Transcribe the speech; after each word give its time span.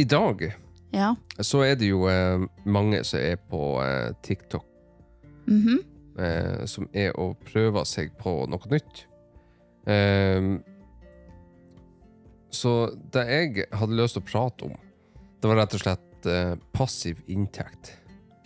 I 0.00 0.04
dag 0.08 0.46
Ja. 0.94 1.12
så 1.38 1.60
er 1.66 1.76
det 1.78 1.90
jo 1.90 2.06
eh, 2.10 2.42
mange 2.66 3.02
som 3.06 3.20
er 3.20 3.36
på 3.50 3.60
eh, 3.84 4.10
TikTok, 4.24 4.64
Mhm. 5.50 5.78
eh, 6.18 6.64
som 6.66 6.88
er 6.94 7.12
og 7.20 7.36
prøver 7.44 7.84
seg 7.86 8.12
på 8.18 8.46
noe 8.50 8.70
nytt. 8.70 9.04
Ehm, 9.90 10.62
så 12.50 12.72
det 13.14 13.26
jeg 13.30 13.66
hadde 13.72 13.96
lyst 13.98 14.16
til 14.18 14.22
å 14.24 14.28
prate 14.30 14.66
om, 14.68 14.74
det 15.40 15.48
var 15.48 15.60
rett 15.62 15.74
og 15.78 15.80
slett 15.84 16.26
eh, 16.28 16.54
passiv 16.76 17.20
inntekt. 17.30 17.94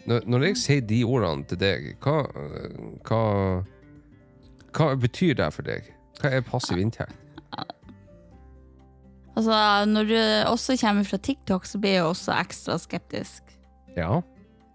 Når, 0.06 0.26
når 0.28 0.44
jeg 0.50 0.56
sier 0.60 0.84
de 0.84 1.00
ordene 1.08 1.46
til 1.48 1.58
deg, 1.62 1.94
hva, 2.04 2.18
hva, 3.08 3.22
hva 4.76 4.90
betyr 5.00 5.34
det 5.40 5.48
for 5.56 5.64
deg? 5.66 5.88
Hva 6.20 6.30
er 6.36 6.44
passiv 6.46 6.78
inntekt? 6.78 7.16
Altså, 9.34 9.84
når 9.90 10.10
du 10.10 10.18
også 10.50 10.76
kommer 10.80 11.06
fra 11.06 11.18
TikTok, 11.18 11.66
så 11.66 11.78
blir 11.78 11.98
jeg 11.98 12.04
også 12.06 12.34
ekstra 12.38 12.78
skeptisk. 12.78 13.42
Ja. 13.96 14.20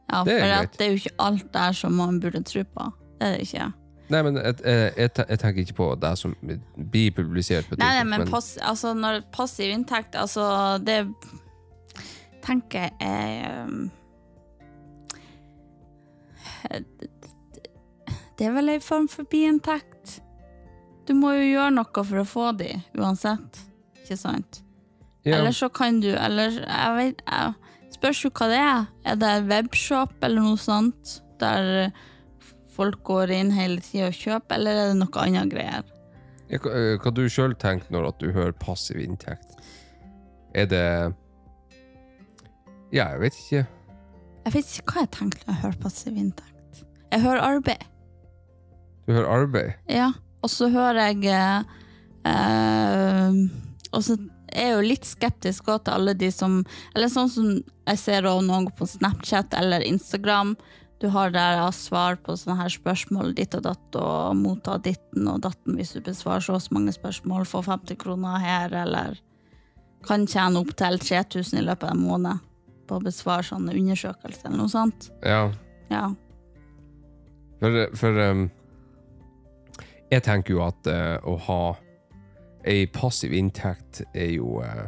Ja, 0.10 0.24
Det 0.26 0.34
er 0.34 0.40
for 0.40 0.56
at 0.64 0.80
det 0.80 0.86
er 0.86 0.90
jo 0.90 1.02
ikke 1.04 1.16
alt 1.20 1.54
der 1.54 1.72
som 1.78 1.94
man 1.94 2.20
burde 2.20 2.42
tro 2.44 2.64
på. 2.64 2.90
Det 3.20 3.28
er 3.28 3.32
det 3.38 3.46
ikke. 3.46 3.72
Nei, 4.10 4.22
men 4.26 4.38
jeg, 4.38 4.56
jeg, 4.66 5.12
jeg, 5.30 5.40
tenker 5.40 5.62
ikke 5.62 5.74
på 5.78 5.88
det 6.02 6.18
som 6.18 6.34
blir 6.92 7.12
publisert 7.14 7.68
på 7.70 7.76
TikTok. 7.76 7.86
Nei, 7.86 7.94
nei, 8.00 8.08
men 8.10 8.26
pass, 8.32 8.56
altså, 8.58 8.96
når 8.98 9.22
passiv 9.32 9.70
inntekt, 9.70 10.18
altså 10.18 10.78
det 10.82 11.04
tenker 12.42 12.90
jeg 13.00 13.66
um, 13.68 13.92
Det 18.40 18.48
er 18.48 18.54
vel 18.56 18.70
en 18.74 18.82
form 18.82 19.08
for 19.12 19.28
biinntekt. 19.30 20.20
Du 21.08 21.14
må 21.18 21.34
jo 21.36 21.46
gjøre 21.46 21.72
noe 21.76 22.04
for 22.06 22.22
å 22.22 22.28
få 22.28 22.52
de, 22.58 22.72
uansett. 22.98 23.69
Ikke 24.10 24.18
sant? 24.18 24.64
ja, 25.28 25.36
Eller 25.38 25.54
så 25.54 25.68
kan 25.70 26.00
du 26.02 26.08
Eller 26.18 26.56
jeg 26.66 26.94
vet 26.98 27.20
jeg, 27.30 27.54
Spørs 27.94 28.24
jo 28.24 28.30
hva 28.34 28.48
det 28.50 28.58
er. 28.58 28.86
Er 29.06 29.16
det 29.22 29.30
en 29.30 29.48
webshop 29.52 30.24
eller 30.26 30.42
noe 30.42 30.58
sånt? 30.58 31.20
Der 31.42 31.92
folk 32.74 33.04
går 33.06 33.30
inn 33.36 33.52
hele 33.54 33.82
tida 33.84 34.08
og 34.08 34.16
kjøper, 34.18 34.56
eller 34.58 34.72
er 34.72 34.92
det 34.94 34.98
noe 35.02 35.22
annet 35.26 35.52
greier? 35.54 35.84
Ja, 36.50 36.58
Hva, 36.64 36.72
eh, 36.74 36.96
hva 37.04 37.12
du 37.14 37.22
sjøl 37.30 37.54
tenker 37.60 37.92
når 37.94 38.14
du 38.22 38.30
hører 38.34 38.54
passiv 38.58 38.98
inntekt? 39.04 39.58
Er 40.56 40.66
det 40.72 40.86
Ja, 42.96 43.10
jeg 43.14 43.20
vet 43.22 43.38
ikke. 43.44 43.66
Jeg 44.46 44.54
vet 44.56 44.72
ikke 44.80 44.94
hva 44.96 45.04
jeg 45.06 45.12
tenker 45.20 45.44
når 45.46 45.54
jeg 45.54 45.62
hører 45.66 45.82
passiv 45.84 46.18
inntekt. 46.18 46.84
Jeg 47.12 47.22
hører 47.22 47.42
arbeid, 47.46 47.84
Du 49.06 49.14
hører 49.14 49.30
arbeid. 49.42 49.74
ja. 49.90 50.12
Og 50.42 50.50
så 50.50 50.70
hører 50.72 51.10
jeg 51.12 51.26
eh, 51.28 51.64
eh, 52.32 53.34
Og 53.96 54.04
så 54.06 54.18
er 54.54 54.70
jeg 54.70 54.76
jo 54.76 54.86
litt 54.86 55.08
skeptisk 55.08 55.70
også 55.70 55.86
til 55.88 55.96
alle 55.96 56.14
de 56.18 56.30
som 56.34 56.60
Eller 56.96 57.10
sånn 57.12 57.32
som 57.32 57.48
jeg 57.90 58.02
ser 58.02 58.28
også 58.30 58.46
noen 58.46 58.68
på 58.78 58.86
Snapchat 58.86 59.56
eller 59.58 59.86
Instagram. 59.86 60.54
Du 61.02 61.08
har 61.14 61.32
der 61.32 61.56
ja, 61.62 61.70
svar 61.74 62.20
på 62.22 62.36
sånne 62.38 62.58
her 62.60 62.74
spørsmål 62.74 63.32
ditt 63.38 63.56
og 63.56 63.64
datt, 63.66 63.96
og 63.96 64.36
motta 64.38 64.76
ditten 64.84 65.30
og 65.32 65.40
datten 65.46 65.78
hvis 65.80 65.96
du 65.96 66.04
besvarer 66.04 66.44
så 66.44 66.58
og 66.58 66.62
så 66.66 66.76
mange 66.76 66.94
spørsmål, 66.94 67.48
få 67.48 67.64
50 67.64 67.98
kroner 68.02 68.44
her, 68.44 68.76
eller 68.82 69.18
kan 70.06 70.28
tjene 70.28 70.60
opptil 70.60 71.00
3000 71.00 71.62
i 71.62 71.66
løpet 71.66 71.88
av 71.88 71.96
en 71.96 72.04
måned 72.04 72.46
på 72.90 73.00
å 73.00 73.04
besvare 73.06 73.48
sånne 73.48 73.76
undersøkelser 73.80 74.50
eller 74.50 74.60
noe 74.60 74.74
sånt. 74.74 75.10
Ja. 75.24 75.48
Ja. 75.90 76.10
For, 77.60 77.82
for 78.00 78.24
um, 78.30 78.46
jeg 80.12 80.26
tenker 80.26 80.58
jo 80.58 80.66
at 80.68 80.90
uh, 80.90 81.16
å 81.24 81.38
ha 81.48 81.62
ei 82.68 82.86
passiv 82.92 83.34
inntekt 83.34 84.02
er 84.14 84.32
jo 84.36 84.60
eh, 84.64 84.88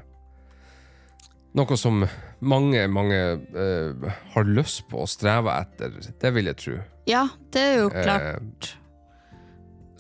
noe 1.55 1.77
som 1.79 2.03
mange, 2.41 2.85
mange 2.91 3.17
eh, 3.17 4.11
har 4.33 4.47
lyst 4.47 4.85
på 4.89 5.03
og 5.03 5.09
strever 5.11 5.61
etter. 5.65 5.97
Det 6.21 6.31
vil 6.35 6.49
jeg 6.51 6.59
tro. 6.61 6.77
ja, 7.07 7.25
det 7.53 7.61
er 7.61 7.77
jo 7.81 7.89
Eh, 7.91 8.03
klart. 8.03 8.71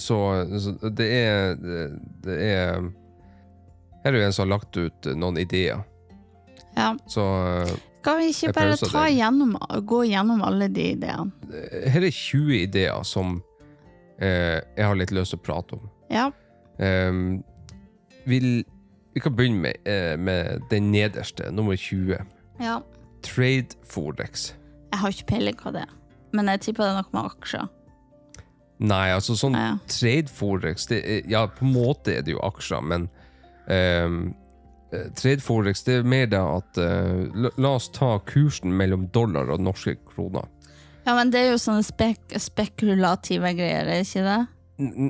Så, 0.01 0.15
så 0.57 0.89
det 0.89 1.07
er 1.13 1.55
Det 2.25 2.37
er 2.41 2.81
Her 4.01 4.13
er 4.13 4.17
jo 4.17 4.25
en 4.25 4.33
som 4.33 4.47
har 4.47 4.55
lagt 4.57 4.77
ut 4.77 5.05
noen 5.13 5.37
ideer. 5.37 5.83
Ja. 6.75 6.95
Så 7.05 7.21
eh, 7.21 7.73
Skal 8.01 8.17
vi 8.17 8.31
ikke 8.33 8.53
bare 8.57 8.77
ta 8.81 9.03
gjennom, 9.13 9.51
gå 9.85 9.99
gjennom 10.09 10.41
alle 10.41 10.67
de 10.73 10.87
ideene? 10.95 11.29
her 11.91 12.01
er 12.01 12.09
20 12.09 12.55
ideer 12.63 13.03
som 13.05 13.35
eh, 14.17 14.57
jeg 14.77 14.85
har 14.87 14.95
litt 14.97 15.11
lyst 15.13 15.35
til 15.35 15.39
å 15.41 15.43
prate 15.45 15.77
om. 15.77 15.85
Ja. 16.09 16.31
Ehm, 16.81 17.43
vil, 18.25 18.63
vi 19.13 19.23
kan 19.23 19.35
begynne 19.35 19.63
med, 19.67 19.81
eh, 19.85 20.17
med 20.19 20.61
den 20.71 20.91
nederste, 20.91 21.51
nummer 21.51 21.75
20. 21.75 22.17
ja. 22.59 22.79
Trade 23.21 23.77
Forex. 23.85 24.55
Jeg 24.91 24.99
har 24.99 25.09
ikke 25.13 25.27
peiling 25.29 25.59
hva 25.61 25.71
det 25.75 25.83
men 26.35 26.51
jeg 26.51 26.65
tipper 26.67 26.87
det 26.87 26.91
er 26.91 26.99
noe 27.01 27.15
med 27.15 27.31
aksjer. 27.31 27.69
Nei, 28.81 29.07
altså 29.13 29.35
sånn 29.37 29.57
Ja. 29.57 29.71
Trade 29.91 30.31
Forex 30.33 30.87
det 30.89 31.01
er, 31.05 31.27
Ja, 31.29 31.45
på 31.47 31.65
en 31.65 31.73
måte 31.73 32.15
er 32.17 32.23
det 32.25 32.33
jo 32.33 32.39
aksjer, 32.41 32.81
men 32.81 33.09
ehm, 33.67 34.33
eh, 34.91 35.09
Trade 35.13 35.41
Forex 35.41 35.83
det 35.85 35.99
er 35.99 36.03
mer 36.03 36.25
det 36.25 36.39
at 36.39 36.77
eh, 36.81 37.27
la, 37.35 37.51
la 37.57 37.75
oss 37.75 37.91
ta 37.93 38.17
kursen 38.25 38.73
mellom 38.73 39.07
dollar 39.13 39.51
og 39.53 39.61
norske 39.61 39.97
kroner. 40.15 40.47
Ja, 41.05 41.13
men 41.15 41.31
det 41.33 41.39
er 41.41 41.51
jo 41.51 41.61
sånne 41.61 41.85
spek 41.85 42.33
spekulative 42.37 43.53
greier, 43.57 43.85
er 43.85 44.01
det 44.01 44.07
ikke 44.07 44.25
det? 44.25 44.41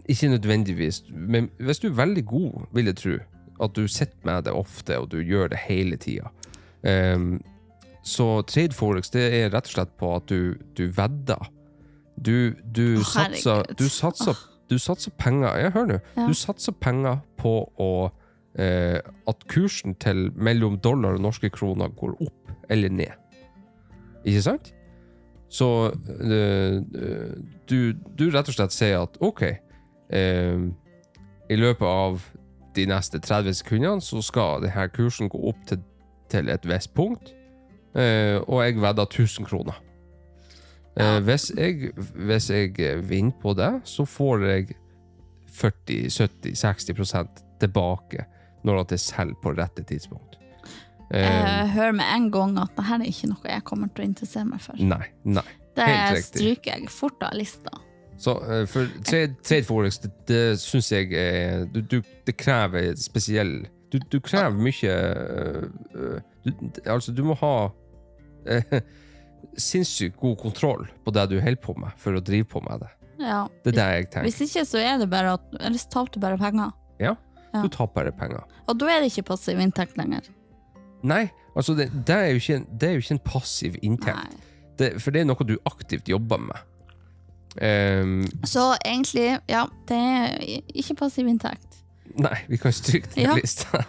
Ikke 0.09 0.29
nødvendigvis, 0.31 1.03
men 1.11 1.49
hvis 1.59 1.79
du 1.79 1.87
er 1.91 1.97
veldig 1.99 2.25
god, 2.25 2.67
vil 2.73 2.89
jeg 2.91 2.97
tro, 2.99 3.15
at 3.63 3.75
du 3.75 3.87
sitter 3.87 4.17
med 4.25 4.43
det 4.47 4.53
ofte, 4.57 4.97
og 4.99 5.11
du 5.11 5.19
gjør 5.21 5.51
det 5.53 5.59
hele 5.67 5.97
tida. 6.01 6.31
um, 7.15 7.41
så 8.03 8.41
trade 8.49 8.73
forex 8.73 9.11
det 9.13 9.27
er 9.37 9.51
rett 9.53 9.67
og 9.69 9.75
slett 9.75 9.91
på 9.99 10.15
at 10.15 10.29
du, 10.29 10.55
du 10.77 10.87
vedder. 10.89 11.51
Du, 12.17 12.53
du, 12.75 13.01
satser, 13.05 13.63
du, 13.77 13.85
satser, 13.89 14.37
du 14.69 14.77
satser 14.81 15.13
penger 15.17 15.57
Jeg 15.57 15.71
hører 15.75 15.89
nå. 15.89 15.99
Ja. 16.17 16.25
Du 16.27 16.33
satser 16.37 16.73
penger 16.73 17.21
på 17.37 17.53
å, 17.81 18.09
eh, 18.57 18.99
at 18.99 19.47
kursen 19.49 19.95
til 20.01 20.29
mellom 20.35 20.79
dollar 20.81 21.17
og 21.17 21.25
norske 21.27 21.49
kroner 21.53 21.93
går 21.97 22.17
opp 22.25 22.53
eller 22.69 22.93
ned. 22.93 23.13
Ikke 24.25 24.43
sant? 24.45 24.73
Så 25.51 25.67
eh, 25.91 26.79
du, 27.67 27.77
du 27.91 28.29
rett 28.31 28.47
og 28.47 28.55
slett 28.55 28.75
sier 28.75 29.03
at 29.03 29.17
OK, 29.23 29.43
eh, 30.15 30.63
i 31.51 31.57
løpet 31.59 31.87
av 31.87 32.21
de 32.75 32.85
neste 32.87 33.19
30 33.19 33.57
sekundene 33.59 34.03
så 34.03 34.21
skal 34.23 34.63
denne 34.63 34.87
kursen 34.95 35.29
gå 35.31 35.41
opp 35.51 35.59
til, 35.67 35.81
til 36.31 36.51
et 36.53 36.67
visst 36.67 36.93
punkt, 36.95 37.33
eh, 37.95 38.39
og 38.47 38.63
jeg 38.63 38.79
vedder 38.79 39.09
1000 39.09 39.49
kroner. 39.49 39.81
Eh, 40.95 41.19
hvis, 41.27 41.51
jeg, 41.57 41.91
hvis 42.15 42.49
jeg 42.49 43.09
vinner 43.09 43.35
på 43.41 43.53
det, 43.53 43.73
så 43.83 44.05
får 44.07 44.47
jeg 44.47 44.75
40-70-60 45.51 47.27
tilbake 47.59 48.25
når 48.63 48.85
at 48.85 48.91
jeg 48.95 49.03
selger 49.03 49.41
på 49.43 49.55
rette 49.57 49.83
tidspunkt. 49.83 50.40
Eh, 51.13 51.25
Jeg 51.27 51.69
hører 51.75 51.91
med 51.97 52.05
en 52.15 52.27
gang 52.31 52.57
at 52.61 52.75
dette 52.77 52.97
er 52.97 53.05
ikke 53.09 53.27
noe 53.31 53.49
jeg 53.51 53.63
kommer 53.67 53.89
til 53.93 54.03
å 54.05 54.07
interessere 54.07 54.45
meg 54.47 54.61
for. 54.63 54.75
nei, 54.79 55.05
nei. 55.23 55.43
Det 55.75 56.23
stryker 56.25 56.73
jeg 56.77 56.89
fort 56.91 57.23
av 57.23 57.33
lista. 57.39 57.71
Så 58.21 58.35
eh, 58.43 58.65
for 58.69 58.87
trade, 59.07 59.35
trade 59.43 59.65
forex, 59.65 59.97
det, 60.03 60.11
det 60.29 60.41
syns 60.61 60.91
jeg 60.91 61.13
er 61.17 61.63
du, 61.73 61.79
du, 61.81 62.01
Det 62.27 62.35
krever 62.37 62.91
spesiell 63.01 63.63
Du, 63.89 63.97
du 64.11 64.19
krever 64.21 64.53
mye 64.61 64.91
eh, 64.93 66.19
du, 66.45 66.51
Altså, 66.85 67.15
du 67.17 67.23
må 67.25 67.33
ha 67.39 67.53
eh, 68.45 68.75
sinnssykt 69.57 70.19
god 70.21 70.37
kontroll 70.43 70.85
på 71.03 71.13
det 71.15 71.23
du 71.31 71.39
holder 71.41 71.61
på 71.63 71.73
med, 71.81 71.95
for 71.97 72.13
å 72.19 72.21
drive 72.21 72.45
på 72.51 72.61
med 72.67 72.83
det. 72.83 72.91
Ja. 73.21 73.41
Det 73.63 73.73
er 73.73 73.79
det 73.79 73.87
jeg 73.95 74.05
tenker. 74.11 74.27
Hvis 74.29 74.43
ikke, 74.45 74.63
så 74.69 74.77
er 74.81 75.01
det 75.01 75.09
bare 75.11 75.33
at 75.37 75.57
Eller 75.59 75.81
så 75.81 75.89
taper 75.97 76.13
du 76.13 76.19
bare 76.23 76.37
penger. 76.41 76.71
Ja, 77.01 77.15
Ja. 77.51 77.63
Du 77.65 77.67
taper 77.73 78.05
bare 78.05 78.13
penger. 78.15 78.45
Og 78.69 78.77
da 78.79 78.87
er 78.93 79.01
det 79.03 79.09
ikke 79.11 79.25
passiv 79.33 79.59
inntekt 79.59 79.97
lenger. 79.99 80.29
Nei, 81.03 81.29
altså 81.55 81.73
det, 81.77 81.89
det, 82.07 82.15
er 82.15 82.27
jo 82.35 82.41
ikke 82.41 82.59
det 82.79 82.89
er 82.89 82.93
jo 82.97 83.03
ikke 83.05 83.15
en 83.17 83.23
passiv 83.25 83.77
inntekt. 83.81 84.35
Det, 84.79 84.93
for 85.01 85.11
det 85.13 85.21
er 85.21 85.25
noe 85.29 85.45
du 85.47 85.57
aktivt 85.69 86.09
jobber 86.09 86.37
med. 86.37 86.67
Um, 87.61 88.23
Så 88.47 88.77
egentlig, 88.85 89.39
ja, 89.49 89.65
det 89.89 89.97
er 89.97 90.37
ikke 90.73 90.95
passiv 91.03 91.27
inntekt. 91.27 91.81
Nei, 92.19 92.37
vi 92.47 92.57
kan 92.59 92.73
stryke 92.75 93.09
den 93.15 93.23
Ja. 93.23 93.35
lista. 93.35 93.83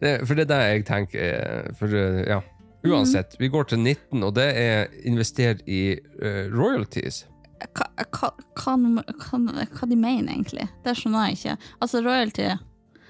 Det, 0.00 0.26
for 0.26 0.34
det 0.34 0.46
er 0.46 0.52
det 0.54 0.60
jeg 0.64 0.84
tenker. 0.88 1.20
eh, 1.20 1.74
For, 1.76 1.86
eh, 1.92 2.24
ja. 2.28 2.40
Uansett, 2.88 3.34
vi 3.38 3.48
går 3.52 3.62
til 3.68 3.78
19, 3.78 4.22
og 4.22 4.34
det 4.34 4.46
er 4.56 4.86
investert 5.04 5.60
i 5.68 5.98
uh, 6.22 6.48
royalties. 6.48 7.26
Hva, 7.76 7.84
hva, 8.08 8.30
hva, 8.56 9.64
hva 9.76 9.88
de 9.90 9.96
mener 9.96 10.32
egentlig? 10.32 10.64
Det 10.84 10.94
skjønner 10.96 11.26
jeg 11.28 11.36
ikke. 11.36 11.56
Altså 11.84 12.00
royalty, 12.00 12.46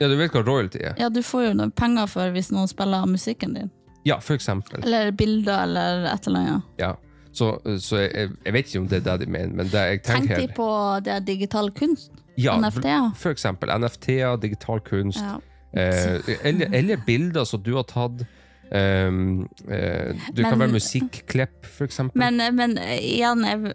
Ja, 0.01 0.09
du 0.09 0.17
vet 0.17 0.33
hva 0.33 0.43
royalty 0.47 0.79
er? 0.81 0.95
ja 0.99 1.09
du 1.13 1.21
får 1.23 1.45
jo 1.51 1.53
noe 1.59 1.71
penger 1.71 2.07
for 2.09 2.31
hvis 2.33 2.51
noen 2.55 2.69
spiller 2.71 3.07
musikken 3.07 3.55
din. 3.55 3.71
Ja, 4.09 4.17
for 4.25 4.35
eksempel. 4.35 4.81
Eller 4.85 5.11
bilder 5.13 5.63
eller 5.67 6.07
et 6.15 6.27
eller 6.27 6.41
annet. 6.41 6.63
Ja. 6.81 6.95
Så, 7.33 7.51
så 7.79 7.99
jeg, 8.01 8.31
jeg 8.45 8.53
vet 8.57 8.67
ikke 8.73 8.81
om 8.81 8.89
det 8.89 8.97
er 9.03 9.05
det 9.11 9.27
de 9.27 9.31
mener, 9.31 9.53
men 9.61 9.69
det 9.71 9.83
jeg 9.87 10.01
Tenk 10.03 10.25
tenker 10.27 10.41
de 10.41 10.49
på 10.57 10.69
det 11.05 11.19
digital 11.29 11.69
kunst? 11.77 12.11
ja, 12.41 12.57
NFT-er? 12.59 13.11
For 13.21 13.31
eksempel 13.31 13.69
NFT-er, 13.77 14.37
digital 14.41 14.81
kunst, 14.81 15.21
Ja. 15.21 15.37
eh, 15.77 16.19
eller, 16.43 16.73
eller 16.73 16.97
bilder 17.07 17.45
som 17.45 17.63
du 17.63 17.75
har 17.77 17.85
tatt 17.85 18.25
Um, 18.71 19.49
eh, 19.69 20.13
du 20.33 20.43
Men- 20.43 20.51
kan 20.53 20.59
være 20.61 20.73
musikklipp, 20.77 21.65
for 21.67 21.85
eksempel. 21.89 22.15
Men, 22.23 22.37
men 22.55 22.77
igjen, 22.79 23.41
jeg, 23.43 23.73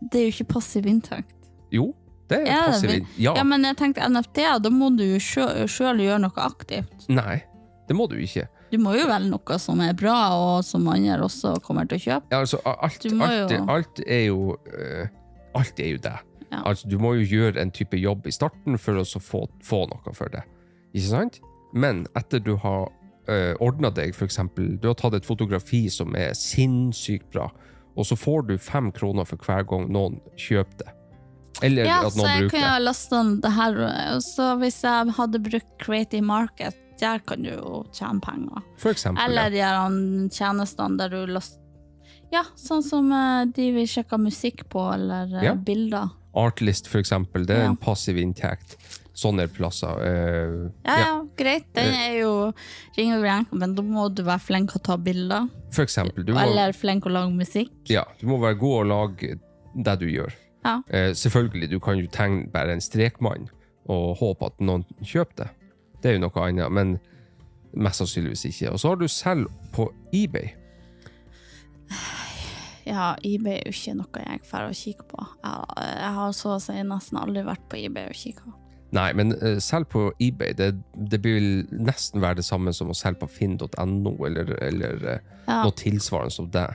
det 0.00 0.20
er 0.20 0.22
jo 0.24 0.30
ikke 0.32 0.46
passiv 0.54 0.86
inntekt. 0.88 1.34
jo, 1.70 1.90
det 2.30 2.40
er 2.42 2.46
Ja, 2.50 2.62
det 2.80 3.00
Ja. 3.16 3.34
Ja, 3.38 3.44
men 3.44 3.64
jeg 3.64 3.76
tenkte 3.78 4.06
NFT, 4.08 4.42
da 4.62 4.70
må 4.70 4.90
du 4.96 5.04
jo 5.04 5.18
sjøl 5.20 6.00
gjøre 6.02 6.20
noe 6.24 6.42
aktivt. 6.42 7.08
Nei, 7.08 7.42
det 7.88 7.96
må 7.96 8.08
du 8.10 8.16
ikke. 8.18 8.48
Du 8.72 8.78
må 8.82 8.96
jo 8.98 9.06
velge 9.06 9.30
noe 9.30 9.58
som 9.62 9.80
er 9.80 9.94
bra, 9.94 10.16
og 10.34 10.64
som 10.66 10.86
andre 10.90 11.20
også 11.22 11.54
kommer 11.62 11.86
til 11.86 12.00
å 12.00 12.04
kjøpe. 12.06 12.32
Ja, 12.34 12.40
altså, 12.42 12.58
alt, 12.66 13.06
alt, 13.06 13.52
jo- 13.54 13.66
alt 13.70 14.00
er 14.06 14.24
jo 14.26 14.56
uh, 14.56 15.06
Alt 15.56 15.78
er 15.80 15.94
jo 15.94 16.00
det. 16.04 16.16
Ja. 16.50 16.62
Altså, 16.68 16.88
du 16.90 16.98
må 17.00 17.14
jo 17.16 17.24
gjøre 17.24 17.62
en 17.62 17.70
type 17.72 17.96
jobb 17.96 18.26
i 18.28 18.32
starten 18.34 18.76
for 18.78 18.98
å 19.00 19.04
så 19.08 19.22
få, 19.22 19.46
få 19.64 19.86
noe 19.88 20.12
for 20.14 20.28
det. 20.28 20.42
Ikke 20.92 21.08
sant? 21.08 21.38
Men 21.72 22.04
etter 22.18 22.42
du 22.44 22.56
har 22.60 22.90
uh, 23.30 23.54
ordna 23.64 23.88
deg, 23.90 24.12
eksempel, 24.26 24.74
du 24.82 24.90
har 24.90 24.98
tatt 25.00 25.16
et 25.16 25.26
fotografi 25.26 25.86
som 25.90 26.12
er 26.18 26.34
sinnssykt 26.36 27.30
bra, 27.32 27.48
og 27.96 28.04
så 28.04 28.18
får 28.20 28.46
du 28.50 28.54
fem 28.60 28.90
kroner 28.92 29.24
for 29.24 29.40
hver 29.40 29.64
gang 29.70 29.88
noen 29.92 30.20
kjøper 30.36 30.82
det. 30.84 30.92
Eller 31.62 31.88
Ja, 31.88 32.00
at 32.06 32.12
så 32.12 32.26
jeg 32.26 32.50
kunne 32.50 32.68
ha 32.68 32.80
lasta 32.82 33.22
det 33.42 33.52
her, 33.56 33.78
så 34.24 34.50
hvis 34.60 34.82
jeg 34.84 35.14
hadde 35.16 35.40
brukt 35.40 35.70
Creative 35.80 36.24
Market, 36.24 36.76
der 37.00 37.20
kan 37.24 37.42
du 37.44 37.50
jo 37.52 37.84
tjene 37.96 38.20
penger. 38.24 38.64
For 38.80 38.92
eksempel. 38.92 39.24
Eller 39.24 39.50
de 39.52 39.60
ja. 39.60 39.86
tjenestene 40.32 40.98
der 41.00 41.12
du 41.12 41.32
laster 41.32 41.62
Ja, 42.32 42.42
sånn 42.58 42.82
som 42.82 43.10
eh, 43.14 43.44
de 43.54 43.70
vi 43.76 43.84
sjekker 43.86 44.18
musikk 44.18 44.64
på, 44.72 44.82
eller 44.94 45.30
eh, 45.38 45.44
Ja. 45.46 45.54
bilder. 45.54 46.08
Artlist, 46.36 46.88
for 46.90 46.98
eksempel. 47.00 47.46
Det 47.46 47.54
er 47.56 47.68
en 47.70 47.76
passiv 47.80 48.18
inntekt. 48.20 48.74
Sånne 49.16 49.46
plasser. 49.48 49.96
Uh, 49.96 50.66
Ja, 50.84 50.96
ja, 51.00 51.12
greit. 51.38 51.70
Den 51.72 51.94
er 51.96 52.18
jo 52.18 52.32
ring 52.98 53.14
og 53.14 53.22
vreng, 53.22 53.46
men 53.56 53.72
da 53.78 53.84
må 53.86 54.10
du 54.12 54.20
være 54.26 54.42
flink 54.44 54.74
å 54.76 54.82
ta 54.84 54.98
bilder. 55.00 55.46
For 55.72 55.86
eksempel. 55.86 56.26
Du 56.26 56.34
må, 56.34 56.42
Eller 56.42 56.74
flink 56.76 57.06
å 57.06 57.14
lage 57.14 57.32
musikk. 57.32 57.72
ja, 57.88 58.04
du 58.20 58.26
må 58.26 58.36
være 58.42 58.58
god 58.60 58.82
å 58.82 58.88
lage 58.90 59.38
det 59.72 59.96
du 60.02 60.06
gjør. 60.10 60.34
Ja. 60.66 60.74
Eh, 60.90 61.12
selvfølgelig, 61.14 61.70
du 61.70 61.78
kan 61.82 62.00
jo 62.02 62.10
tegne 62.12 62.48
bare 62.52 62.74
en 62.76 62.82
strekmann 62.84 63.46
og 63.86 64.16
håpe 64.18 64.48
at 64.50 64.60
noen 64.66 64.82
kjøper 65.06 65.44
det. 65.44 65.48
Det 66.02 66.10
er 66.10 66.16
jo 66.18 66.24
noe 66.26 66.42
annet, 66.48 66.72
men 66.74 66.96
mest 67.76 68.02
sannsynligvis 68.02 68.42
ikke. 68.50 68.72
Og 68.74 68.80
så 68.82 68.90
har 68.92 68.98
du 69.00 69.06
selv 69.08 69.46
på 69.76 69.86
eBay. 70.14 70.50
Ja, 72.86 73.14
eBay 73.26 73.56
er 73.58 73.64
jo 73.66 73.74
ikke 73.74 73.94
noe 73.98 74.22
jeg 74.22 74.42
får 74.46 74.68
å 74.68 74.74
kikke 74.78 75.06
på. 75.10 75.24
Jeg, 75.42 75.86
jeg 75.98 76.12
har 76.18 76.34
så 76.38 76.52
å 76.54 76.60
si 76.62 76.76
nesten 76.86 77.18
aldri 77.18 77.42
vært 77.46 77.64
på 77.70 77.80
eBay 77.80 78.10
og 78.12 78.18
kikka. 78.18 78.52
Nei, 78.94 79.08
men 79.18 79.32
uh, 79.40 79.56
selv 79.62 79.88
på 79.90 80.04
eBay, 80.22 80.52
det, 80.56 80.68
det 81.10 81.18
vil 81.24 81.64
nesten 81.74 82.22
være 82.22 82.38
det 82.38 82.46
samme 82.46 82.70
som 82.76 82.92
å 82.92 82.94
selge 82.96 83.24
på 83.24 83.28
finn.no, 83.40 84.12
eller, 84.28 84.52
eller 84.68 85.02
uh, 85.02 85.16
Ja. 85.46 85.60
noe 85.64 85.74
tilsvarende 85.78 86.34
som 86.36 86.46
det. 86.54 86.68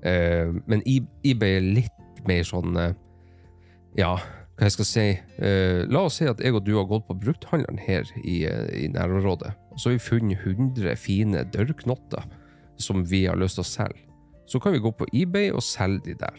Uh, 0.00 0.56
men 0.68 0.80
E- 0.88 1.04
eBay 1.28 1.58
er 1.58 1.68
litt 1.82 2.24
mer 2.28 2.42
sånn 2.44 2.74
eh, 2.76 2.96
Ja, 3.96 4.16
hva 4.58 4.66
jeg 4.66 4.72
skal 4.72 4.84
si 4.84 5.06
Eh, 5.38 5.84
La 5.88 6.00
oss 6.04 6.16
si 6.18 6.26
at 6.26 6.40
jeg 6.42 6.52
og 6.54 6.64
du 6.66 6.74
har 6.76 6.84
gått 6.90 7.06
på 7.06 7.14
brukthandleren 7.18 7.78
her 7.78 8.04
i, 8.24 8.44
eh, 8.44 8.84
i 8.84 8.88
nærområdet. 8.88 9.52
Og 9.72 9.78
så 9.78 9.90
har 9.90 9.98
vi 9.98 9.98
funnet 9.98 10.38
100 10.44 10.96
fine 10.96 11.44
dørknotter 11.44 12.24
som 12.78 13.04
vi 13.04 13.24
har 13.26 13.36
lyst 13.36 13.54
til 13.58 13.62
å 13.64 13.70
selge. 13.70 14.00
Så 14.46 14.60
kan 14.60 14.72
vi 14.72 14.78
gå 14.80 14.90
på 14.96 15.06
eBay 15.12 15.50
og 15.52 15.62
selge 15.62 16.04
de 16.04 16.14
der. 16.14 16.34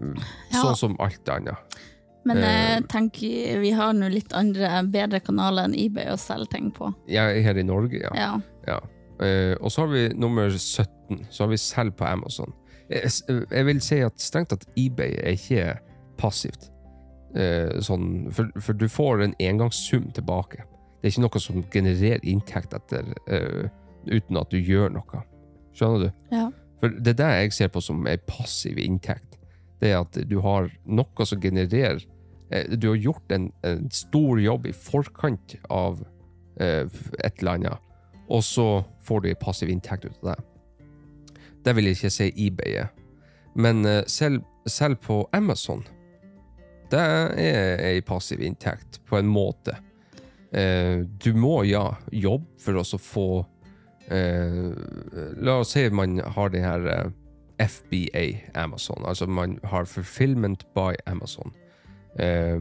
Ja. 0.00 0.62
Sånn 0.62 0.76
som 0.76 0.96
alt 1.00 1.28
annet. 1.28 1.56
Men 2.24 2.36
Eh. 2.36 2.76
jeg 2.76 2.88
tenker 2.88 3.60
vi 3.60 3.70
har 3.70 3.92
nå 3.92 4.08
litt 4.12 4.32
andre, 4.32 4.82
bedre 4.86 5.20
kanaler 5.20 5.64
enn 5.64 5.74
eBay 5.74 6.06
å 6.12 6.18
selge 6.18 6.50
ting 6.50 6.70
på. 6.70 6.94
Jeg 7.08 7.38
er 7.38 7.42
her 7.42 7.58
i 7.58 7.62
Norge, 7.62 7.98
ja. 7.98 8.10
Ja. 8.14 8.40
Ja. 8.68 8.80
Uh, 9.20 9.54
og 9.60 9.70
så 9.70 9.82
har 9.82 9.88
vi 9.88 10.08
nummer 10.14 10.48
17, 10.50 11.26
så 11.30 11.44
har 11.44 11.48
vi 11.48 11.56
selg 11.56 11.94
på 11.96 12.04
Amazon. 12.06 12.52
Jeg, 12.88 13.10
jeg 13.50 13.64
vil 13.66 13.80
si 13.80 13.98
at 14.00 14.14
strengt 14.20 14.48
tatt 14.48 14.64
eBay 14.76 15.12
er 15.18 15.34
ikke 15.36 15.78
passivt. 16.20 16.68
Eh, 17.34 17.78
sånn, 17.84 18.28
for, 18.34 18.50
for 18.60 18.76
du 18.76 18.88
får 18.90 19.24
en 19.24 19.36
engangssum 19.42 20.10
tilbake. 20.16 20.64
Det 21.00 21.08
er 21.08 21.14
ikke 21.14 21.24
noe 21.24 21.42
som 21.42 21.60
genererer 21.72 22.24
inntekt 22.28 22.74
etter, 22.76 23.12
eh, 23.30 23.68
uten 24.10 24.40
at 24.40 24.52
du 24.52 24.58
gjør 24.58 24.92
noe. 24.98 25.22
Skjønner 25.76 26.08
du? 26.08 26.24
Ja. 26.34 26.48
For 26.80 26.92
det 26.92 27.14
er 27.14 27.20
det 27.20 27.30
jeg 27.32 27.56
ser 27.56 27.72
på 27.72 27.82
som 27.84 28.06
en 28.08 28.24
passiv 28.28 28.80
inntekt. 28.80 29.38
Det 29.80 29.92
er 29.92 30.02
at 30.02 30.18
du 30.28 30.40
har 30.44 30.68
noe 30.84 31.26
som 31.28 31.40
genererer 31.40 32.02
eh, 32.52 32.76
Du 32.76 32.90
har 32.90 33.00
gjort 33.00 33.32
en, 33.32 33.48
en 33.64 33.86
stor 33.94 34.40
jobb 34.40 34.68
i 34.68 34.74
forkant 34.76 35.56
av 35.72 36.02
eh, 36.60 36.84
et 37.24 37.40
eller 37.40 37.56
annet, 37.56 37.90
og 38.28 38.44
så 38.44 38.68
får 39.06 39.22
du 39.22 39.30
en 39.30 39.40
passiv 39.40 39.72
inntekt 39.72 40.04
ut 40.04 40.20
av 40.24 40.34
det. 40.34 40.38
Det 41.64 41.76
vil 41.76 41.88
jeg 41.88 41.98
ikke 41.98 42.12
si 42.12 42.28
eBay 42.46 42.76
er. 42.84 42.92
Men 43.54 43.84
eh, 43.86 44.02
selv, 44.06 44.44
selv 44.66 45.00
på 45.04 45.22
Amazon, 45.32 45.84
det 46.90 47.00
er 47.00 47.84
ei 47.86 48.02
passiv 48.06 48.42
inntekt, 48.42 49.00
på 49.08 49.18
en 49.18 49.30
måte. 49.30 49.76
Eh, 50.52 51.06
du 51.24 51.32
må 51.38 51.62
ja, 51.68 51.92
jobbe 52.10 52.58
for 52.58 52.80
å 52.80 52.98
få 52.98 53.26
eh, 54.10 54.70
La 55.38 55.60
oss 55.60 55.76
si 55.76 55.84
man 55.94 56.18
har 56.18 56.50
den 56.50 56.66
her 56.66 56.88
eh, 56.90 57.12
FBA 57.60 58.24
Amazon, 58.58 59.04
altså 59.06 59.28
man 59.30 59.58
har 59.64 59.84
Fulfillment 59.84 60.66
by 60.74 60.96
Amazon. 61.06 61.52
Eh, 62.18 62.58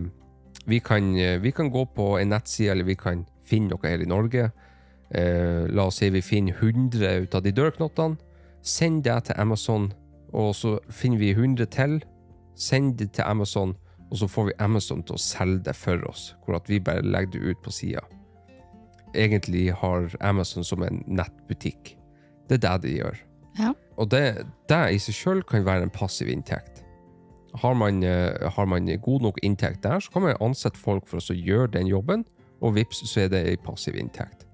vi, 0.66 0.80
kan, 0.80 1.16
eh, 1.18 1.42
vi 1.42 1.52
kan 1.52 1.72
gå 1.72 1.86
på 1.96 2.18
en 2.20 2.30
nettside, 2.30 2.72
eller 2.72 2.84
vi 2.84 2.96
kan 2.96 3.26
finne 3.44 3.74
noe 3.74 3.90
her 3.90 4.04
i 4.04 4.10
Norge. 4.10 4.52
Eh, 5.10 5.66
la 5.74 5.88
oss 5.90 6.02
si 6.04 6.10
vi 6.14 6.22
finner 6.22 6.54
100 6.54 7.24
ut 7.24 7.36
av 7.36 7.44
de 7.44 7.52
dørknottene. 7.56 8.20
Send 8.62 9.04
det 9.04 9.24
til 9.26 9.40
Amazon, 9.40 9.94
og 10.34 10.54
så 10.56 10.78
finner 10.92 11.18
vi 11.18 11.32
100 11.32 11.66
til. 11.74 12.02
Send 12.56 12.98
det 13.00 13.14
til 13.16 13.24
Amazon, 13.26 13.78
og 14.10 14.18
så 14.18 14.28
får 14.28 14.50
vi 14.50 14.58
Amazon 14.64 15.04
til 15.06 15.18
å 15.18 15.22
selge 15.22 15.68
det 15.70 15.76
for 15.78 16.02
oss, 16.10 16.34
hvor 16.44 16.58
at 16.58 16.70
vi 16.70 16.82
bare 16.82 17.06
legger 17.06 17.36
det 17.36 17.54
ut 17.54 17.62
på 17.66 17.74
sida. 17.74 18.02
Egentlig 19.14 19.70
har 19.74 20.10
Amazon 20.22 20.66
som 20.66 20.84
en 20.86 21.04
nettbutikk. 21.08 21.96
Det 22.50 22.58
er 22.58 22.66
det 22.66 22.76
de 22.86 22.96
gjør. 22.98 23.22
Ja. 23.60 23.74
Og 23.98 24.10
det, 24.14 24.24
det 24.70 24.82
i 24.96 25.00
seg 25.02 25.18
sjøl 25.18 25.44
kan 25.46 25.66
være 25.68 25.88
en 25.88 25.94
passiv 25.94 26.30
inntekt. 26.32 26.84
Har 27.60 27.74
man, 27.78 28.04
eh, 28.06 28.50
har 28.56 28.66
man 28.70 28.90
god 29.02 29.26
nok 29.26 29.40
inntekt 29.44 29.84
der, 29.84 30.00
så 30.00 30.14
kan 30.14 30.26
man 30.26 30.38
ansette 30.42 30.78
folk 30.78 31.08
for 31.10 31.22
å 31.22 31.38
gjøre 31.38 31.74
den 31.78 31.90
jobben, 31.90 32.26
og 32.62 32.76
vips, 32.76 33.02
så 33.08 33.26
er 33.26 33.32
det 33.34 33.46
en 33.48 33.66
passiv 33.66 33.98
inntekt. 33.98 34.46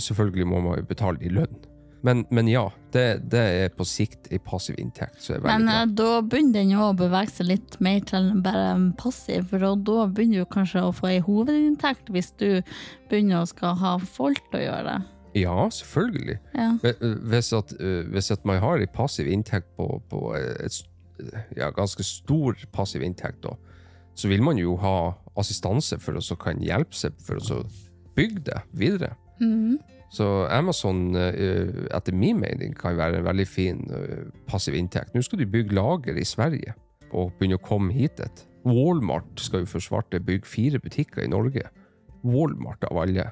Selvfølgelig 0.00 0.46
må 0.50 0.60
man 0.60 0.80
jo 0.80 0.88
betale 0.88 1.20
de 1.20 1.30
lønn. 1.32 1.60
Men, 2.04 2.26
men 2.30 2.48
ja, 2.52 2.66
det, 2.92 3.04
det 3.32 3.40
er 3.64 3.70
på 3.72 3.84
sikt 3.88 4.28
en 4.32 4.42
passiv 4.44 4.76
inntekt. 4.78 5.22
Så 5.24 5.38
Men 5.40 5.64
bra. 5.64 5.78
eh, 5.80 5.86
da 5.96 6.08
begynner 6.20 6.58
den 6.60 6.74
å 6.76 6.90
bevege 6.98 7.32
seg 7.32 7.48
litt 7.48 7.78
mer 7.80 8.02
til 8.04 8.26
bare 8.44 8.66
en 8.74 8.90
passiv, 9.00 9.46
for 9.48 9.64
da- 9.64 10.04
begynner 10.12 10.44
du 10.44 10.50
kanskje 10.52 10.82
å 10.84 10.92
få 10.92 11.08
ei 11.14 11.22
hovedinntekt 11.24 12.12
hvis 12.12 12.28
du 12.36 12.60
begynner 13.08 13.40
å 13.40 13.48
skal 13.48 13.78
ha 13.80 13.94
folk 14.04 14.42
til 14.50 14.60
å 14.60 14.64
gjøre 14.66 14.84
det. 14.90 14.98
Ja, 15.40 15.56
selvfølgelig. 15.72 16.36
Ja. 16.54 16.68
Hvis 17.32 17.48
at, 17.56 17.72
hvis 18.12 18.28
at 18.30 18.44
man 18.46 18.60
har 18.62 18.78
en 18.84 18.92
passiv 18.94 19.26
inntekt 19.32 19.72
på, 19.80 19.88
på 20.12 20.20
et 20.36 20.76
ja, 21.56 21.70
ganske 21.74 22.04
stor 22.06 22.60
passiv 22.74 23.02
inntekt, 23.02 23.40
da, 23.48 23.56
så 24.14 24.28
vil 24.30 24.44
man 24.46 24.60
jo 24.60 24.76
ha 24.78 25.14
assistanse 25.40 25.98
for 26.04 26.20
å 26.20 26.36
kan 26.38 26.60
hjelpe 26.62 26.94
seg 26.94 27.16
for 27.24 27.40
å 27.40 27.64
bygge 28.14 28.44
det 28.52 28.60
videre. 28.76 29.14
Mhm. 29.40 29.80
Så 30.14 30.46
Amazon, 30.46 31.16
øh, 31.16 31.86
etter 31.90 32.14
min 32.14 32.38
mening, 32.40 32.76
kan 32.78 32.96
være 32.96 33.18
en 33.18 33.24
veldig 33.26 33.46
fin 33.50 33.80
øh, 33.90 34.26
passiv 34.46 34.74
inntekt. 34.78 35.14
Nå 35.14 35.22
skal 35.26 35.40
de 35.42 35.46
bygge 35.50 35.74
lager 35.74 36.14
i 36.14 36.24
Sverige 36.24 36.74
og 37.10 37.32
begynne 37.38 37.58
å 37.58 37.64
komme 37.64 37.92
hit. 37.92 38.20
et. 38.20 38.44
Walmart 38.64 39.26
skal 39.36 39.64
jo 39.64 39.66
for 39.66 39.82
svarte 39.82 40.20
bygge 40.20 40.46
fire 40.46 40.78
butikker 40.78 41.24
i 41.24 41.28
Norge. 41.28 41.66
Walmart 42.24 42.86
av 42.90 43.02
alle. 43.02 43.30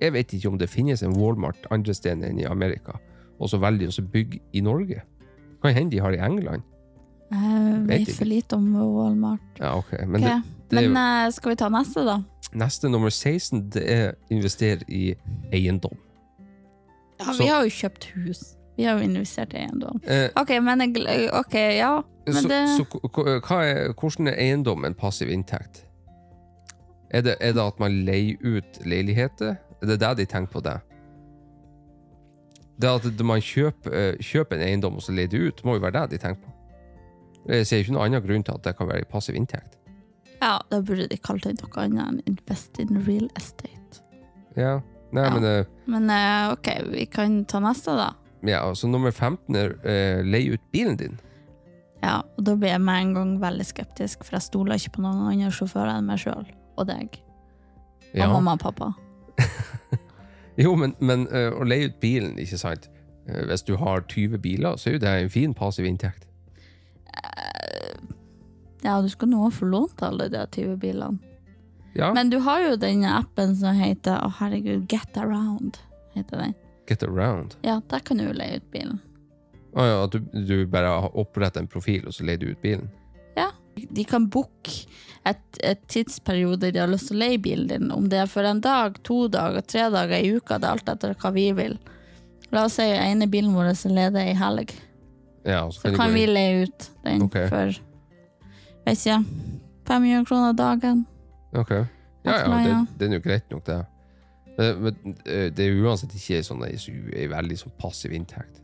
Jeg 0.00 0.12
vet 0.12 0.32
ikke 0.32 0.48
om 0.48 0.58
det 0.58 0.70
finnes 0.70 1.02
en 1.02 1.16
Walmart 1.18 1.66
andre 1.70 1.94
steder 1.94 2.30
enn 2.30 2.40
i 2.40 2.48
Amerika, 2.48 2.96
og 3.38 3.50
så 3.50 3.58
velger 3.60 3.90
de 3.90 4.02
å 4.02 4.08
bygge 4.12 4.40
i 4.52 4.62
Norge. 4.64 5.02
Kan 5.60 5.74
hende 5.76 5.92
de 5.96 6.00
har 6.00 6.16
i 6.16 6.22
England. 6.24 6.62
Jeg 7.30 7.82
Vet 7.86 7.88
vet 7.88 8.08
ikke. 8.08 8.16
for 8.16 8.30
lite 8.30 8.56
om 8.56 8.70
Walmart. 8.74 9.58
Ja, 9.58 9.76
ok. 9.78 9.92
Men 10.06 10.24
okay. 10.24 10.40
det, 10.70 10.78
det 10.78 10.90
Men 10.90 10.96
eh, 11.26 11.32
skal 11.34 11.52
vi 11.52 11.58
ta 11.60 11.68
neste, 11.68 12.06
da? 12.06 12.22
neste, 12.52 12.88
nummer 12.88 13.10
16, 13.10 13.70
det 13.70 13.84
er 13.86 14.14
investere 14.30 14.86
i 14.88 15.14
eiendom. 15.52 15.94
Ja, 17.20 17.34
vi 17.38 17.46
har 17.50 17.66
jo 17.66 17.70
kjøpt 17.76 18.08
hus. 18.16 18.40
Vi 18.78 18.86
har 18.88 18.96
jo 18.96 19.04
investert 19.04 19.52
i 19.52 19.60
eiendom. 19.60 20.00
Eh, 20.08 20.30
Ok, 20.40 20.54
men 20.64 20.80
ok, 21.36 21.54
ja. 21.76 22.02
Men 22.26 22.36
så, 22.42 22.48
det 22.48 22.60
så 22.78 22.84
hva 23.44 23.58
er, 23.66 23.92
hvordan 23.92 24.30
er 24.30 24.38
eiendom 24.40 24.84
en 24.88 24.94
passiv 24.96 25.28
inntekt? 25.32 25.82
Er 27.10 27.24
det, 27.26 27.34
er 27.40 27.52
det 27.52 27.62
at 27.64 27.80
man 27.82 27.98
leier 28.06 28.38
ut 28.40 28.78
leiligheter? 28.86 29.56
Er 29.82 29.86
det 29.90 29.98
det 30.00 30.12
de 30.22 30.26
tenker 30.30 30.52
på 30.52 30.62
det? 30.64 30.78
Det 32.80 32.88
at 32.88 33.24
man 33.26 33.42
kjøper, 33.44 33.92
eh, 33.92 34.14
kjøper 34.24 34.56
en 34.56 34.64
eiendom 34.64 34.96
og 34.96 35.04
så 35.04 35.12
leier 35.12 35.28
det 35.28 35.40
ut, 35.42 35.64
må 35.64 35.76
jo 35.76 35.82
være 35.84 36.06
det 36.06 36.14
de 36.16 36.22
tenker 36.22 36.46
på. 36.46 36.54
Jeg 37.50 37.66
ser 37.66 37.82
ikke 37.82 37.92
noen 37.96 38.06
annen 38.06 38.24
grunn 38.24 38.44
til 38.46 38.56
at 38.56 38.64
det 38.64 38.76
kan 38.78 38.88
være 38.88 39.04
en 39.04 39.10
passiv 39.10 39.36
inntekt. 39.36 39.76
Ja, 40.40 40.54
da 40.70 40.80
burde 40.80 41.08
de 41.10 41.18
kalt 41.20 41.44
det 41.44 41.58
noe 41.60 41.82
annet 41.82 42.06
enn 42.06 42.20
invest 42.32 42.78
in 42.80 43.02
real 43.04 43.28
estate. 43.36 44.00
Ja, 44.56 44.78
Nei, 45.12 45.24
Ja. 45.24 45.30
men 45.34 45.44
eh, 45.44 45.64
Men 45.90 46.10
eh, 46.10 46.52
ok, 46.52 46.68
vi 46.92 47.06
kan 47.06 47.44
ta 47.44 47.58
neste, 47.60 47.94
da. 47.98 48.12
Ja, 48.46 48.62
så 48.74 48.88
nummer 48.88 49.10
15 49.10 49.56
er 49.56 49.74
eh, 49.84 50.22
leie 50.24 50.54
ut 50.54 50.62
bilen 50.72 50.96
din. 50.96 51.18
Ja, 52.02 52.22
og 52.38 52.44
da 52.46 52.54
blir 52.56 52.70
jeg 52.72 52.80
med 52.80 53.02
en 53.02 53.14
gang 53.14 53.32
veldig 53.42 53.66
skeptisk, 53.66 54.22
for 54.24 54.38
jeg 54.38 54.42
stoler 54.46 54.78
ikke 54.80 54.94
på 54.96 55.02
noen 55.04 55.26
andre 55.32 55.50
sjåfører 55.52 55.98
enn 55.98 56.06
meg 56.08 56.18
sjøl 56.22 56.46
og 56.78 56.86
deg. 56.88 57.18
Og 58.14 58.18
Ja. 58.22 58.28
mamma 58.32 58.52
og 58.56 58.60
pappa. 58.62 58.92
Jo, 60.60 60.74
men, 60.76 60.94
men 61.00 61.26
eh, 61.32 61.50
å 61.54 61.64
leie 61.64 61.86
ut 61.88 62.00
bilen, 62.00 62.34
ikke 62.38 62.58
sant? 62.58 62.88
Eh, 63.28 63.44
hvis 63.48 63.62
du 63.64 63.76
har 63.80 64.02
20 64.08 64.38
biler, 64.42 64.76
så 64.76 64.90
er 64.90 64.92
jo 64.98 64.98
det 65.04 65.12
en 65.22 65.30
fin 65.32 65.54
passiv 65.54 65.86
inntekt. 65.88 66.26
Ja, 68.82 69.00
du 69.02 69.08
skal 69.12 69.28
nå 69.28 69.50
få 69.52 69.66
lånt 69.68 70.00
alle 70.02 70.28
de 70.32 70.40
20 70.56 70.76
bilene. 70.80 71.18
Ja, 71.94 72.12
Men 72.14 72.30
du 72.30 72.38
har 72.38 72.60
jo 72.62 72.76
den 72.76 73.04
appen 73.04 73.56
som 73.56 73.74
heter 73.74 74.20
Å, 74.22 74.32
herregud, 74.38 74.86
Get 74.92 75.16
Around. 75.18 75.78
Heter 76.14 76.36
den. 76.36 76.54
get 76.88 77.02
around. 77.02 77.56
Ja, 77.62 77.80
der 77.86 77.98
kan 77.98 78.18
du 78.18 78.24
jo 78.24 78.32
leie 78.34 78.56
ut 78.58 78.70
bilen. 78.72 78.98
Å 79.78 79.84
ja, 79.86 79.98
at 80.04 80.12
du, 80.12 80.24
du 80.34 80.66
bare 80.66 80.88
har 80.90 81.12
opprettet 81.18 81.60
en 81.62 81.68
profil, 81.70 82.02
og 82.06 82.14
så 82.14 82.24
leier 82.26 82.40
du 82.42 82.48
ut 82.50 82.62
bilen? 82.62 82.88
Ja. 83.36 83.52
De 83.78 84.04
kan 84.04 84.26
booke 84.26 84.72
et, 85.22 85.42
et 85.62 85.82
tidsperiode 85.86 86.72
de 86.74 86.80
har 86.82 86.90
lyst 86.90 87.12
til 87.12 87.20
å 87.20 87.22
leie 87.22 87.38
bilen 87.38 87.68
din. 87.70 87.86
Om 87.94 88.08
det 88.10 88.24
er 88.24 88.30
for 88.30 88.42
en 88.42 88.62
dag, 88.64 88.98
to 89.06 89.28
dager, 89.30 89.62
tre 89.62 89.86
dager 89.94 90.18
i 90.18 90.32
uka. 90.34 90.58
Det 90.58 90.66
er 90.66 90.74
alt 90.80 90.90
etter 90.90 91.14
hva 91.14 91.30
vi 91.36 91.46
vil. 91.54 91.78
La 92.50 92.64
oss 92.66 92.80
si 92.80 92.88
ene 92.90 93.30
bilen 93.30 93.54
vår 93.54 93.70
som 93.78 93.94
leder 93.94 94.26
i 94.26 94.34
helg. 94.34 94.74
Ja, 95.46 95.62
så 95.70 95.78
så 95.78 95.80
Så 95.80 95.94
kan, 95.94 96.00
kan 96.08 96.14
vi 96.18 96.26
leie 96.26 96.66
ut 96.66 96.90
den 97.06 97.22
okay. 97.28 97.46
for 97.48 97.70
vet 98.84 98.98
ikke, 98.98 99.22
500 99.86 100.26
kroner 100.26 100.58
dagen. 100.58 101.06
Ok. 101.52 101.70
Ja, 102.24 102.34
ja, 102.44 102.58
det, 102.64 102.74
det 102.98 103.08
er 103.08 103.14
jo 103.16 103.20
greit 103.24 103.50
nok, 103.50 103.64
det. 103.64 103.78
Eh, 104.60 104.74
Men 104.76 105.16
eh, 105.24 105.48
det 105.50 105.64
er 105.66 105.78
uansett 105.82 106.12
ikke 106.14 106.42
sånn 106.44 106.62
en 106.66 106.76
så- 106.78 106.92
veldig 107.32 107.56
sånn 107.58 107.72
passiv 107.80 108.12
inntekt. 108.12 108.60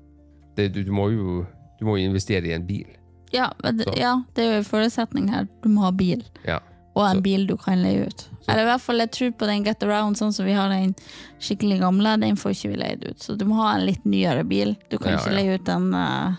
Det, 0.56 0.68
du, 0.72 0.82
du 0.84 0.92
må 0.92 1.08
jo 1.12 1.46
du 1.78 1.84
må 1.84 1.96
investere 2.00 2.46
i 2.48 2.52
en 2.56 2.66
bil. 2.66 2.86
Ja, 3.32 3.50
men 3.62 3.76
det, 3.78 3.86
ja, 3.98 4.14
det 4.34 4.44
er 4.44 4.52
jo 4.52 4.58
en 4.62 4.64
forutsetning 4.64 5.28
her. 5.28 5.48
Du 5.62 5.68
må 5.68 5.82
ha 5.82 5.90
bil. 5.90 6.22
Ja. 6.46 6.60
Og 6.96 7.02
en 7.10 7.16
Så- 7.18 7.22
bil 7.22 7.46
du 7.46 7.56
kan 7.60 7.82
leie 7.82 8.06
ut. 8.06 8.20
Så- 8.40 8.48
Eller 8.52 8.62
i 8.62 8.70
hvert 8.70 8.80
fall 8.80 8.98
jeg 8.98 9.10
tror 9.12 9.30
på 9.32 9.46
den 9.46 9.64
Get 9.64 9.82
Around, 9.82 10.16
sånn 10.16 10.32
som 10.32 10.46
vi 10.46 10.52
har 10.52 10.68
den 10.70 10.94
skikkelig 11.40 11.80
gamle. 11.80 12.14
Den 12.20 12.36
får 12.36 12.50
ikke 12.54 12.70
vi 12.70 12.76
leid 12.76 13.04
ut. 13.04 13.18
Så 13.18 13.36
du 13.36 13.44
må 13.44 13.54
ha 13.56 13.74
en 13.76 13.84
litt 13.86 14.04
nyere 14.04 14.44
bil. 14.48 14.76
Du 14.88 14.96
kan 14.98 15.12
Ja, 15.12 15.18
ikke 15.18 15.34
leie 15.34 15.54
ut 15.58 15.68
en 15.68 15.92
uh, 15.94 16.36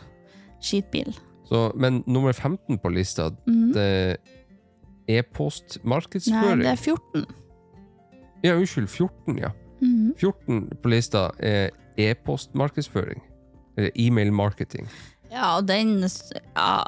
skitbil. 0.62 1.14
Så, 1.50 1.72
men 1.76 2.04
nummer 2.08 2.34
15 2.34 2.78
på 2.80 2.90
lista, 2.94 3.30
Mhm. 3.46 3.74
det 3.74 4.18
er 5.08 5.14
Nei, 5.14 5.20
e-postmarkedsføring. 5.22 6.62
det 6.64 6.72
er 6.72 6.76
14. 6.76 7.26
Ja, 8.44 8.56
unnskyld, 8.56 8.88
14, 8.90 9.38
ja. 9.40 9.50
Mhm. 9.82 10.14
14 10.18 10.70
på 10.84 10.90
lista 10.90 11.30
er 11.40 11.70
e-postmarkedsføring. 11.98 13.22
Eller 13.78 13.92
e-mail 13.96 14.32
marketing. 14.34 14.88
Ja, 15.32 15.58
og 15.58 15.68
den 15.68 16.00
Ja. 16.02 16.84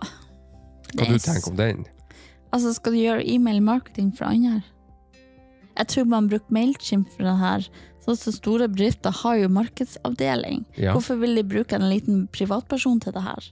Hva 0.95 1.05
Den- 1.05 1.11
du 1.13 1.19
tenker 1.19 1.49
om 1.51 1.55
den? 1.57 1.85
Altså, 2.51 2.73
skal 2.73 2.93
du 2.93 2.97
gjøre 2.97 3.23
e-mail 3.27 3.61
marketing 3.61 4.11
for 4.17 4.25
andre? 4.25 4.63
Jeg 5.77 5.88
tror 5.88 6.05
man 6.05 6.27
bruker 6.29 6.49
Mailchimp 6.51 7.07
for 7.15 7.23
det 7.23 7.38
her. 7.38 7.59
Sånn 8.05 8.17
som 8.17 8.33
store 8.33 8.67
bedrifter 8.67 9.11
har 9.11 9.35
jo 9.38 9.47
markedsavdeling. 9.49 10.65
Ja. 10.77 10.93
Hvorfor 10.93 11.19
vil 11.19 11.35
de 11.35 11.43
bruke 11.43 11.73
en 11.73 11.89
liten 11.89 12.27
privatperson 12.31 12.99
til 12.99 13.13
det 13.13 13.21
her? 13.21 13.51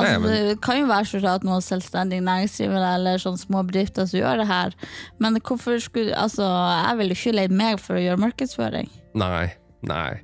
Nei, 0.00 0.08
Altså, 0.08 0.20
men- 0.20 0.48
Det 0.48 0.60
kan 0.60 0.78
jo 0.80 0.86
være 0.86 1.06
sånn 1.06 1.28
at 1.30 1.44
noen 1.46 1.62
selvstendige 1.62 2.20
næringsdrivende 2.26 2.94
eller 2.96 3.18
sånne 3.22 3.38
små 3.38 3.62
bedrifter 3.66 4.06
som 4.10 4.20
gjør 4.20 4.40
det 4.42 4.46
her, 4.48 4.72
men 5.20 5.38
hvorfor 5.40 5.78
skulle 5.80 6.14
Altså, 6.14 6.42
jeg 6.42 6.98
vil 6.98 7.08
jo 7.08 7.14
ikke 7.14 7.34
leie 7.36 7.48
meg 7.48 7.78
for 7.80 7.94
å 7.94 8.02
gjøre 8.02 8.18
markedsføring. 8.18 8.88
Nei. 9.14 9.52
Nei, 9.84 10.20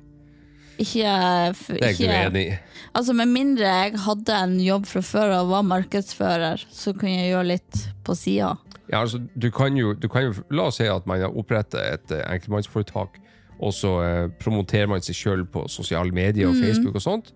Ikke, 0.81 1.53
for, 1.53 1.73
det 1.77 1.83
er 1.83 1.91
ikke 1.93 2.07
ikke 2.07 2.21
enig 2.25 2.45
i. 2.49 2.59
Altså, 2.95 3.13
Med 3.13 3.27
mindre 3.29 3.67
jeg 3.69 3.99
hadde 3.99 4.37
en 4.43 4.55
jobb 4.59 4.87
fra 4.89 5.01
før 5.05 5.33
og 5.39 5.49
var 5.51 5.61
markedsfører, 5.67 6.63
så 6.73 6.93
kunne 6.97 7.11
jeg 7.19 7.31
gjøre 7.35 7.47
litt 7.51 7.81
på 8.03 8.15
sida. 8.17 8.55
Ja, 8.91 9.03
altså, 9.03 9.21
du 9.37 9.51
kan 9.53 9.77
jo, 9.77 9.93
du 9.93 10.07
kan 10.09 10.23
jo 10.23 10.33
La 10.49 10.63
oss 10.71 10.79
si 10.81 10.87
at 10.89 11.05
man 11.07 11.21
har 11.21 11.29
opprettet 11.37 11.79
et 11.79 12.11
eh, 12.17 12.23
enkeltmannsforetak, 12.33 13.19
og 13.61 13.71
så 13.77 13.91
eh, 14.03 14.27
promoterer 14.41 14.89
man 14.89 15.01
seg 15.05 15.15
sjøl 15.15 15.45
på 15.45 15.67
sosiale 15.69 16.11
medier 16.11 16.49
og 16.49 16.55
Facebook 16.57 16.95
og 16.97 17.01
sånt, 17.05 17.31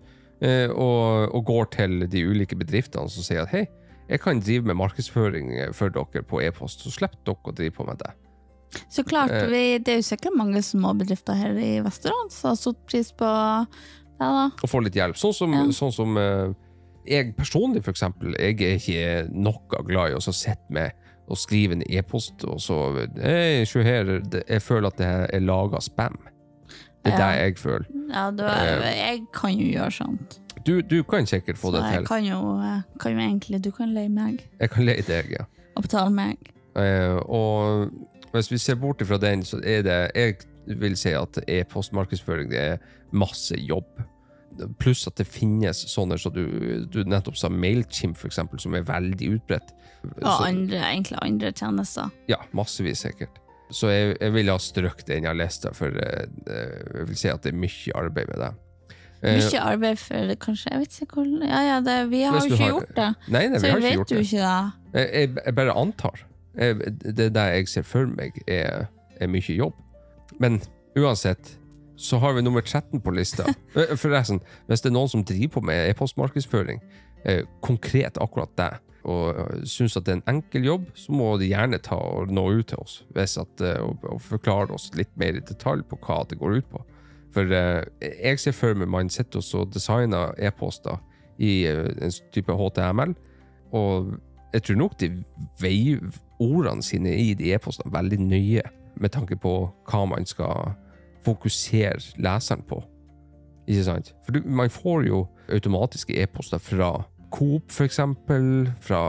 og, 0.68 1.32
og 1.34 1.44
går 1.48 1.70
til 1.76 2.06
de 2.12 2.24
ulike 2.28 2.56
bedriftene 2.58 3.08
som 3.08 3.24
sier 3.24 3.42
at 3.46 3.52
hei, 3.54 3.66
jeg 4.08 4.20
kan 4.22 4.38
drive 4.40 4.68
med 4.68 4.76
markedsføring 4.78 5.48
eh, 5.58 5.72
for 5.74 5.90
dere 5.90 6.22
på 6.28 6.42
e-post, 6.44 6.84
så 6.84 6.92
slipper 6.94 7.18
dere 7.26 7.50
å 7.50 7.54
drive 7.56 7.74
på 7.78 7.86
med 7.88 7.98
det. 8.04 8.12
Så 8.92 9.02
klart, 9.06 9.30
Eh. 9.32 9.46
vi, 9.48 9.78
det 9.78 9.92
er 9.94 9.96
jo 10.02 10.06
sikkert 10.10 10.36
mange 10.36 10.60
småbedrifter 10.62 11.34
her 11.38 11.56
i 11.58 11.80
Vesterålen 11.80 12.30
som 12.34 12.50
har 12.52 12.56
satt 12.60 12.78
pris 12.86 13.10
på 13.16 13.24
det. 13.26 14.20
da. 14.20 14.50
Å 14.62 14.68
få 14.68 14.80
litt 14.84 14.94
hjelp. 14.98 15.16
Sånn 15.16 15.34
som, 15.34 15.52
Ja. 15.52 15.64
sånn 15.72 15.92
som 15.92 16.16
eh, 16.18 16.52
jeg 17.06 17.34
personlig, 17.36 17.82
for 17.84 17.92
eksempel, 17.94 18.34
jeg 18.38 18.60
er 18.60 18.76
ikke 18.78 19.32
noe 19.32 19.82
glad 19.86 20.10
i 20.10 20.14
å 20.18 20.20
sitte 20.20 20.70
med 20.70 20.92
og 21.28 21.36
skrive 21.36 21.72
en 21.74 21.82
e-post, 21.90 22.44
og 22.46 22.60
så 22.62 22.76
Hei, 23.18 23.64
se 23.66 23.82
her, 23.82 24.20
jeg 24.46 24.62
føler 24.62 24.86
at 24.92 24.96
det 25.00 25.34
er 25.34 25.40
laga 25.40 25.80
spam. 25.82 26.18
Det 27.06 27.12
er 27.14 27.18
Ja. 27.18 27.30
det 27.30 27.38
jeg 27.44 27.58
føler. 27.62 27.86
Ja, 28.10 28.24
du, 28.30 28.42
jeg 28.44 29.22
kan 29.34 29.54
jo 29.58 29.66
gjøre 29.72 29.90
sånt. 29.94 30.40
Du, 30.66 30.80
du 30.82 31.02
kan 31.06 31.26
sikkert 31.26 31.58
få 31.58 31.70
Så 31.70 31.76
det 31.78 31.84
jeg 31.92 31.98
til. 32.00 32.06
kan 32.10 32.24
jo, 32.26 32.40
eh, 32.58 32.80
kan 33.00 33.12
jo 33.12 33.18
egentlig 33.22 33.60
Du 33.62 33.70
kan 33.70 33.92
leie 33.94 34.08
meg 34.10 34.40
Jeg 34.60 34.70
kan 34.70 34.84
leie 34.88 35.02
deg, 35.06 35.30
ja. 35.30 35.44
og 35.76 35.82
betale 35.86 36.10
meg. 36.10 36.36
Uh, 36.76 37.16
og 37.30 37.90
hvis 38.32 38.50
vi 38.50 38.58
ser 38.58 38.74
bort 38.76 39.00
ifra 39.00 39.16
den, 39.22 39.44
så 39.46 39.60
er 39.64 39.82
det 39.86 40.10
Jeg 40.14 40.34
vil 40.66 40.96
si 40.96 41.12
at 41.14 41.38
e-postmarkedsføring 41.48 42.50
det 42.50 42.58
er 42.60 42.76
masse 43.12 43.54
jobb. 43.56 43.86
Pluss 44.80 45.06
at 45.06 45.14
det 45.20 45.26
finnes 45.28 45.76
sånne 45.92 46.18
som 46.18 46.32
du, 46.34 46.86
du 46.90 47.02
nettopp 47.04 47.36
sa, 47.36 47.48
Mailchimp 47.48 48.16
for 48.16 48.26
eksempel, 48.26 48.58
som 48.60 48.74
er 48.74 48.82
veldig 48.88 49.28
utbredt. 49.36 49.70
Og 50.22 50.46
andre, 50.48 50.80
egentlig 50.80 51.18
andre 51.22 51.52
tjenester. 51.52 52.10
Ja, 52.28 52.36
massevis 52.52 52.98
sikkert. 53.06 53.38
Så 53.70 53.88
jeg, 53.90 54.16
jeg 54.20 54.32
ville 54.32 54.52
ha 54.54 54.58
strøkt 54.62 55.06
den 55.08 55.24
jeg 55.26 55.36
leste, 55.36 55.72
for 55.74 55.90
eh, 55.90 56.26
jeg 56.46 57.06
vil 57.08 57.16
si 57.18 57.28
at 57.32 57.42
det 57.42 57.50
er 57.54 57.58
mye 57.58 57.96
arbeid 57.98 58.28
med 58.30 58.38
det. 58.44 58.50
Eh, 59.24 59.38
Mye 59.40 59.60
arbeid 59.64 59.98
for 59.98 60.34
kanskje. 60.44 60.70
Jeg 60.70 60.80
vet 60.84 60.98
ikke 61.02 61.16
hvor 61.18 61.48
Ja, 61.48 61.60
ja, 61.66 61.80
det, 61.80 61.96
vi 62.12 62.20
har 62.22 62.36
jo 62.38 62.44
ikke 62.46 62.62
har- 62.62 62.70
gjort 62.76 62.94
det. 62.96 63.08
Nei, 63.32 63.46
nei, 63.48 63.58
Så 63.58 63.66
vi 63.66 63.70
har 63.72 63.78
ikke 63.78 63.88
vet 63.88 63.96
gjort 63.98 64.10
jo 64.10 64.16
det. 64.16 64.26
ikke 64.26 64.40
det. 64.92 65.04
Jeg, 65.14 65.34
jeg, 65.46 65.54
bare 65.56 65.74
antar. 65.82 66.22
Jeg, 66.56 66.78
det 67.16 67.28
der 67.34 67.52
jeg 67.56 67.68
ser 67.68 67.82
for 67.82 68.06
meg 68.06 68.38
er, 68.46 68.86
er 69.20 69.26
mye 69.28 69.56
jobb. 69.56 69.74
Men 70.38 70.60
uansett 70.96 71.56
så 71.96 72.18
har 72.20 72.34
vi 72.36 72.42
nummer 72.44 72.60
13 72.62 73.00
på 73.00 73.10
lista. 73.16 73.44
Eh, 73.76 73.96
Forresten, 73.96 74.38
hvis 74.68 74.80
det 74.84 74.90
er 74.92 74.94
noen 74.94 75.08
som 75.10 75.24
driver 75.24 75.56
på 75.58 75.64
med 75.64 75.90
e-postmarkedsføring, 75.90 76.78
eh, 77.24 77.42
konkret 77.64 78.16
akkurat 78.22 78.52
det, 78.56 78.70
og 79.06 79.66
syns 79.68 79.96
at 79.98 80.06
det 80.06 80.12
er 80.12 80.18
en 80.20 80.36
enkel 80.36 80.66
jobb, 80.66 80.86
så 80.98 81.14
må 81.14 81.28
de 81.38 81.50
gjerne 81.52 81.78
ta 81.82 81.98
og 81.98 82.32
nå 82.34 82.42
ut 82.58 82.66
til 82.72 82.82
oss 82.82 83.00
at, 83.14 83.62
eh, 83.62 83.78
og, 83.82 84.02
og 84.02 84.20
forklare 84.22 84.74
oss 84.74 84.90
litt 84.98 85.12
mer 85.20 85.38
i 85.38 85.44
detalj 85.46 85.84
på 85.86 85.98
hva 86.02 86.22
det 86.26 86.40
går 86.40 86.58
ut 86.58 86.70
på. 86.72 86.82
For 87.36 87.52
eh, 87.54 87.84
jeg 88.02 88.42
ser 88.42 88.56
for 88.56 88.78
meg 88.78 88.90
man 88.90 89.12
sitter 89.12 89.44
og 89.60 89.70
designer 89.74 90.34
e-poster 90.38 90.98
i 91.38 91.66
eh, 91.70 91.92
en 92.02 92.16
type 92.34 92.52
HTML, 92.58 93.14
og 93.76 94.16
jeg 94.54 94.66
tror 94.66 94.80
nok 94.80 94.98
de 94.98 95.12
veier 95.60 96.02
ordene 96.42 96.82
sine 96.82 97.12
i 97.14 97.34
de 97.38 97.52
e-postene 97.54 97.92
veldig 97.92 98.20
nøye, 98.24 98.66
med 98.96 99.12
tanke 99.12 99.36
på 99.36 99.52
hva 99.90 100.04
man 100.08 100.24
skal 100.26 100.72
fokusere 101.26 102.16
leseren 102.22 102.62
på. 102.64 102.80
Ikke 103.66 103.84
sant? 103.84 104.14
For 104.24 104.32
du, 104.32 104.46
man 104.46 104.72
får 104.72 105.04
jo 105.08 105.26
automatiske 105.52 106.16
e-poster 106.22 106.62
fra 106.62 106.90
Coop, 107.36 107.70
eksempel, 107.84 108.66
fra 108.80 109.00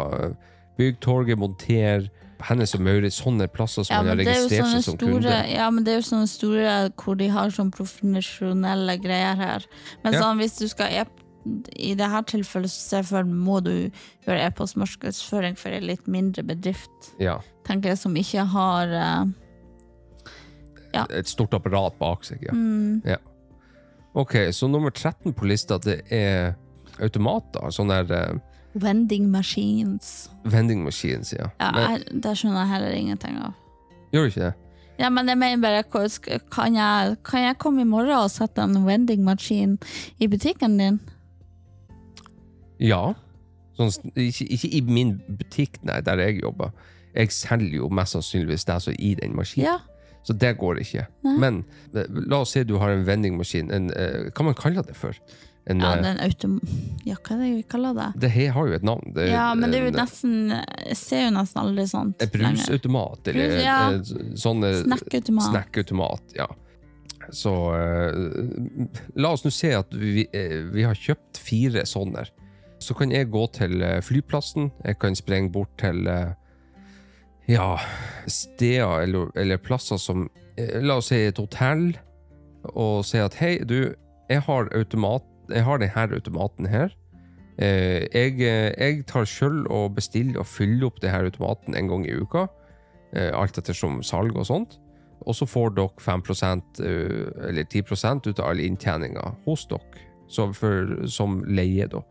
Byggtorget, 0.77 1.37
Monter, 1.39 2.09
Hennes 2.43 2.75
og 2.77 2.81
Maurits, 2.85 3.17
sånne 3.17 3.47
plasser 3.49 3.83
som 3.87 3.95
Ja 3.95 4.01
man 4.03 4.11
har 4.11 4.19
er 4.19 4.27
registrert 4.27 4.67
seg 4.75 4.83
som 4.85 4.97
store, 4.99 5.13
kunde. 5.21 5.37
ja, 5.55 5.69
men 5.73 5.83
det 5.87 5.93
er 5.95 6.01
jo 6.01 6.05
sånne 6.09 6.27
store 6.29 6.73
hvor 7.01 7.17
de 7.17 7.29
har 7.33 7.49
sånn 7.55 7.71
profesjonelle 7.73 8.97
greier 9.01 9.39
her. 9.39 9.65
Men 10.03 10.13
Ja. 10.13 10.21
sånn, 10.21 10.37
hvis 10.43 10.57
du 10.59 10.67
skal 10.67 10.91
e 10.91 11.05
i 11.79 11.93
det 11.95 12.09
her 12.11 12.23
tilfellet 12.27 12.69
så 12.69 12.99
for 13.07 13.23
må 13.23 13.61
du 13.63 13.89
gjøre 14.27 14.49
e-postmarkedsføring 14.49 15.55
for 15.57 15.69
en 15.71 15.85
litt 15.87 16.05
mindre 16.05 16.43
bedrift, 16.43 17.13
Ja, 17.23 17.39
tenker 17.63 17.89
jeg, 17.93 17.97
som 17.97 18.13
ikke 18.19 18.43
har 18.51 18.87
eh, 20.93 21.07
et 21.09 21.27
stort 21.29 21.53
apparat 21.53 21.97
bak 21.99 22.23
seg, 22.25 22.41
ja. 22.43 22.51
mm, 22.53 23.01
Ok, 24.17 24.33
så 24.51 24.67
nummer 24.69 24.89
13 24.91 25.33
på 25.33 25.45
lista, 25.45 25.77
det 25.77 26.01
er 26.11 26.55
automater, 27.03 27.69
sånne 27.73 28.01
der 28.07 28.15
eh, 28.33 28.39
vending 28.77 29.29
machines. 29.31 30.29
vending 30.45 30.83
machines, 30.83 31.33
ja. 31.33 31.49
Ja, 31.59 31.71
Men, 31.71 31.91
jeg, 31.91 32.21
det 32.23 32.33
skjønner 32.37 32.63
jeg 32.63 32.71
heller 32.75 32.95
ingenting 32.97 33.37
av. 33.41 33.53
gjør 34.13 34.27
du 34.27 34.31
ikke 34.33 34.45
det? 34.47 34.53
Ja, 34.97 35.09
men 35.13 35.27
jeg 35.29 35.37
mener 35.37 35.61
bare, 35.61 35.83
kan 36.49 36.75
jeg, 36.75 37.17
kan 37.23 37.43
jeg 37.43 37.57
komme 37.61 37.81
i 37.81 37.85
morgen 37.85 38.17
og 38.17 38.31
sette 38.33 38.63
en 38.63 38.79
vending 38.85 39.21
machine 39.23 39.77
i 40.19 40.27
butikken 40.27 40.77
din? 40.79 40.99
Ja. 42.81 43.13
Sånn, 43.77 43.91
ikke, 44.17 44.47
ikke 44.55 44.69
i 44.73 44.81
min 44.85 45.17
butikk, 45.37 45.77
nei, 45.85 45.99
der 46.05 46.21
jeg 46.23 46.41
jobber. 46.41 46.73
Jeg 47.17 47.31
selger 47.33 47.77
jo 47.79 47.89
mest 47.93 48.17
sannsynligvis 48.17 48.65
det 48.69 48.79
som 48.83 48.93
er 48.93 49.01
i 49.01 49.13
den 49.19 49.35
maskinen. 49.37 49.69
Ja. 49.69 49.77
Så 50.27 50.33
det 50.35 50.55
går 50.59 50.81
ikke. 50.81 51.05
Nei. 51.23 51.35
Men 51.39 51.59
eh, 51.95 52.09
la 52.27 52.41
oss 52.43 52.51
si 52.57 52.63
du 52.67 52.75
har 52.81 52.91
en 52.91 53.05
vendingmaskin. 53.07 53.69
En, 53.73 53.91
eh, 53.95 54.27
hva 54.33 54.43
man 54.49 54.57
kaller 54.59 54.83
det 54.85 54.97
for? 54.97 55.15
En, 55.67 55.81
Ja, 55.83 55.93
eh, 55.97 56.05
en 56.13 56.19
autom... 56.23 56.53
Ja, 57.03 57.15
hva 57.19 57.35
er 57.35 57.39
det 57.43 57.47
vi 57.57 57.63
kaller 57.67 57.93
det? 57.97 58.05
det 58.23 58.29
her 58.31 58.53
har 58.55 58.67
jo 58.69 58.73
et 58.77 58.85
navn. 58.87 59.11
Det, 59.15 59.25
Ja, 59.31 59.49
men 59.53 59.71
det 59.71 59.79
er 59.81 59.83
jo 59.87 59.91
en- 59.91 59.99
nesten 59.99 60.35
Jeg 60.87 60.95
ser 60.99 61.25
jo 61.25 61.33
nesten 61.35 61.61
aldri 61.63 61.85
sånt 61.91 62.21
En 62.23 62.31
brusautomat, 62.31 63.27
eller 63.33 63.51
Brus, 63.51 63.63
ja. 63.65 63.77
eh, 63.91 64.31
sånn 64.39 64.63
eh, 64.63 64.79
Snackautomat. 64.85 65.49
snackautomat, 65.51 66.33
ja. 66.39 66.47
Så 67.35 67.51
uh, 67.51 68.87
la 69.19 69.33
oss 69.35 69.43
nå 69.43 69.51
se 69.51 69.73
at 69.75 69.91
vi, 69.91 70.23
uh, 70.31 70.69
vi 70.71 70.85
har 70.87 70.95
kjøpt 70.95 71.41
fire 71.43 71.83
sånne. 71.83 72.23
Så 72.79 72.95
kan 72.95 73.11
jeg 73.11 73.27
gå 73.33 73.41
til 73.51 73.81
eh, 73.83 73.97
flyplassen, 74.05 74.69
jeg 74.85 74.95
kan 75.01 75.15
sprenge 75.17 75.51
bort 75.51 75.73
til 75.81 76.07
uh, 76.07 76.31
ja, 77.49 77.73
steder 78.31 79.01
eller, 79.03 79.31
eller 79.35 79.57
plasser 79.59 79.97
som 79.99 80.29
eh, 80.55 80.77
La 80.85 80.99
oss 81.01 81.09
si 81.11 81.19
et 81.27 81.37
hotell, 81.41 81.89
og 82.75 83.03
si 83.07 83.19
at 83.19 83.35
hei, 83.41 83.57
du, 83.65 83.93
jeg 84.29 84.43
har 84.47 84.69
automat, 84.77 85.25
jeg 85.49 85.63
har 85.65 85.81
denne 85.81 86.07
automaten 86.17 86.67
her. 86.71 86.93
Eh, 87.57 88.05
jeg, 88.13 88.37
eh, 88.45 88.73
jeg 88.77 89.05
tar 89.09 89.25
sjøl 89.25 89.63
og 89.73 89.95
bestiller 89.97 90.43
og 90.43 90.49
fyller 90.49 90.91
opp 90.91 90.99
denne 91.01 91.25
automaten 91.25 91.77
en 91.77 91.89
gang 91.89 92.05
i 92.05 92.13
uka. 92.13 92.45
Eh, 93.13 93.31
alt 93.33 93.57
ettersom 93.57 94.03
salg 94.05 94.37
og 94.37 94.45
sånt. 94.45 94.77
Og 95.25 95.33
så 95.35 95.47
får 95.49 95.73
dere 95.75 95.99
5% 95.99 96.79
eller 96.79 97.65
10 97.65 98.29
ut 98.29 98.39
av 98.39 98.51
all 98.51 98.61
inntjeninga 98.61 99.33
hos 99.47 99.65
dere, 99.67 100.05
for, 100.53 101.07
som 101.09 101.41
leie 101.43 101.87
da, 101.89 102.03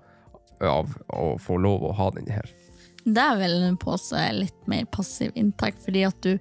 av 0.61 0.91
å 1.15 1.37
få 1.39 1.57
lov 1.57 1.87
å 1.87 1.95
ha 1.97 2.11
den 2.11 2.27
her. 2.29 2.51
Det 3.07 3.23
er 3.23 3.39
vel 3.39 3.63
en 3.63 3.79
påstå 3.79 4.19
er 4.19 4.33
litt 4.35 4.67
mer 4.67 4.85
passiv 4.91 5.31
inntekt, 5.39 5.79
fordi 5.85 6.03
at 6.09 6.19
du 6.27 6.35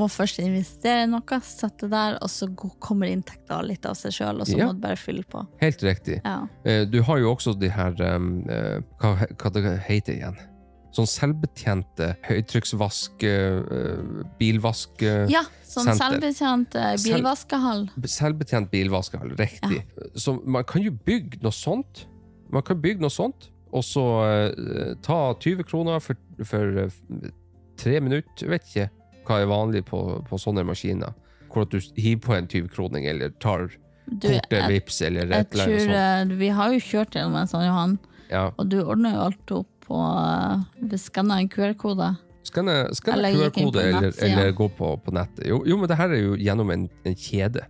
må 0.00 0.06
først 0.08 0.38
investere 0.40 1.06
noe, 1.10 1.38
sette 1.44 1.88
der, 1.92 2.16
og 2.24 2.30
så 2.32 2.48
kommer 2.80 3.10
inntekta 3.12 3.58
litt 3.66 3.84
av 3.86 3.94
seg 3.98 4.14
sjøl, 4.16 4.40
og 4.40 4.46
så 4.48 4.56
Ja. 4.58 4.66
må 4.66 4.74
du 4.74 4.80
bare 4.80 4.96
fylle 4.96 5.22
på. 5.28 5.46
Helt 5.60 5.82
riktig. 5.82 6.20
Ja. 6.24 6.46
Eh, 6.64 6.84
Du 6.86 7.02
har 7.02 7.18
jo 7.18 7.34
også 7.34 7.52
de 7.58 7.68
her 7.68 7.92
eh, 8.00 8.80
hva, 9.00 9.26
hva 9.36 9.52
det 9.52 9.80
heter 9.88 10.14
igjen? 10.16 10.36
Sånn 10.92 11.06
selvbetjente 11.08 12.16
høytrykksvask, 12.28 13.22
eh, 13.24 13.62
bilvask 14.38 15.00
ja, 15.30 15.42
sånn 15.64 15.88
selvbetjent 15.96 16.74
eh, 16.76 16.96
bilvaskehall. 17.04 17.86
Selvbetjent 18.04 18.70
bilvaskehall, 18.70 19.36
riktig. 19.38 19.84
Så 20.16 20.34
man 20.44 20.64
kan 20.64 20.82
jo 20.82 20.90
bygge 20.92 21.40
noe 21.42 21.52
sånt. 21.52 22.06
Man 22.52 22.62
kan 22.62 22.80
bygge 22.80 23.00
noe 23.00 23.10
sånt, 23.12 23.48
og 23.72 23.82
så 23.84 24.04
ta 25.02 25.32
20 25.40 25.64
kroner 25.64 25.98
for, 26.04 26.16
for 26.44 26.90
tre 27.80 28.00
minutter. 28.00 28.48
Vet 28.52 28.66
ikke 28.68 28.90
hva 29.26 29.40
er 29.42 29.46
vanlig 29.50 29.84
på, 29.88 30.00
på 30.28 30.38
sånne 30.40 30.64
maskiner. 30.66 31.12
Hvor 31.52 31.62
at 31.66 31.70
du 31.74 31.78
hiver 32.00 32.20
på 32.24 32.34
en 32.34 32.46
20-kroning, 32.48 33.06
eller 33.06 33.30
tar 33.42 33.68
Du, 34.08 34.26
kortet 34.28 34.56
jeg, 34.56 34.68
vips, 34.72 35.00
eller 35.06 35.26
jeg 35.28 35.44
et 35.46 35.52
eller 35.54 35.64
annet 35.68 35.82
sånt. 35.82 36.32
eh, 36.32 36.38
Vi 36.40 36.48
har 36.48 36.72
jo 36.72 36.78
kjørt 36.80 37.14
gjennom 37.18 37.36
en 37.42 37.46
sånn, 37.50 37.66
Johan, 37.68 37.98
Ja. 38.30 38.50
og 38.56 38.68
du 38.68 38.78
ordner 38.82 39.14
jo 39.14 39.20
alt 39.28 39.52
opp 39.52 39.68
på 39.86 39.98
uh, 39.98 40.96
Skanna 40.96 41.38
en 41.42 41.48
QR-kode. 41.52 42.08
Skanne, 42.42 42.88
QR-kode, 42.94 43.82
eller, 43.82 44.12
eller 44.22 44.50
gå 44.56 44.68
på, 44.78 44.96
på 45.04 45.12
nettet. 45.14 45.46
Jo, 45.46 45.60
jo, 45.66 45.76
men 45.78 45.88
det 45.90 45.96
her 46.00 46.10
er 46.16 46.22
jo 46.22 46.34
gjennom 46.40 46.70
en, 46.74 46.88
en 47.04 47.14
kjede. 47.14 47.66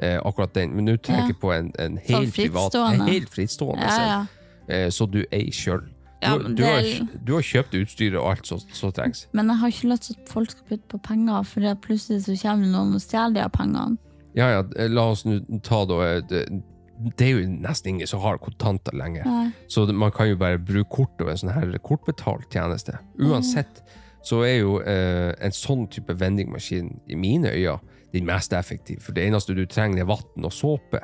Eh, 0.00 0.16
akkurat 0.24 0.52
den. 0.54 0.72
Men 0.76 0.84
nå 0.86 0.96
tenker 1.02 1.34
Ja. 1.34 1.38
på 1.40 1.52
en, 1.52 1.72
en 1.78 1.96
helt 2.06 2.34
privat, 2.36 2.74
en 2.78 3.00
helt 3.08 3.28
frittstående. 3.34 3.82
Ja, 3.82 4.06
ja. 4.06 4.26
eh, 4.68 4.88
så 4.94 5.08
du 5.10 5.24
eier 5.32 5.50
sjøl. 5.52 5.82
Du, 6.18 6.26
Ja, 6.26 6.38
du, 6.38 6.48
det 6.58 6.66
har, 6.66 6.88
du 7.24 7.32
har 7.36 7.44
kjøpt 7.46 7.76
utstyret 7.78 8.18
og 8.18 8.32
alt 8.32 8.48
som 8.50 8.92
trengs. 8.94 9.26
Men 9.36 9.52
jeg 9.52 9.60
har 9.60 9.74
ikke 9.74 9.90
lyst 9.92 10.08
til 10.08 10.16
at 10.18 10.32
folk 10.32 10.50
skal 10.50 10.64
putte 10.72 10.88
på 10.90 10.98
penger, 11.04 11.44
for 11.46 11.74
plutselig 11.84 12.24
så 12.26 12.34
kommer 12.42 12.72
noen 12.72 12.96
og 12.96 13.04
stjeler 13.04 13.36
de 13.36 13.44
av 13.44 13.52
pengene. 13.54 14.00
Ja, 14.38 14.48
ja, 14.56 14.64
la 14.90 15.06
oss 15.12 15.24
nå 15.26 15.38
ta 15.66 15.84
da 15.88 16.00
eh, 16.06 16.18
det, 16.30 16.42
det 17.16 17.28
er 17.28 17.38
jo 17.38 17.46
nesten 17.62 17.94
ingen 17.94 18.10
som 18.10 18.22
har 18.22 18.40
kontanter 18.42 18.96
lenger. 18.98 19.26
Nei. 19.26 19.46
Så 19.70 19.86
man 19.94 20.12
kan 20.14 20.30
jo 20.30 20.38
bare 20.40 20.58
bruke 20.58 20.90
kort 20.90 21.22
og 21.22 21.30
en 21.30 21.38
sånn 21.40 21.54
her 21.54 21.78
kortbetalt 21.82 22.50
tjeneste. 22.52 22.98
Uansett 23.22 23.82
så 24.26 24.42
er 24.46 24.58
jo 24.60 24.80
eh, 24.82 25.30
en 25.38 25.54
sånn 25.54 25.86
type 25.92 26.14
vendingmaskin 26.18 26.90
i 27.06 27.18
mine 27.18 27.54
øyne 27.54 27.78
den 28.12 28.26
mest 28.26 28.52
effektive. 28.56 29.02
For 29.04 29.14
det 29.16 29.26
eneste 29.28 29.54
du 29.54 29.64
trenger, 29.68 30.02
er 30.02 30.08
vann 30.08 30.48
og 30.48 30.54
såpe 30.54 31.00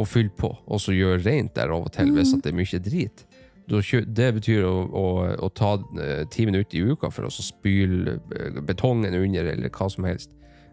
å 0.00 0.06
fylle 0.08 0.32
på, 0.38 0.48
og 0.66 0.80
så 0.80 0.94
gjøre 0.96 1.20
rent 1.26 1.54
der 1.58 1.72
av 1.74 1.86
og 1.86 1.92
til 1.92 2.12
hvis 2.14 2.32
at 2.36 2.44
det 2.44 2.52
er 2.52 2.56
mye 2.56 2.80
drit. 2.82 3.24
Det 3.70 4.32
betyr 4.34 4.64
å, 4.66 4.82
å, 4.90 5.30
å 5.46 5.48
ta 5.54 5.78
eh, 6.02 6.26
ti 6.30 6.46
minutter 6.46 6.78
i 6.80 6.82
uka 6.90 7.10
for 7.14 7.24
å 7.28 7.30
spyle 7.30 8.18
eh, 8.34 8.50
betongen 8.66 9.14
under, 9.14 9.44
eller 9.52 9.70
hva 9.70 9.86
som 9.92 10.04
helst. 10.08 10.30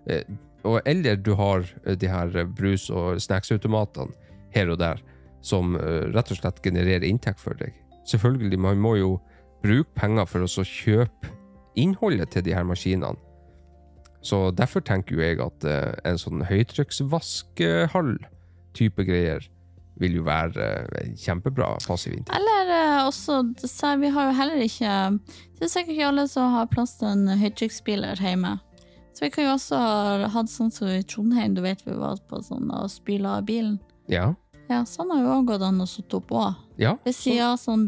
Eh, 0.09 0.23
og, 0.65 0.81
eller 0.89 1.15
du 1.21 1.33
har 1.37 1.61
de 1.85 2.07
her 2.09 2.33
brus- 2.57 2.89
og 2.89 3.21
snacksautomatene 3.21 4.13
her 4.55 4.69
og 4.73 4.79
der, 4.81 4.97
som 5.45 5.77
rett 5.77 6.31
og 6.33 6.37
slett 6.39 6.63
genererer 6.65 7.05
inntekt 7.05 7.39
for 7.39 7.53
deg. 7.59 7.73
Selvfølgelig, 8.09 8.59
man 8.59 8.77
må 8.81 8.95
jo 8.97 9.21
bruke 9.61 9.93
penger 9.95 10.25
for 10.27 10.41
å 10.43 10.63
kjøpe 10.65 11.27
innholdet 11.77 12.29
til 12.33 12.43
de 12.47 12.53
her 12.57 12.65
maskinene. 12.67 13.17
Så 14.25 14.51
derfor 14.57 14.81
tenker 14.83 15.15
jo 15.15 15.21
jeg 15.21 15.39
at 15.43 15.63
en 16.09 16.17
sånn 16.19 16.41
høytrykksvaskehall-type 16.49 19.01
greier 19.07 19.41
vil 19.99 20.15
jo 20.19 20.23
være 20.27 20.65
eh, 21.01 21.11
kjempebra 21.17 21.73
passiv 21.87 22.13
inntekt. 22.13 22.35
Eller 22.37 22.71
eh, 22.75 23.05
også, 23.07 23.41
vi 24.01 24.11
har 24.13 24.29
jo 24.29 24.37
heller 24.37 24.63
ikke 24.63 24.93
Det 25.57 25.65
er 25.65 25.71
sikkert 25.73 25.93
ikke 25.95 26.07
alle 26.11 26.27
som 26.29 26.53
har 26.53 26.67
plass 26.71 26.97
til 26.99 27.07
en 27.09 27.27
høytrykksspyler 27.41 28.21
hjemme. 28.21 28.55
Så 29.17 29.25
vi 29.25 29.31
kan 29.33 29.47
jo 29.47 29.53
også 29.55 29.77
ha 29.81 30.27
hatt 30.29 30.49
sånn 30.53 30.69
som 30.71 30.91
i 30.93 31.01
Trondheim, 31.01 31.55
du 31.57 31.63
vet 31.65 31.81
vi 31.87 31.95
var 31.97 32.19
på 32.29 32.37
sånn 32.45 32.69
og 32.69 32.91
spyla 32.93 33.39
bilen. 33.41 33.79
Ja, 34.07 34.35
Ja, 34.69 34.83
sånn 34.85 35.09
har 35.13 35.21
jo 35.23 35.31
òg 35.39 35.45
gått 35.47 35.63
an 35.63 35.79
å 35.81 35.87
sitte 35.87 36.19
opp 36.19 36.29
òg. 36.35 36.53
ja, 36.77 36.97
Ved 37.05 37.15
sida 37.15 37.53
av 37.53 37.57
sånn 37.57 37.87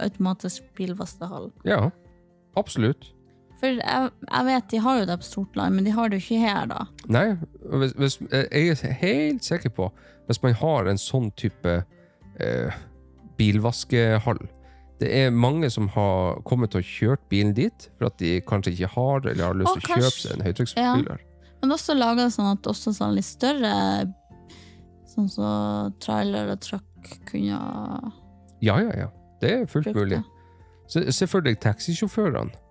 automatisk 0.00 0.62
bilvaskehall. 0.78 1.50
ja 1.64 1.90
absolutt. 2.56 3.12
For 3.60 3.70
jeg, 3.78 4.10
jeg 4.28 4.46
vet 4.48 4.70
de 4.70 4.80
har 4.86 4.98
jo 4.98 5.06
det 5.08 5.18
på 5.20 5.28
Sortland, 5.28 5.76
men 5.76 5.86
de 5.86 5.92
har 5.94 6.10
det 6.10 6.18
jo 6.18 6.24
ikke 6.24 6.42
her, 6.42 6.66
da. 6.70 6.80
Nei, 7.12 7.26
hvis, 7.82 7.94
hvis, 8.00 8.18
jeg 8.32 8.74
er 8.74 8.98
helt 9.00 9.46
sikker 9.46 9.72
på 9.74 9.92
hvis 10.26 10.40
man 10.40 10.56
har 10.56 10.88
en 10.88 11.00
sånn 11.00 11.30
type 11.36 11.72
eh, 12.40 12.76
bilvaskehall 13.36 14.40
Det 15.02 15.10
er 15.12 15.34
mange 15.34 15.68
som 15.72 15.90
har 15.92 16.40
kommet 16.48 16.76
og 16.78 16.86
kjørt 16.86 17.24
bilen 17.28 17.52
dit 17.56 17.88
for 17.98 18.08
at 18.08 18.18
de 18.22 18.38
kanskje 18.46 18.72
ikke 18.72 18.92
har 18.94 19.26
eller 19.26 19.44
har 19.44 19.58
lyst 19.58 19.76
til 19.76 19.84
å 19.84 19.98
kjøpe 20.00 20.20
seg 20.22 20.36
en 20.36 20.44
høytrykksspyler. 20.46 21.24
Men 21.60 21.74
også 21.76 21.96
laga 21.96 22.26
det 22.26 22.34
sånn 22.36 22.52
at 22.52 22.68
også 22.70 22.94
sånn 22.96 23.16
litt 23.16 23.28
større 23.28 23.72
Sånn 25.14 25.28
som 25.30 25.92
trailer 26.02 26.48
og 26.50 26.62
truck 26.64 27.10
kunne 27.28 27.58
Ja, 28.64 28.78
ja, 28.80 28.90
ja. 29.04 29.10
Det 29.40 29.50
er 29.52 29.66
fullt 29.70 29.92
mulig. 29.94 30.18
det. 30.18 30.22
Se, 30.90 31.02
se 31.12 31.28
for 31.30 31.44
deg 31.44 31.60
taxisjåførene. 31.62 32.63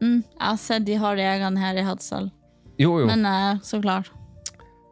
Mm, 0.00 0.22
jeg 0.22 0.44
har 0.44 0.56
sett 0.62 0.86
de 0.86 0.94
har 0.94 1.16
egen 1.18 1.56
her 1.58 1.78
i 1.80 1.82
Hadsel, 1.82 2.30
Jo, 2.78 3.00
jo, 3.00 3.06
men 3.06 3.26
eh, 3.26 3.58
så 3.66 3.80
klart. 3.82 4.12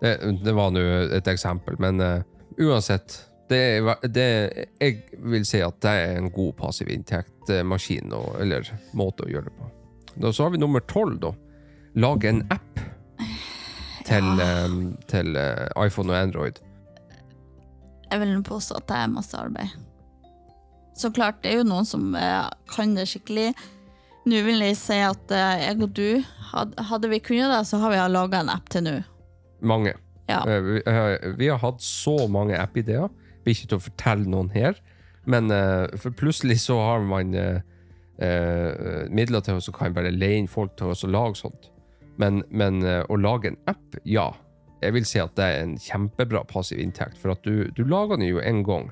det, 0.01 0.16
det 0.42 0.55
var 0.57 0.73
nå 0.75 0.83
et 1.14 1.29
eksempel, 1.31 1.79
men 1.79 2.01
eh, 2.01 2.23
uansett. 2.59 3.23
Det, 3.49 3.59
er 3.79 4.09
det, 4.11 4.29
jeg 4.83 4.97
vil 5.23 5.45
si 5.47 5.61
at 5.62 5.77
det 5.85 5.90
er 5.95 6.16
en 6.19 6.33
god 6.35 6.57
passiv 6.59 6.88
inntekt-maskin, 6.90 8.11
eller 8.42 8.66
måte 8.99 9.23
å 9.23 9.31
gjøre 9.31 9.47
det 9.47 9.55
på. 9.55 9.69
Da, 10.16 10.33
så 10.35 10.42
har 10.49 10.51
vi 10.51 10.59
nummer 10.59 10.83
tolv, 10.90 11.21
da. 11.23 11.31
Lage 11.95 12.29
en 12.33 12.42
app 12.51 12.81
til, 14.09 14.27
eh, 14.42 14.75
til 15.07 15.38
eh, 15.38 15.69
iPhone 15.87 16.11
og 16.11 16.19
Android. 16.19 16.59
Jeg 18.11 18.21
vil 18.23 18.42
påstå 18.42 18.81
at 18.81 18.88
det 18.90 18.99
er 19.05 19.14
masse 19.14 19.38
arbeid. 19.38 19.79
Så 20.97 21.11
klart, 21.12 21.42
det 21.45 21.53
er 21.53 21.61
jo 21.61 21.69
noen 21.69 21.87
som 21.87 22.14
eh, 22.19 22.47
kan 22.73 22.95
det 22.97 23.07
skikkelig. 23.11 23.53
Nå 24.26 24.40
vil 24.42 24.62
jeg 24.64 24.74
si 24.78 24.96
at 25.06 25.30
eh, 25.34 25.60
jeg 25.62 25.78
og 25.84 25.92
du, 25.94 26.08
hadde 26.88 27.10
vi 27.12 27.20
kunnet 27.22 27.52
det, 27.52 27.60
så 27.68 27.78
har 27.78 27.92
vi 27.92 28.00
laga 28.10 28.40
en 28.42 28.50
app 28.50 28.66
til 28.72 28.82
nå. 28.82 28.96
Mange. 29.62 29.94
Ja. 30.26 30.40
Eh, 30.42 30.62
Vi, 30.64 30.80
eh, 30.82 31.28
vi 31.38 31.50
har 31.52 31.62
hatt 31.62 31.82
så 31.82 32.16
mange 32.30 32.58
app-ideer. 32.58 33.06
Vi 33.44 33.52
er 33.52 33.54
ikke 33.54 33.70
til 33.70 33.78
å 33.78 33.84
fortelle 33.84 34.26
noen 34.26 34.50
her, 34.50 34.80
men 35.26 35.50
for 35.98 36.14
plutselig 36.14 36.58
så 36.64 36.76
har 36.82 37.04
man 37.06 37.30
midler 39.10 39.42
til 39.44 39.58
å 39.58 39.62
så 39.62 39.72
kan 39.74 39.94
bare 39.94 40.10
leie 40.14 40.38
inn 40.40 40.48
folk 40.50 40.74
til 40.78 40.90
å 40.90 41.10
lage 41.10 41.38
sånt. 41.38 41.68
Men, 42.18 42.40
men 42.50 42.80
å 42.82 43.18
lage 43.18 43.52
en 43.52 43.58
app, 43.70 43.98
ja. 44.06 44.32
Jeg 44.82 44.94
vil 44.96 45.06
si 45.06 45.20
at 45.22 45.34
det 45.38 45.46
er 45.46 45.62
en 45.62 45.76
kjempebra 45.82 46.42
passiv 46.50 46.82
inntekt, 46.82 47.18
for 47.22 47.34
at 47.34 47.46
du, 47.46 47.68
du 47.78 47.84
lager 47.86 48.18
den 48.18 48.26
jo 48.32 48.42
en 48.42 48.64
gang, 48.66 48.90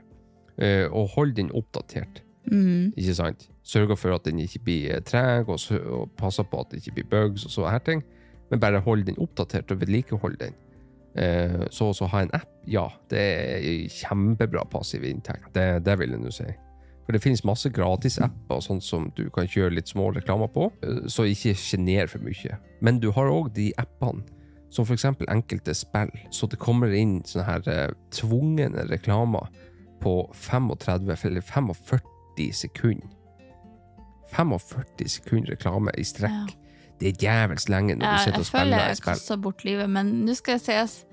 og 0.91 1.11
holder 1.17 1.39
den 1.41 1.51
oppdatert. 1.55 2.23
Mm. 2.47 2.93
Ikke 2.95 3.19
sant? 3.19 3.49
Sørger 3.65 3.97
for 3.97 4.15
at 4.15 4.27
den 4.29 4.43
ikke 4.45 4.61
blir 4.67 4.93
eh, 4.93 5.03
treg, 5.05 5.49
og, 5.49 5.61
og 5.89 6.11
passer 6.21 6.47
på 6.49 6.61
at 6.61 6.73
det 6.73 6.83
ikke 6.83 6.99
blir 7.01 7.11
bugs 7.11 7.47
og 7.49 7.55
så 7.55 7.71
her 7.73 7.83
ting. 7.85 8.05
Men 8.51 8.61
bare 8.61 8.83
hold 8.85 9.07
den 9.07 9.19
oppdatert 9.19 9.73
og 9.73 9.81
vedlikehold 9.81 10.37
den. 10.41 10.57
Eh, 11.17 11.65
så 11.71 11.89
også 11.93 12.11
ha 12.11 12.25
en 12.25 12.35
app, 12.35 12.51
ja, 12.67 12.89
det 13.11 13.23
er 13.23 13.89
kjempebra 13.93 14.67
passiv 14.71 15.05
inntekt. 15.07 15.53
Det, 15.55 15.85
det 15.87 15.99
vil 15.99 16.15
jeg 16.15 16.23
nå 16.23 16.33
si. 16.35 16.51
For 17.05 17.13
det 17.13 17.21
finnes 17.21 17.45
masse 17.45 17.69
gratis-apper 17.73 18.57
og 18.57 18.81
som 18.83 19.11
du 19.17 19.27
kan 19.33 19.49
kjøre 19.49 19.77
litt 19.77 19.91
små 19.93 20.09
reklamer 20.17 20.49
på, 20.53 20.71
eh, 20.85 21.05
så 21.09 21.29
ikke 21.29 21.57
sjener 21.59 22.11
for 22.11 22.25
mye. 22.25 22.59
Men 22.85 23.01
du 23.01 23.11
har 23.17 23.31
òg 23.31 23.53
de 23.57 23.71
appene 23.81 24.25
som 24.75 24.89
eksempel 24.91 25.29
enkelte 25.31 25.75
spill, 25.77 26.11
så 26.35 26.49
det 26.51 26.59
kommer 26.59 26.93
inn 26.93 27.21
sånne 27.29 27.47
her 27.47 27.69
eh, 27.71 27.93
tvungne 28.15 28.71
reklamer 28.91 29.47
på 30.03 30.17
35 30.35 31.15
eller 31.31 31.45
45 31.47 32.51
sekunder. 32.53 33.13
45 34.37 35.09
sekunder 35.19 35.55
reklame 35.55 35.95
i 35.99 36.05
strekk. 36.05 36.55
Det 37.01 37.09
er 37.09 37.19
djevelsk 37.19 37.69
lenge 37.69 37.97
når 37.99 38.07
du 38.07 38.23
sitter 38.23 38.39
og 38.41 38.47
spiller 38.47 38.65
jeg 38.65 38.79
føler 38.79 38.93
jeg 38.95 39.03
kasta 39.05 39.37
bort 39.37 39.65
livet, 39.67 39.91
men 39.91 40.13
nå 40.25 40.35
skal 40.39 40.59
jeg 40.59 40.65
sies 40.69 41.05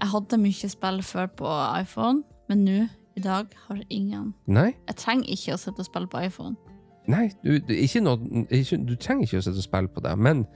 Jeg 0.00 0.08
hadde 0.14 0.38
mye 0.40 0.68
spill 0.72 1.02
før 1.04 1.26
på 1.36 1.54
iPhone, 1.80 2.22
men 2.48 2.64
nå, 2.64 2.78
i 3.16 3.20
dag, 3.20 3.46
har 3.66 3.76
jeg 3.76 3.86
ingen. 3.90 4.34
Nei, 4.46 4.72
Jeg 4.88 4.96
trenger 4.96 5.28
ikke 5.34 5.54
å 5.54 5.60
sitte 5.60 5.82
og 5.82 5.88
spille 5.90 6.08
på 6.08 6.22
iPhone. 6.24 6.56
nei 7.10 7.30
du, 7.44 7.58
noe, 8.00 8.46
ikke, 8.48 8.78
du 8.86 8.94
trenger 8.96 9.26
ikke 9.26 9.42
å 9.42 9.44
sitte 9.44 9.60
og 9.60 9.66
spille 9.66 9.92
på 9.92 10.00
det, 10.00 10.14
men 10.18 10.46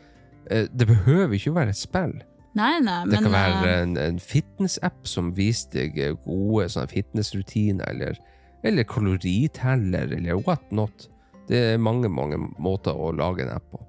uh, 0.50 0.64
det 0.72 0.87
behøver 0.87 1.35
ikke 1.37 1.52
å 1.52 1.59
være 1.59 1.74
et 1.74 1.83
spill. 1.83 2.14
Nei, 2.54 2.78
nei, 2.80 3.00
Det 3.04 3.18
men 3.18 3.26
kan 3.26 3.35
være 3.35 3.70
eh, 3.72 3.83
en, 3.83 3.96
en 3.98 4.20
fitness-app 4.22 5.09
som 5.11 5.33
viser 5.37 5.72
deg 5.74 5.98
eh, 5.98 6.12
gode 6.24 6.87
fitnessrutiner, 6.88 7.88
eller, 7.90 8.20
eller 8.62 8.87
kaloriteller, 8.87 10.14
eller 10.14 10.38
what 10.46 10.70
not. 10.72 11.09
Det 11.48 11.59
er 11.74 11.78
mange, 11.83 12.09
mange 12.09 12.38
måter 12.59 12.96
å 12.96 13.12
lage 13.12 13.44
en 13.44 13.52
app 13.57 13.66
på. 13.72 13.80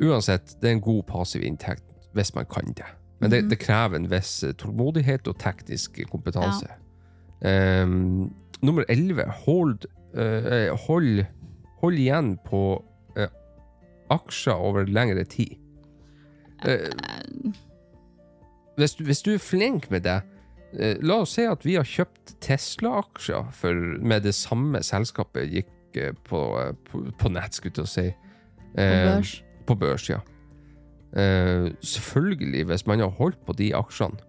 Uansett, 0.00 0.56
det 0.60 0.68
er 0.68 0.78
en 0.78 0.84
god 0.84 1.02
passiv 1.06 1.44
inntekt 1.44 1.84
hvis 2.16 2.34
man 2.34 2.48
kan 2.50 2.72
det. 2.74 2.88
Men 3.20 3.30
det, 3.30 3.42
Mhm. 3.44 3.50
det 3.50 3.58
krever 3.58 3.96
en 3.96 4.10
viss 4.10 4.42
eh, 4.42 4.52
tålmodighet 4.52 5.28
og 5.28 5.38
teknisk 5.38 6.00
kompetanse. 6.10 6.66
Ehm, 7.42 8.30
nummer 8.62 8.84
11. 8.88 9.24
Hold, 9.46 9.86
uh, 10.14 10.76
hold, 10.86 11.24
hold 11.80 11.94
igjen 11.94 12.38
på 12.44 12.82
uh, 13.16 13.28
aksjer 14.10 14.54
over 14.54 14.84
lengre 14.84 15.24
tid. 15.24 15.56
Uh, 16.66 17.52
hvis, 18.76 18.94
du, 18.94 19.04
hvis 19.04 19.22
du 19.22 19.34
er 19.34 19.38
flink 19.38 19.90
med 19.90 20.00
det 20.04 20.22
La 21.02 21.16
oss 21.24 21.32
si 21.34 21.42
at 21.42 21.64
vi 21.66 21.74
har 21.74 21.84
kjøpt 21.88 22.36
Tesla-aksjer 22.44 23.48
med 23.98 24.22
det 24.22 24.34
samme 24.38 24.78
selskapet 24.86 25.50
gikk 25.50 25.72
eh, 25.96 26.12
på, 26.24 26.40
eh, 26.60 26.72
på, 26.90 27.02
på 27.18 27.30
nett, 27.32 27.54
skulle 27.54 27.70
jeg 27.72 27.78
til 27.80 27.88
å 27.88 27.94
si. 27.94 28.08
på 28.74 28.80
Eh, 28.80 29.06
børs. 29.08 29.42
på 29.66 29.74
børs, 29.74 30.08
ja. 30.10 30.20
Eh, 31.16 31.72
selvfølgelig, 31.82 32.64
hvis 32.66 32.86
man 32.86 33.00
har 33.00 33.10
holdt 33.18 33.40
på 33.46 33.52
de 33.58 33.72
aksjene 33.74 34.20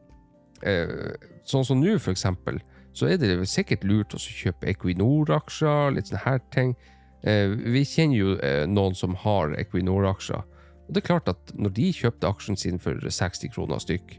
eh, 0.65 1.13
Sånn 1.45 1.65
som 1.65 1.78
nå, 1.82 1.97
for 2.02 2.10
eksempel, 2.13 2.58
så 2.93 3.06
er 3.10 3.17
det 3.21 3.36
sikkert 3.50 3.84
lurt 3.84 4.13
å 4.13 4.19
kjøpe 4.21 4.69
Equinor-aksjer, 4.69 5.93
litt 5.95 6.10
sånne 6.10 6.21
her 6.26 6.39
ting. 6.54 6.76
Eh, 7.24 7.50
vi 7.50 7.82
kjenner 7.86 8.17
jo 8.17 8.36
noen 8.69 8.93
som 8.97 9.15
har 9.24 9.56
Equinor-aksjer. 9.58 10.41
Og 10.86 10.91
det 10.93 11.02
er 11.02 11.08
klart 11.08 11.30
at 11.32 11.54
når 11.58 11.74
de 11.78 11.88
kjøpte 11.97 12.30
aksjen 12.30 12.58
sin 12.58 12.78
for 12.80 12.93
60 13.02 13.50
kroner 13.56 13.82
stykk, 13.82 14.13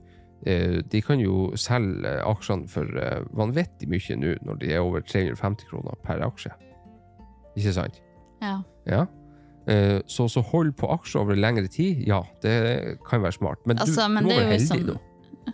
eh, 0.46 0.80
de 0.82 1.02
kan 1.02 1.22
jo 1.22 1.52
selge 1.54 2.16
aksjene 2.26 2.68
for 2.68 2.90
vanvittig 3.38 3.88
mye 3.88 4.18
nå, 4.18 4.34
når 4.42 4.58
de 4.62 4.72
er 4.74 4.82
over 4.82 5.00
350 5.06 5.70
kroner 5.70 5.98
per 6.02 6.22
aksje. 6.26 6.50
Ikke 7.56 7.72
sant? 7.76 8.00
Ja. 8.42 8.58
Ja. 8.86 9.04
Eh, 9.66 10.00
Så, 10.10 10.26
så 10.28 10.40
hold 10.42 10.72
på 10.76 10.88
aksjer 10.90 11.20
over 11.22 11.36
lengre 11.38 11.68
tid, 11.70 12.02
ja, 12.08 12.22
det 12.42 12.98
kan 13.08 13.22
være 13.22 13.32
smart. 13.36 13.58
Men, 13.66 13.78
Altså, 13.78 14.08
du, 14.08 14.14
men 14.14 14.24
du 14.24 14.28
må 14.30 14.34
er 14.34 14.44
være 14.46 14.58
heldig, 14.58 14.68
liksom- 14.68 14.86
da. 14.86 15.52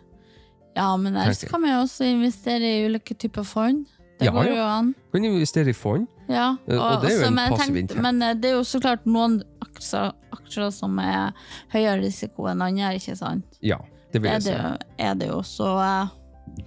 ja, 0.77 0.97
men 0.97 1.17
ellers 1.17 1.45
kan 1.45 1.61
man 1.61 1.71
jo 1.75 1.81
også 1.85 2.05
investere 2.09 2.63
i 2.79 2.87
ulike 2.87 3.15
typer 3.19 3.43
fond. 3.45 3.87
Det 4.19 4.27
Ja, 4.27 4.33
går 4.33 4.45
ja. 4.49 4.55
jo 4.57 4.63
an. 4.67 4.95
Du 5.13 5.19
kan 5.19 5.25
investere 5.25 5.69
i 5.71 5.73
fond. 5.73 6.07
Ja, 6.29 6.57
og, 6.69 6.75
og 6.79 7.03
det 7.05 7.13
er 7.13 7.21
jo 7.21 7.27
en 7.29 7.37
passiv 7.37 7.59
tenkte- 7.59 7.79
inntekt. 7.79 8.03
Men 8.03 8.23
eh, 8.23 8.35
det 8.35 8.51
er 8.51 8.57
jo 8.57 8.65
så 8.67 8.81
klart 8.83 9.05
noen 9.07 9.43
aksjer, 9.63 10.13
aksjer 10.33 10.73
som 10.73 10.99
er 10.99 11.33
høyere 11.73 12.01
risiko 12.03 12.49
enn 12.51 12.63
andre, 12.63 12.95
ikke 12.99 13.15
sant? 13.17 13.45
Ja, 13.63 13.79
det 14.13 14.23
vil 14.23 14.31
Det 14.31 14.31
er 14.31 14.35
jeg 14.35 14.43
si. 14.43 14.51
det, 14.51 14.59
jo- 14.59 15.07
er 15.07 15.15
det 15.15 15.29
jo, 15.29 15.39
så 15.43 15.69
uh... 15.79 16.09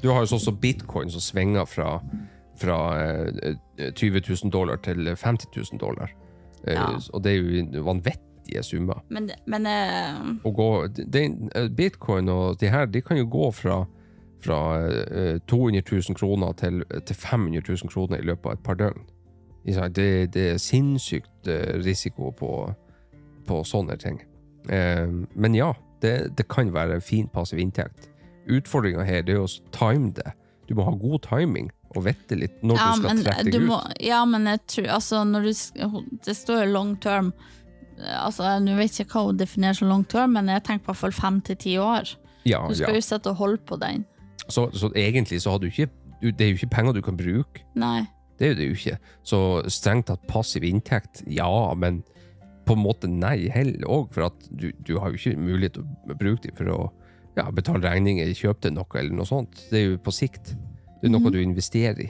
Du 0.02 0.10
har 0.12 0.22
jo 0.22 0.30
sånn 0.32 0.40
som 0.46 0.56
bitcoin 0.62 1.10
som 1.12 1.20
svinger 1.20 1.66
fra, 1.68 2.00
fra 2.56 2.78
eh, 3.02 3.56
20 3.96 4.22
000 4.44 4.52
dollar 4.52 4.76
til 4.76 5.16
50 5.16 5.48
000 5.56 5.80
dollar. 5.80 6.12
Eh, 6.68 6.74
Ja. 6.74 6.86
Og 7.14 7.24
det 7.24 7.32
er 7.32 7.38
jo 7.38 7.84
vanvittige 7.84 8.64
summer. 8.64 9.04
Men, 9.10 9.30
men 9.48 9.66
uh... 9.66 10.54
Gå, 10.54 10.88
det, 10.88 11.50
eh, 11.56 11.70
bitcoin 11.70 12.30
og 12.30 12.62
de 12.62 12.70
her, 12.70 12.86
de 12.86 13.02
kan 13.02 13.18
jo 13.18 13.28
gå 13.32 13.52
fra, 13.52 13.86
fra 14.44 14.88
eh, 14.88 15.40
200 15.48 15.82
000 15.92 16.16
kroner 16.16 16.52
til, 16.52 16.84
til 17.06 17.16
500 17.16 17.62
000 17.70 17.90
kroner 17.90 18.18
i 18.18 18.26
løpet 18.26 18.46
av 18.46 18.54
et 18.54 18.64
par 18.64 18.74
døgn. 18.74 19.02
Det, 19.66 20.34
det 20.34 20.50
er 20.52 20.58
sinnssykt 20.58 21.48
risiko 21.86 22.32
på, 22.32 22.74
på 23.48 23.64
sånne 23.64 23.94
ting. 24.02 24.18
Men 25.36 25.56
ja, 25.56 25.74
det, 26.02 26.38
det 26.38 26.48
kan 26.50 26.74
være 26.74 26.96
en 26.96 27.02
fin 27.02 27.28
passiv 27.28 27.60
inntekt. 27.60 28.10
Utfordringa 28.50 29.04
her 29.06 29.22
det 29.22 29.36
er 29.36 29.44
å 29.44 29.52
time 29.72 30.10
det. 30.18 30.34
Du 30.70 30.74
må 30.76 30.88
ha 30.88 30.96
god 30.98 31.20
timing 31.28 31.70
og 31.96 32.06
vite 32.06 32.38
litt 32.40 32.62
når 32.64 32.78
ja, 32.80 32.86
du 32.92 33.02
skal 33.02 33.10
men 33.10 33.24
trekke 33.26 33.44
du 33.46 33.52
deg 33.52 33.62
ut. 33.62 33.68
må, 33.70 33.80
ja, 34.08 34.20
men 34.26 34.48
jeg 34.48 34.62
tror 34.74 34.88
Altså, 34.98 35.24
du 35.26 36.20
Det 36.26 36.36
står 36.38 36.64
jo 36.66 36.72
long 36.72 36.94
term. 37.04 37.34
Altså, 38.02 38.48
Nå 38.64 38.76
vet 38.80 38.98
jeg 38.98 39.06
ikke 39.06 39.20
hva 39.20 39.32
hun 39.32 39.42
definerer 39.42 39.78
som 39.78 39.92
long 39.92 40.06
term, 40.10 40.34
men 40.38 40.50
jeg 40.50 40.64
tenker 40.68 40.86
på 40.86 40.94
hvert 40.94 41.02
fall 41.04 41.18
fem 41.18 41.42
til 41.42 41.60
ti 41.62 41.76
år. 41.78 42.14
Ja, 42.48 42.64
Du 42.68 42.74
skal 42.74 42.96
ja. 42.96 43.02
jo 43.02 43.06
sitte 43.06 43.30
og 43.30 43.42
holde 43.42 43.62
på 43.68 43.78
den. 43.82 44.06
Så, 44.48 44.70
så 44.74 44.90
egentlig 44.98 45.42
så 45.44 45.54
har 45.54 45.60
du 45.62 45.68
ikke 45.70 45.88
Det 46.22 46.42
er 46.42 46.50
jo 46.50 46.58
ikke 46.58 46.72
penger 46.74 46.94
du 46.98 47.02
kan 47.02 47.18
bruke. 47.18 47.64
Nei. 47.76 48.08
Det 48.40 48.48
er 48.48 48.54
jo 48.54 48.58
det 48.58 48.66
jo 48.72 48.78
ikke. 48.80 48.98
Så 49.24 49.40
strengt 49.70 50.08
tatt 50.10 50.24
passiv 50.30 50.64
inntekt, 50.66 51.22
ja, 51.30 51.50
men 51.78 52.02
på 52.66 52.74
en 52.74 52.82
måte 52.82 53.10
nei 53.10 53.50
heller 53.54 53.86
òg, 53.90 54.10
for 54.14 54.30
at 54.30 54.50
du, 54.50 54.72
du 54.86 54.96
har 55.02 55.12
jo 55.12 55.20
ikke 55.20 55.38
mulighet 55.38 55.78
til 55.78 55.86
å 55.86 56.18
bruke 56.18 56.48
dem 56.48 56.58
for 56.58 56.70
å 56.74 56.80
ja, 57.38 57.46
betale 57.54 57.84
regninger, 57.86 58.34
kjøpe 58.38 58.68
deg 58.68 58.76
noe 58.76 58.98
eller 59.00 59.18
noe 59.18 59.30
sånt. 59.30 59.62
Det 59.72 59.80
er 59.80 59.86
jo 59.92 60.02
på 60.04 60.14
sikt. 60.14 60.54
Det 61.02 61.08
er 61.10 61.14
noe 61.16 61.22
Mhm. 61.26 61.32
du 61.34 61.40
investerer 61.42 62.00
i. 62.06 62.10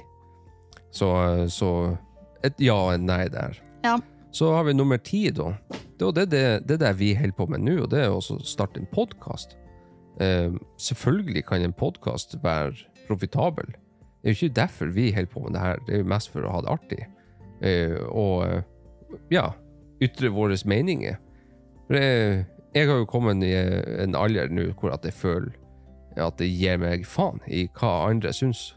Så, 0.92 1.08
så 1.50 1.98
et 2.44 2.60
ja 2.60 2.74
og 2.76 2.94
et 2.94 3.02
nei 3.02 3.28
der. 3.32 3.56
Ja. 3.86 3.98
Så 4.32 4.52
har 4.56 4.64
vi 4.68 4.74
nummer 4.74 4.98
ti, 4.98 5.30
da. 5.32 5.54
Det 5.98 6.08
er 6.18 6.26
det, 6.26 6.68
det, 6.68 6.80
det 6.80 6.92
vi 7.00 7.14
holder 7.16 7.36
på 7.38 7.48
med 7.50 7.62
nå, 7.62 7.84
og 7.84 7.90
det 7.92 8.00
er 8.06 8.10
å 8.12 8.22
starte 8.22 8.80
en 8.82 8.88
podkast. 8.92 9.56
Eh, 10.20 10.52
selvfølgelig 10.80 11.46
kan 11.46 11.62
en 11.62 11.74
podkast 11.74 12.36
være 12.44 12.74
profitabel. 13.08 13.66
Det 14.22 14.30
er 14.30 14.34
jo 14.34 14.38
ikke 14.48 14.56
derfor 14.56 14.86
vi 14.94 15.12
holder 15.12 15.32
på 15.34 15.44
med 15.44 15.54
det 15.54 15.62
her, 15.62 15.80
det 15.88 15.96
er 15.96 16.02
jo 16.04 16.10
mest 16.12 16.30
for 16.34 16.42
å 16.48 16.52
ha 16.56 16.62
det 16.62 16.72
artig. 16.74 17.06
Eh, 17.62 17.98
og 18.10 18.64
ja, 19.32 19.52
ytre 20.02 20.32
våre 20.34 20.58
meninger. 20.66 21.18
For 21.88 21.98
jeg, 22.00 22.46
jeg 22.76 22.88
har 22.88 22.98
jo 23.02 23.06
kommet 23.06 23.44
i 23.44 23.54
en 24.04 24.16
alder 24.16 24.50
nå 24.50 24.72
hvor 24.80 24.94
jeg 24.96 25.14
føler 25.14 25.52
at 26.18 26.38
det 26.40 26.50
gir 26.52 26.78
meg 26.82 27.06
faen 27.08 27.40
i 27.48 27.68
hva 27.80 28.10
andre 28.10 28.34
syns 28.36 28.74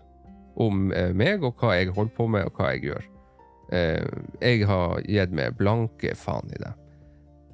om 0.61 0.89
eh, 0.93 1.13
meg, 1.17 1.45
og 1.45 1.61
hva 1.61 1.75
jeg 1.79 1.93
holder 1.95 2.17
på 2.17 2.29
med, 2.31 2.49
og 2.49 2.59
hva 2.59 2.73
jeg 2.75 2.89
gjør. 2.89 3.07
Eh, 3.75 4.19
jeg 4.41 4.67
har 4.69 5.01
gitt 5.07 5.35
meg 5.35 5.57
blanke 5.59 6.15
faen 6.19 6.53
i 6.53 6.61
det. 6.61 6.75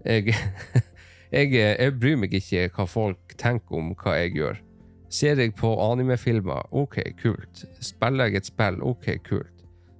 Jeg, 0.04 0.34
jeg, 1.36 1.54
jeg 1.54 1.94
bryr 2.00 2.18
meg 2.20 2.34
ikke 2.36 2.68
hva 2.76 2.88
folk 2.88 3.38
tenker 3.40 3.80
om 3.80 3.94
hva 4.00 4.18
jeg 4.20 4.36
gjør. 4.38 4.60
Ser 5.10 5.40
jeg 5.42 5.56
på 5.58 5.72
animefilmer, 5.82 6.68
ok, 6.70 7.00
kult. 7.18 7.64
Spiller 7.82 8.30
jeg 8.30 8.42
et 8.42 8.50
spill, 8.52 8.78
ok, 8.86 9.16
kult. 9.26 9.56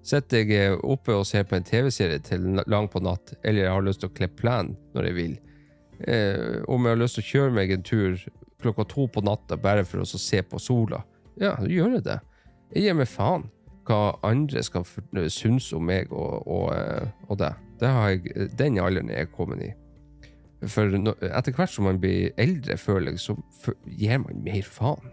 Sitter 0.06 0.46
jeg 0.48 0.76
oppe 0.86 1.12
og 1.18 1.26
ser 1.28 1.44
på 1.44 1.58
en 1.58 1.66
TV-serie 1.66 2.22
til 2.24 2.46
langt 2.70 2.92
på 2.94 3.02
natt, 3.04 3.34
eller 3.44 3.66
jeg 3.66 3.74
har 3.74 3.84
lyst 3.84 4.00
til 4.04 4.10
å 4.10 4.14
klippe 4.16 4.40
plen 4.40 4.72
når 4.94 5.10
jeg 5.10 5.16
vil. 5.18 5.34
Eh, 6.08 6.60
om 6.70 6.86
jeg 6.86 6.94
har 6.94 7.02
lyst 7.02 7.18
til 7.18 7.26
å 7.26 7.30
kjøre 7.30 7.56
meg 7.58 7.74
en 7.74 7.84
tur 7.84 8.22
klokka 8.60 8.86
to 8.88 9.06
på 9.12 9.22
natta 9.24 9.58
bare 9.60 9.84
for 9.88 10.04
å 10.04 10.08
se 10.08 10.40
på 10.46 10.60
sola, 10.62 11.02
ja, 11.40 11.54
da 11.56 11.68
gjør 11.68 11.98
jeg 11.98 12.06
det. 12.06 12.18
Jeg 12.74 12.82
gir 12.86 12.94
meg 13.00 13.08
faen 13.10 13.48
hva 13.90 14.00
andre 14.22 14.62
skal 14.62 14.84
synes 15.32 15.72
om 15.74 15.82
meg 15.88 16.12
og, 16.14 16.46
og, 16.46 16.66
eh, 16.76 17.08
og 17.28 17.38
det. 17.40 17.48
det 17.80 17.88
har 17.90 18.08
jeg, 18.12 18.50
den 18.58 18.76
alderen 18.78 19.10
er 19.10 19.24
jeg 19.24 19.32
kommet 19.34 19.64
i. 19.66 19.70
For 20.68 20.92
etter 20.92 21.52
hvert 21.56 21.72
som 21.72 21.88
man 21.88 21.98
blir 21.98 22.30
eldre, 22.38 22.76
føler 22.78 23.14
jeg, 23.16 23.20
så 23.24 23.34
gir 23.88 24.18
man 24.22 24.42
mer 24.44 24.62
faen. 24.62 25.10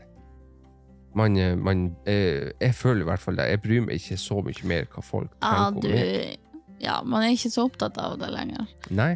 Man, 1.18 1.38
eh, 1.42 1.56
man, 1.58 1.88
jeg, 2.06 2.52
jeg 2.62 2.76
føler 2.78 3.02
i 3.02 3.10
hvert 3.10 3.24
fall 3.24 3.40
det. 3.40 3.48
Jeg 3.50 3.62
bryr 3.64 3.86
meg 3.88 3.96
ikke 3.98 4.18
så 4.22 4.42
mye 4.46 4.68
mer 4.70 4.86
hva 4.94 5.02
folk 5.08 5.32
Ja, 5.42 5.48
tenker 5.48 5.80
om 5.80 5.82
du 5.82 5.90
meg. 5.96 6.44
Ja, 6.84 7.00
man 7.02 7.24
er 7.26 7.32
ikke 7.34 7.50
så 7.50 7.64
opptatt 7.66 7.98
av 7.98 8.20
det 8.22 8.28
lenger. 8.30 8.68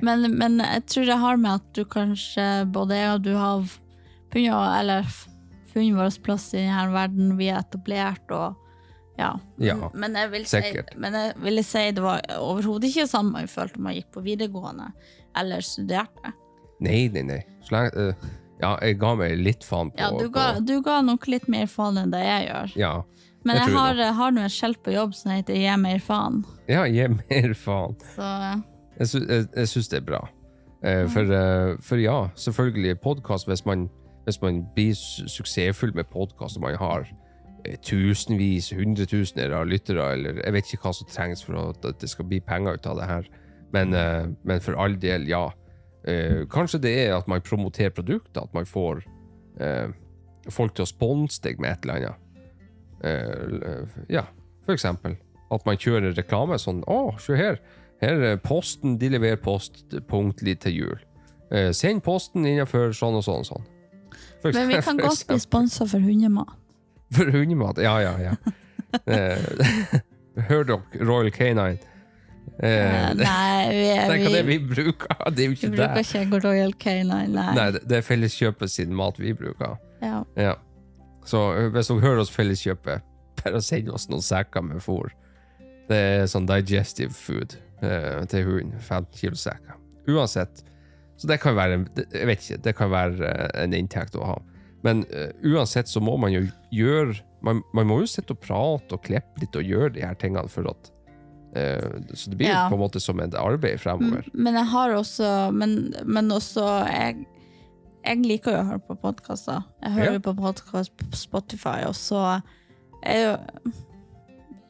Men, 0.01 0.23
men 0.39 0.55
jeg 0.63 0.85
tror 0.89 1.05
det 1.11 1.19
har 1.21 1.37
med 1.37 1.59
at 1.59 1.67
du 1.77 1.83
kanskje, 1.85 2.47
både 2.73 2.97
jeg 2.97 3.11
og 3.19 3.21
du 3.27 3.35
har 3.37 3.67
funnet, 4.33 4.79
eller 4.79 5.03
f- 5.05 5.27
funnet 5.73 5.97
vår 5.97 6.17
plass 6.25 6.49
i 6.53 6.61
denne 6.65 6.91
verden, 6.93 7.37
vi 7.39 7.47
er 7.51 7.61
etablert 7.63 8.31
og 8.35 8.55
ja. 9.19 9.33
Ja, 9.61 9.75
men 9.93 10.15
jeg 10.17 10.29
vil 10.31 10.45
si, 10.49 10.61
men 10.97 11.13
jeg 11.13 11.33
ville 11.43 11.61
si 11.67 11.81
det 11.93 12.01
var 12.01 12.21
overhodet 12.39 12.89
ikke 12.89 13.03
samme 13.11 13.43
jeg 13.43 13.51
følte 13.53 13.77
om 13.77 13.89
jeg 13.91 13.99
gikk 14.01 14.13
på 14.15 14.23
videregående 14.25 14.87
eller 15.37 15.61
studerte. 15.61 16.31
Nei, 16.81 17.03
nei, 17.13 17.21
nei. 17.27 17.41
Så 17.67 17.75
lenge, 17.75 17.91
eh, 18.07 18.29
ja, 18.63 18.71
jeg 18.81 18.97
ga 19.01 19.11
meg 19.19 19.35
litt 19.37 19.63
faen 19.67 19.91
på 19.93 19.99
Ja, 20.01 20.09
du 20.17 20.29
ga, 20.33 20.47
på, 20.55 20.63
du 20.65 20.73
ga 20.85 21.01
nok 21.05 21.27
litt 21.29 21.45
mer 21.51 21.67
faen 21.69 21.99
enn 22.01 22.11
det 22.13 22.23
jeg 22.23 22.47
gjør. 22.47 22.73
Ja, 22.81 22.93
Men 23.45 23.57
jeg 23.57 23.67
jeg 23.69 23.77
har, 23.77 24.01
har 24.17 24.31
nå 24.33 24.41
et 24.45 24.53
skjelt 24.55 24.81
på 24.85 24.93
jobb 24.95 25.13
som 25.17 25.31
heter 25.35 25.53
'gi 25.57 25.77
mer 25.77 25.99
faen'. 25.99 26.43
ja 26.69 26.83
gi 26.87 27.07
mer 27.07 27.53
faen. 27.53 27.95
Så 28.15 28.27
Jeg, 28.99 29.07
sy 29.07 29.19
jeg, 29.27 29.47
jeg 29.55 29.67
syns 29.67 29.87
det 29.89 29.97
er 30.01 30.05
bra. 30.05 30.27
Eh, 30.83 31.07
for, 31.07 31.21
uh, 31.29 31.77
for 31.81 31.97
ja, 32.01 32.29
selvfølgelig 32.35 32.99
podkast 33.01 33.47
hvis, 33.47 33.65
man- 33.65 33.89
hvis 34.31 34.41
man 34.41 34.61
blir 34.75 34.95
su- 34.97 35.27
suksessfull 35.29 35.93
med 35.95 36.09
podkast 36.11 36.57
og 36.57 36.63
man 36.65 36.77
har 36.79 37.05
eh, 37.65 37.77
tusenvis, 37.85 38.71
hundretusener 38.77 39.53
av 39.59 39.67
lyttere, 39.69 40.07
eller 40.15 40.41
jeg 40.41 40.55
vet 40.55 40.73
ikke 40.73 40.87
hva 40.87 40.93
som 40.97 41.09
trengs 41.11 41.43
for 41.45 41.59
at 41.61 41.87
det 42.01 42.09
skal 42.09 42.27
bli 42.31 42.39
penger 42.41 42.79
ut 42.79 42.87
av 42.89 42.99
det 43.01 43.09
her, 43.09 43.27
men, 43.75 43.93
eh, 43.93 44.29
men 44.47 44.63
for 44.63 44.79
all 44.79 44.95
del, 44.99 45.27
ja. 45.29 45.49
Eh, 46.07 46.45
kanskje 46.49 46.81
det 46.81 46.95
er 47.05 47.17
at 47.19 47.27
man 47.29 47.43
promoterer 47.45 47.93
produkter, 47.93 48.47
at 48.47 48.53
man 48.57 48.65
får 48.65 49.03
folk 50.49 50.73
til 50.73 50.85
å 50.87 50.89
sponse 50.89 51.41
deg 51.43 51.59
med 51.61 51.75
et 51.75 51.83
eller 51.85 51.99
annet. 51.99 52.17
Ja, 54.09 54.23
for 54.65 54.73
eksempel. 54.73 55.17
At 55.53 55.65
man 55.67 55.77
kjører 55.77 56.15
reklame 56.17 56.57
sånn 56.57 56.79
Å, 56.89 57.19
se 57.21 57.35
her. 57.37 57.59
Her 58.01 58.23
er 58.31 58.39
posten. 58.41 58.95
De 58.97 59.11
leverer 59.11 59.37
post 59.43 59.83
punktlig 60.09 60.55
til 60.63 60.77
jul. 60.79 60.99
Eh, 61.51 61.69
send 61.75 62.01
posten 62.05 62.45
innenfor 62.47 62.93
sånn 62.95 63.19
og 63.19 63.25
sånn 63.27 63.43
og 63.43 63.49
sånn. 63.49 63.65
For 64.41 64.55
Men 64.55 64.67
vi 64.71 64.81
kan 64.81 64.97
godt 64.97 65.23
bli 65.27 65.37
sponsa 65.39 65.85
for 65.85 65.99
hundemat. 66.03 66.57
For 67.15 67.31
hundemat. 67.31 67.77
Ja, 67.83 67.97
ja, 68.03 68.17
ja. 68.29 68.35
Eh, 69.07 69.39
Hør 70.49 70.65
dere, 70.67 70.81
Royal 71.07 71.31
Canine. 71.31 71.77
Eh, 71.77 71.87
Eh, 72.61 73.13
nei, 73.17 73.69
vi, 73.71 73.85
er 73.89 74.09
hva 74.11 74.17
det 74.35 74.41
vi, 74.45 74.57
vi 74.57 74.73
bruker. 74.73 75.15
Det 75.31 75.45
er 75.45 75.47
jo 75.47 75.55
vi 75.55 75.69
bruker 75.71 75.95
det. 75.95 76.03
ikke 76.25 76.41
Royal 76.43 76.73
Canine, 76.77 77.23
nei. 77.31 77.53
Nei, 77.55 77.67
det 77.71 77.81
det 77.89 77.97
er 78.01 78.05
Felleskjøpet 78.05 78.69
sin 78.73 78.93
mat 78.93 79.17
vi 79.19 79.33
bruker. 79.33 79.77
Ja. 80.01 80.19
Ja. 80.37 80.53
Så 81.25 81.41
hvis 81.73 81.89
dere 81.89 82.03
hører 82.03 82.21
oss 82.25 82.33
Felleskjøpet, 82.33 83.01
bare 83.41 83.61
send 83.65 83.89
oss 83.89 84.09
noen 84.11 84.21
sekker 84.25 84.65
med 84.65 84.83
fôr. 84.83 85.09
Det 85.89 85.97
er 85.97 86.27
sånn 86.29 86.45
digestive 86.49 87.15
food 87.15 87.55
eh, 87.81 88.21
til 88.29 88.45
hunden. 88.45 88.75
15 88.79 89.17
kilo 89.17 89.39
sekker. 89.39 89.79
Uansett. 90.11 90.61
Så 91.21 91.27
det 91.29 91.37
kan 91.43 91.53
være 91.53 91.83
Jeg 92.11 92.27
vet 92.27 92.41
ikke, 92.41 92.61
det 92.65 92.73
kan 92.79 92.89
være 92.89 93.27
eh, 93.29 93.63
en 93.63 93.75
inntekt 93.77 94.15
å 94.17 94.25
ha. 94.25 94.37
Men 94.81 95.03
uh, 95.13 95.29
uansett 95.45 95.85
så 95.91 96.01
må 96.01 96.15
man 96.17 96.33
jo 96.33 96.39
gjøre 96.73 97.19
man, 97.45 97.59
man 97.73 97.85
må 97.89 97.99
jo 98.01 98.07
sitte 98.09 98.33
og 98.33 98.39
prate 98.41 98.95
og 98.97 99.03
klippe 99.05 99.41
litt 99.41 99.55
og 99.57 99.65
gjøre 99.65 99.91
de 99.93 100.01
her 100.05 100.17
tingene 100.17 100.49
for 100.49 100.65
at 100.69 100.89
eh, 101.57 101.99
Så 102.17 102.31
det 102.31 102.37
blir 102.39 102.49
Ja. 102.49 102.63
på 102.69 102.77
en 102.77 102.81
måte 102.81 103.01
som 103.01 103.19
et 103.21 103.33
arbeid 103.37 103.79
fremover. 103.81 104.25
Men 104.33 104.57
jeg 104.57 104.65
har 104.73 104.95
også 104.97 105.29
Men, 105.53 105.93
men 106.05 106.31
også 106.33 106.65
jeg, 106.89 107.25
jeg 108.05 108.25
liker 108.25 108.55
jo 108.57 108.63
å 108.63 108.67
høre 108.71 108.83
på 108.89 108.97
podkaster. 109.05 109.61
Jeg 109.83 109.91
hører 109.99 110.11
Ja. 110.11 110.17
jo 110.17 110.25
på 110.31 110.35
podkast 110.41 110.93
på 110.97 111.11
Spotify, 111.17 111.79
og 111.85 111.93
så 111.97 112.41
er 113.03 113.21
jo 113.21 113.37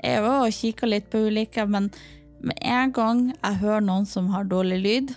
Jeg 0.04 0.24
og 0.26 0.48
kikker 0.52 0.88
litt 0.90 1.12
på 1.12 1.28
ulike, 1.28 1.64
men 1.70 1.92
med 2.42 2.58
en 2.66 2.92
gang 2.92 3.20
jeg 3.36 3.60
hører 3.62 3.84
noen 3.86 4.08
som 4.10 4.32
har 4.34 4.48
dårlig 4.50 4.80
lyd 4.82 5.12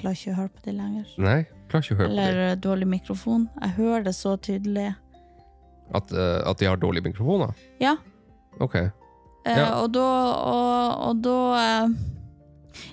klarer 0.00 0.18
ikke 0.18 0.32
å 0.34 0.38
høre 0.40 0.52
på 0.56 0.64
det 0.66 0.74
lenger. 0.76 1.10
Nei, 1.22 1.38
klarer 1.70 1.84
ikke 1.86 1.96
å 1.96 2.00
høre 2.00 2.10
på 2.12 2.16
det. 2.20 2.44
eh, 2.50 2.54
dårlig 2.66 2.88
mikrofon. 2.96 3.48
Jeg 3.60 3.76
hører 3.78 4.04
det 4.08 4.14
så 4.18 4.36
tydelig. 4.36 4.88
At, 5.94 6.12
eh, 6.12 6.38
at 6.46 6.58
de 6.62 6.68
har 6.70 6.76
dårlige 6.80 7.08
mikrofoner? 7.10 7.54
Ja. 7.82 7.96
Ok. 8.60 8.74
Eh, 8.76 8.90
Ja. 9.56 9.80
Og 9.82 9.92
da, 9.94 10.06
og, 10.52 11.08
og 11.08 11.22
da 11.24 11.36
eh, 11.58 11.88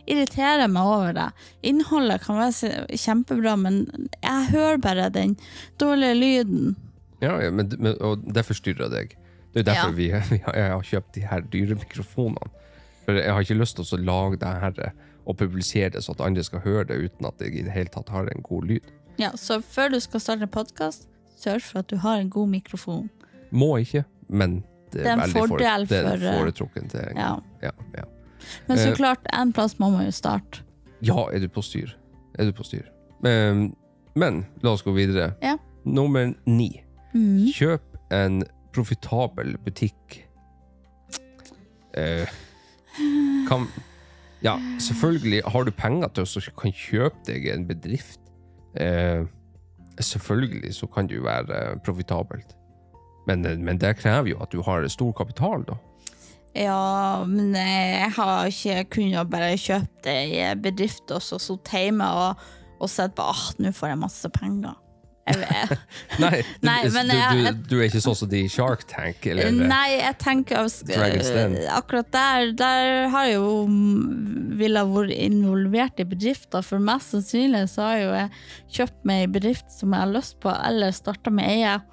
irriterer 0.08 0.64
jeg 0.66 0.72
meg 0.74 0.90
over 0.90 1.14
det. 1.18 1.28
Innholdet 1.68 2.22
kan 2.24 2.40
være 2.40 2.98
kjempebra, 2.98 3.56
men 3.60 3.82
jeg 4.24 4.50
hører 4.54 4.78
bare 4.84 5.10
den 5.14 5.36
dårlige 5.82 6.16
lyden. 6.18 6.76
Ja, 7.22 7.36
ja 7.42 7.52
men, 7.52 7.72
men, 7.80 7.96
og 8.02 8.24
det 8.34 8.46
forstyrrer 8.48 8.90
deg. 8.94 9.16
Det 9.54 9.64
er 9.64 9.70
derfor 9.72 9.94
vi, 9.98 10.10
vi 10.32 10.40
har, 10.46 10.54
jeg 10.58 10.72
har 10.76 10.88
kjøpt 10.92 11.14
de 11.18 11.26
her 11.28 11.46
dyre 11.54 11.78
mikrofonene. 11.80 12.50
For 13.06 13.16
jeg 13.22 13.32
har 13.32 13.46
ikke 13.46 13.56
lyst 13.62 13.78
til 13.80 13.86
å 14.00 14.02
lage 14.04 14.40
det 14.42 14.50
her 14.64 14.82
eh, 14.88 15.06
og 15.28 15.36
publisere 15.38 15.90
det 15.94 16.02
så 16.06 16.14
at 16.16 16.22
andre 16.24 16.44
skal 16.48 16.62
høre 16.64 16.86
det 16.88 16.98
uten 17.04 17.28
at 17.28 17.38
det 17.42 17.50
i 17.54 17.62
det 17.66 17.74
hele 17.76 17.92
tatt 17.92 18.10
har 18.14 18.30
en 18.32 18.44
god 18.46 18.64
lyd. 18.70 18.86
Ja, 19.20 19.32
så 19.36 19.60
før 19.62 19.90
du 19.92 20.00
skal 20.00 20.22
starte 20.24 20.46
en 20.48 20.54
podkast, 20.54 21.08
sørg 21.38 21.62
for 21.66 21.80
at 21.84 21.90
du 21.92 21.98
har 22.00 22.22
en 22.22 22.30
god 22.32 22.48
mikrofon. 22.54 23.10
Må 23.52 23.74
ikke, 23.82 24.06
men 24.30 24.62
det 24.94 25.02
er, 25.02 25.04
Det 25.04 25.12
er 25.12 25.24
en 25.26 25.34
fordel 25.36 25.88
det 25.90 25.98
en 26.00 26.08
for, 26.08 26.28
eh, 26.30 26.38
foretrukken 26.40 26.90
til 26.90 27.12
Ja. 27.16 27.34
Ja, 27.62 27.72
ja. 27.98 28.04
Men 28.68 28.78
så 28.78 28.90
Eh. 28.92 28.96
klart, 28.96 29.26
en 29.34 29.52
plass 29.54 29.76
må 29.80 29.90
man 29.92 30.06
jo 30.06 30.12
starte. 30.12 30.62
ja, 31.02 31.26
er 31.34 31.40
du 31.40 31.48
på 31.50 31.62
styr? 31.62 31.90
Er 32.40 32.46
du 32.46 32.52
på 32.54 32.64
styr? 32.64 32.86
Men, 33.22 33.76
men 34.16 34.46
la 34.64 34.72
oss 34.72 34.84
gå 34.84 34.94
videre. 34.96 35.34
Ja. 35.42 35.58
Nummer 35.86 36.34
ni. 36.46 36.84
Mm. 37.14 37.48
Kjøp 37.52 37.82
en 38.12 38.44
profitabel 38.74 39.58
butikk. 39.58 40.24
Eh, 41.94 42.28
kan, 43.50 43.68
ja, 44.46 44.58
selvfølgelig 44.80 45.42
har 45.48 45.66
du 45.66 45.72
penger 45.72 46.14
til 46.14 46.28
å 46.28 46.42
kan 46.62 46.74
kjøpe 46.76 47.26
deg 47.26 47.50
en 47.54 47.66
bedrift. 47.68 48.22
Eh, 48.78 49.26
selvfølgelig 49.98 50.76
så 50.78 50.90
kan 50.94 51.10
det 51.10 51.18
jo 51.18 51.26
være 51.26 51.58
eh, 51.58 51.78
profitabelt. 51.86 52.54
Men, 53.28 53.46
eh, 53.46 53.58
men 53.58 53.82
det 53.82 53.98
krever 53.98 54.36
jo 54.36 54.42
at 54.44 54.54
du 54.54 54.62
har 54.62 54.86
stor 54.94 55.12
kapital, 55.18 55.66
da. 55.68 55.78
Ja, 56.58 57.24
men 57.30 57.54
jeg 57.54 58.12
har 58.16 58.48
ikke 58.50 58.84
kunnet 58.96 59.30
bare 59.30 59.58
kjøpt 59.62 60.08
ei 60.10 60.56
bedrift 60.58 61.12
og 61.14 61.22
så 61.22 61.38
sittet 61.42 61.76
hjemme 61.84 62.08
og, 62.18 62.46
og 62.82 62.90
sett 62.90 63.14
på 63.18 63.26
at 63.30 63.60
nå 63.62 63.74
får 63.76 63.92
jeg 63.92 64.02
masse 64.02 64.32
penger. 64.34 64.74
Nei, 66.24 66.42
du, 66.42 66.68
Nei, 66.68 66.78
men 66.94 67.10
du, 67.12 67.18
du, 67.18 67.64
du 67.72 67.76
er 67.80 67.90
ikke 67.90 68.02
sånn 68.04 68.16
som 68.16 68.30
de 68.32 68.44
i 68.46 68.52
Shark 68.52 68.86
Tank, 68.90 69.26
eller 69.28 69.52
Nei, 69.52 69.98
jeg 69.98 70.16
tenker. 70.24 70.70
Akkurat 71.76 72.10
der, 72.16 72.54
der 72.58 73.10
har 73.14 73.28
jeg 73.28 73.36
jo 73.38 73.52
ville 74.58 74.84
vært 74.90 75.14
involvert 75.18 76.00
i 76.02 76.08
bedrifter. 76.08 76.64
For 76.66 76.82
mest 76.84 77.14
sannsynlig 77.14 77.66
så 77.74 77.90
har 77.90 78.00
jo 78.02 78.10
jeg 78.16 78.32
kjøpt 78.80 79.06
meg 79.10 79.26
en 79.26 79.36
bedrift 79.36 79.70
som 79.74 79.94
jeg 79.94 80.06
har 80.06 80.16
lyst 80.16 80.40
på, 80.44 80.54
eller 80.56 80.96
starta 80.96 81.34
med 81.34 81.52
eier, 81.52 81.84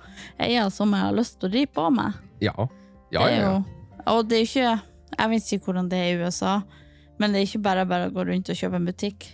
eier 0.43 0.71
som 0.73 0.95
jeg 0.95 1.09
har 1.09 1.19
lyst 1.19 1.39
til 1.41 1.51
å 1.51 1.55
drive 1.57 1.73
på 1.75 1.91
med. 1.95 2.23
Ja. 2.45 2.69
Ja, 3.15 3.29
ja, 3.31 3.43
jo, 3.45 3.51
og 4.11 4.25
det 4.27 4.41
er 4.41 4.41
jo 4.43 4.47
ikke 4.49 4.71
Jeg 5.15 5.31
vet 5.31 5.51
ikke 5.55 5.69
hvordan 5.69 5.89
det 5.93 5.99
er 6.01 6.09
i 6.11 6.25
USA, 6.25 6.55
men 7.23 7.31
det 7.31 7.39
er 7.39 7.47
ikke 7.47 7.61
bare 7.63 7.85
bare 7.87 8.09
å 8.09 8.15
gå 8.15 8.25
rundt 8.27 8.49
og 8.51 8.59
kjøpe 8.59 8.81
en 8.81 8.89
butikk. 8.89 9.27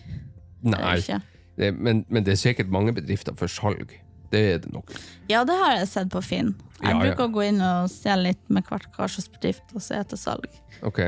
Det 0.60 0.74
er 0.76 0.82
Nei, 0.82 0.96
ikke. 1.00 1.20
Det, 1.58 1.72
men, 1.74 2.04
men 2.08 2.24
det 2.24 2.32
er 2.32 2.40
sikkert 2.40 2.68
mange 2.72 2.92
bedrifter 2.96 3.34
for 3.36 3.46
salg. 3.50 3.96
Det 4.30 4.40
er 4.54 4.58
det 4.62 4.70
nok. 4.72 4.92
Ja, 5.28 5.42
det 5.44 5.56
har 5.58 5.72
jeg 5.80 5.88
sett 5.90 6.10
på 6.12 6.20
Finn. 6.22 6.52
Jeg 6.80 6.86
Ja, 6.86 6.92
ja. 6.92 7.00
bruker 7.02 7.26
å 7.26 7.32
gå 7.34 7.42
inn 7.48 7.60
og 7.66 7.90
se 7.90 8.14
litt 8.16 8.40
med 8.48 8.62
hvert 8.68 8.86
slags 8.94 9.26
bedrift 9.34 9.74
og 9.74 9.82
se 9.82 9.98
etter 9.98 10.16
salg. 10.16 10.46
Ok. 10.86 11.00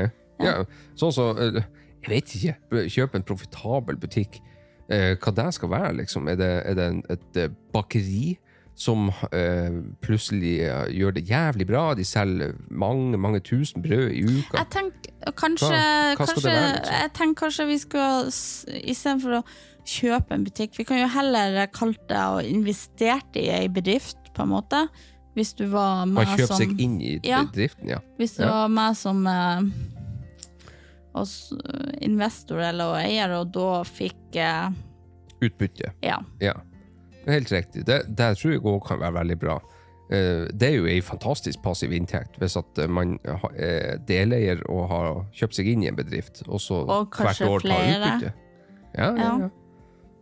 Ja. 0.43 0.57
Sånn 0.99 1.13
så 1.15 1.29
eh, 1.39 1.61
Jeg 2.03 2.09
vet 2.11 2.33
ikke. 2.35 2.87
Kjøpe 2.91 3.15
en 3.21 3.23
profitabel 3.23 3.95
butikk. 4.01 4.41
Eh, 4.91 5.15
hva 5.23 5.31
det 5.37 5.47
skal 5.55 5.69
være, 5.71 5.93
liksom? 6.01 6.27
Er 6.27 6.35
det, 6.35 6.51
er 6.67 6.75
det 6.75 6.89
et 7.15 7.39
eh, 7.45 7.53
bakeri 7.73 8.33
som 8.75 9.07
plutselig 10.03 10.53
gjør 10.97 11.13
det 11.15 11.23
jævlig 11.29 11.67
bra? 11.69 11.93
De 11.97 12.03
selger 12.05 12.53
mange, 12.69 13.17
mange 13.17 13.39
tusen 13.45 13.83
brød 13.85 14.09
i 14.11 14.23
uka? 14.27 14.57
Jeg 14.59 14.69
tenker 14.73 15.33
kanskje, 15.39 15.69
Hva- 15.69 16.15
hva 16.17 16.25
kanskje 16.25 16.49
være, 16.49 16.73
liksom? 16.75 16.97
Jeg 17.01 17.13
tenker 17.19 17.39
kanskje 17.45 17.67
vi 17.69 17.77
skulle 17.77 18.81
Istedenfor 18.83 19.37
å 19.39 19.43
kjøpe 19.85 20.31
en 20.35 20.43
butikk 20.45 20.77
Vi 20.77 20.83
kan 20.87 20.99
jo 21.01 21.07
heller 21.11 21.65
kalt 21.73 21.99
det 22.09 22.17
å 22.17 22.39
investert 22.45 23.35
i 23.39 23.47
ei 23.49 23.67
bedrift, 23.67 24.17
på 24.33 24.43
en 24.45 24.49
måte. 24.53 24.87
Hvis 25.35 25.53
du 25.57 25.65
var 25.67 26.05
Man 26.05 26.13
med 26.27 26.27
kjøper 26.37 26.47
som 26.47 26.57
seg 26.61 26.79
inn 26.81 26.99
i 27.01 27.15
bedriften, 27.23 27.89
ja. 27.89 27.99
Hvis 28.19 28.37
du 28.37 28.43
Ja. 28.43 28.51
var 28.51 28.67
med 28.69 28.97
som 28.97 29.25
eh, 29.27 29.61
eh, 31.15 32.05
investor 32.05 32.59
eller 32.61 32.95
eier, 33.01 33.33
og 33.39 33.51
da 33.53 33.83
fikk 33.87 34.35
eh, 34.39 34.69
Utbytte. 35.43 35.91
Ja. 36.01 36.21
Ja. 36.39 36.53
Helt 37.27 37.51
riktig. 37.51 37.83
Det, 37.85 38.01
det 38.15 38.29
tror 38.39 38.53
jeg 38.53 38.61
òg 38.63 38.85
kan 38.87 38.99
være 39.01 39.17
veldig 39.17 39.35
bra. 39.41 39.57
Eh, 40.11 40.45
Det 40.53 40.69
er 40.69 40.77
jo 40.77 40.85
ei 40.87 41.01
fantastisk 41.03 41.61
passiv 41.63 41.91
inntekt 41.95 42.37
hvis 42.39 42.55
at 42.59 42.77
eh, 42.79 42.87
man 42.87 43.17
er 43.57 43.97
deleier 44.07 44.61
og 44.69 44.85
har 44.91 45.09
kjøpt 45.35 45.55
seg 45.59 45.67
inn 45.73 45.83
i 45.83 45.89
en 45.91 45.95
bedrift, 45.99 46.43
og 46.47 46.61
så 46.63 46.83
Og 46.87 47.09
hvert 47.17 47.41
år 47.41 47.59
tar 47.65 47.83
utbytte. 47.89 48.33
Ja, 48.95 49.09
ja, 49.17 49.33
Ja. 49.47 49.49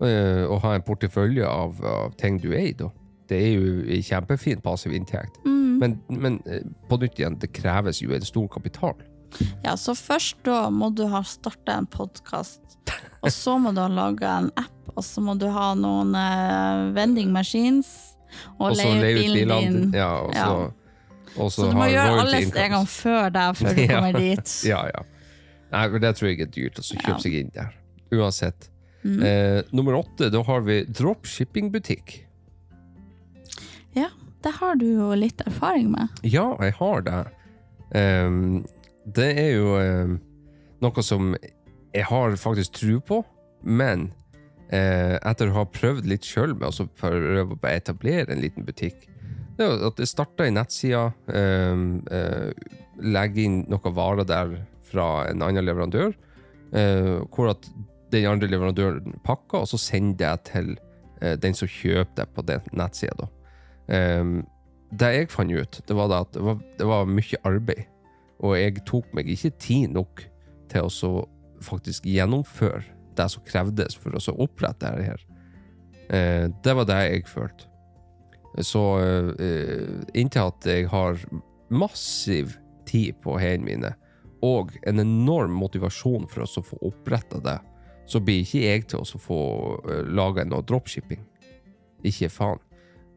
Ja. 0.02 0.08
Eh, 0.08 0.44
Å 0.50 0.58
ha 0.64 0.74
en 0.76 0.82
portefølje 0.88 1.46
av, 1.48 1.78
av 1.86 2.16
ting 2.18 2.40
du 2.42 2.50
eier, 2.54 2.74
da. 2.78 2.90
Det 3.32 3.38
er 3.40 3.54
jo 3.56 3.84
en 3.96 4.02
kjempefin 4.04 4.62
passiv 4.62 4.92
inntekt. 4.98 5.38
Mm. 5.46 5.78
Men, 5.80 5.94
men 6.10 6.40
eh, 6.46 6.66
på 6.90 6.98
nytt 7.00 7.20
igjen, 7.22 7.38
det 7.40 7.52
kreves 7.56 8.02
jo 8.02 8.12
en 8.14 8.22
stor 8.28 8.48
kapital. 8.52 8.96
ja, 9.64 9.78
så 9.80 9.94
først 9.96 10.42
da 10.44 10.66
må 10.70 10.90
du 10.94 11.06
ha 11.08 11.22
starta 11.24 11.78
en 11.80 11.86
podkast, 11.88 12.60
og 13.24 13.32
så 13.32 13.56
må 13.62 13.72
du 13.74 13.80
ha 13.80 13.88
laga 13.88 14.34
en 14.42 14.50
app, 14.60 14.92
og 14.98 15.04
så 15.08 15.22
må 15.24 15.38
du 15.40 15.48
ha 15.54 15.70
noen 15.80 16.12
eh, 16.20 16.92
vending 16.98 17.32
machines, 17.32 17.88
og, 18.60 18.72
Og 18.72 18.76
leie 18.80 19.00
ut 19.00 19.22
bilen 19.24 19.50
din. 19.50 19.80
Ja, 19.96 20.10
og 20.26 20.36
Ja. 20.36 20.46
så, 20.48 20.74
og 21.38 21.50
Så 21.52 21.70
du 21.72 21.78
må 21.78 21.86
gjøre 21.88 22.20
alle 22.26 22.42
stegene 22.50 22.86
før 22.88 23.30
deg, 23.32 23.56
før 23.60 23.76
du 23.76 23.82
Ja. 23.86 23.88
kommer 23.96 24.20
dit. 24.20 24.54
Ja, 24.68 24.82
ja. 24.92 25.02
Nei, 25.72 25.86
for 25.88 26.00
det 26.04 26.14
tror 26.20 26.28
jeg 26.34 26.42
er 26.44 26.52
dyrt, 26.52 26.80
altså 26.84 26.96
kjøpe 27.00 27.16
Ja. 27.16 27.24
seg 27.24 27.34
inn 27.40 27.52
der. 27.56 27.72
Uansett. 28.12 28.68
Mm. 29.04 29.22
Eh, 29.26 29.62
nummer 29.72 29.98
åtte, 30.02 30.30
da 30.30 30.44
har 30.46 30.66
vi 30.68 30.82
dropshippingbutikk. 30.86 32.20
Ja, 33.98 34.10
det 34.44 34.54
har 34.60 34.78
du 34.80 34.88
jo 34.88 35.12
litt 35.18 35.42
erfaring 35.46 35.92
med. 35.94 36.22
Ja, 36.24 36.54
jeg 36.62 36.78
har 36.78 37.06
det. 37.08 37.22
Ehm, 37.98 38.64
det 39.06 39.30
er 39.40 39.52
jo 39.58 39.76
ehm, 39.82 40.18
noe 40.82 41.06
som 41.06 41.34
jeg 41.92 42.08
har 42.08 42.38
faktisk 42.40 42.78
tro 42.80 43.00
på, 43.04 43.22
men 43.62 44.10
eh, 44.72 45.18
etter 45.18 45.52
å 45.52 45.60
ha 45.60 45.66
prøvd 45.68 46.08
litt 46.10 46.28
sjøl 46.28 46.56
med 46.56 46.72
å 46.72 46.88
prøve 46.98 47.58
å 47.58 47.72
etablere 47.72 48.32
en 48.32 48.44
liten 48.44 48.68
butikk, 48.68 49.08
det 49.58 49.68
er 49.68 49.84
at 49.86 50.00
Jeg 50.00 50.10
starta 50.10 50.48
i 50.48 50.54
nettsida, 50.54 51.12
eh, 51.30 51.82
eh, 52.18 52.52
legger 53.02 53.44
inn 53.44 53.64
noen 53.70 53.96
varer 53.98 54.26
der 54.26 54.56
fra 54.88 55.28
en 55.30 55.44
annen 55.46 55.66
leverandør, 55.68 56.16
eh, 56.74 57.20
hvor 57.30 57.52
at 57.52 57.68
den 58.12 58.28
andre 58.30 58.50
leverandøren 58.52 59.20
pakker, 59.26 59.64
og 59.64 59.70
så 59.72 59.80
sender 59.80 60.26
jeg 60.28 60.44
til 60.52 60.72
eh, 61.22 61.38
den 61.40 61.56
som 61.58 61.70
kjøper 61.70 62.18
det 62.18 62.28
på 62.36 62.46
den 62.48 62.66
nettsida. 62.78 63.28
Um, 63.92 64.42
det 64.92 65.10
jeg 65.16 65.32
fant 65.32 65.52
ut, 65.52 65.80
det 65.88 65.96
var 65.96 66.12
at 66.16 66.34
det 66.36 66.44
var, 66.44 66.60
det 66.80 66.88
var, 66.88 67.10
mye 67.10 67.40
arbeid. 67.48 67.88
Og 68.42 68.58
jeg 68.58 68.84
tok 68.88 69.12
meg 69.16 69.30
ikke 69.30 69.54
tid 69.62 69.94
nok 69.96 70.24
til 70.72 70.88
å 70.88 71.14
faktisk 71.62 72.08
gjennomføre 72.10 72.84
det 73.18 73.28
som 73.30 73.44
krevdes 73.46 73.98
for 74.00 74.16
å 74.18 74.38
opprette 74.42 74.88
dette 74.88 75.12
her. 75.12 75.26
Uh, 76.12 76.48
det 76.64 76.76
var 76.76 76.90
det 76.90 77.02
jeg 77.08 77.28
følte. 77.32 77.68
Så 78.60 78.84
uh, 79.00 80.02
inntil 80.18 80.50
at 80.50 80.68
jeg 80.68 80.90
har 80.92 81.20
massiv 81.72 82.58
tid 82.90 83.16
på 83.24 83.38
hendene 83.40 83.68
mine, 83.70 83.94
og 84.44 84.74
en 84.90 85.00
enorm 85.00 85.54
motivasjon 85.62 86.26
for 86.28 86.44
å 86.44 86.64
få 86.66 86.80
oppretta 86.90 87.40
det, 87.46 87.60
så 88.12 88.20
blir 88.20 88.44
ikke 88.44 88.66
jeg 88.66 88.88
til 88.92 89.04
å 89.04 89.22
få 89.22 89.42
uh, 89.86 90.02
laga 90.12 90.44
noe 90.48 90.66
dropshipping. 90.68 91.22
Ikke 92.08 92.32
faen. 92.34 92.60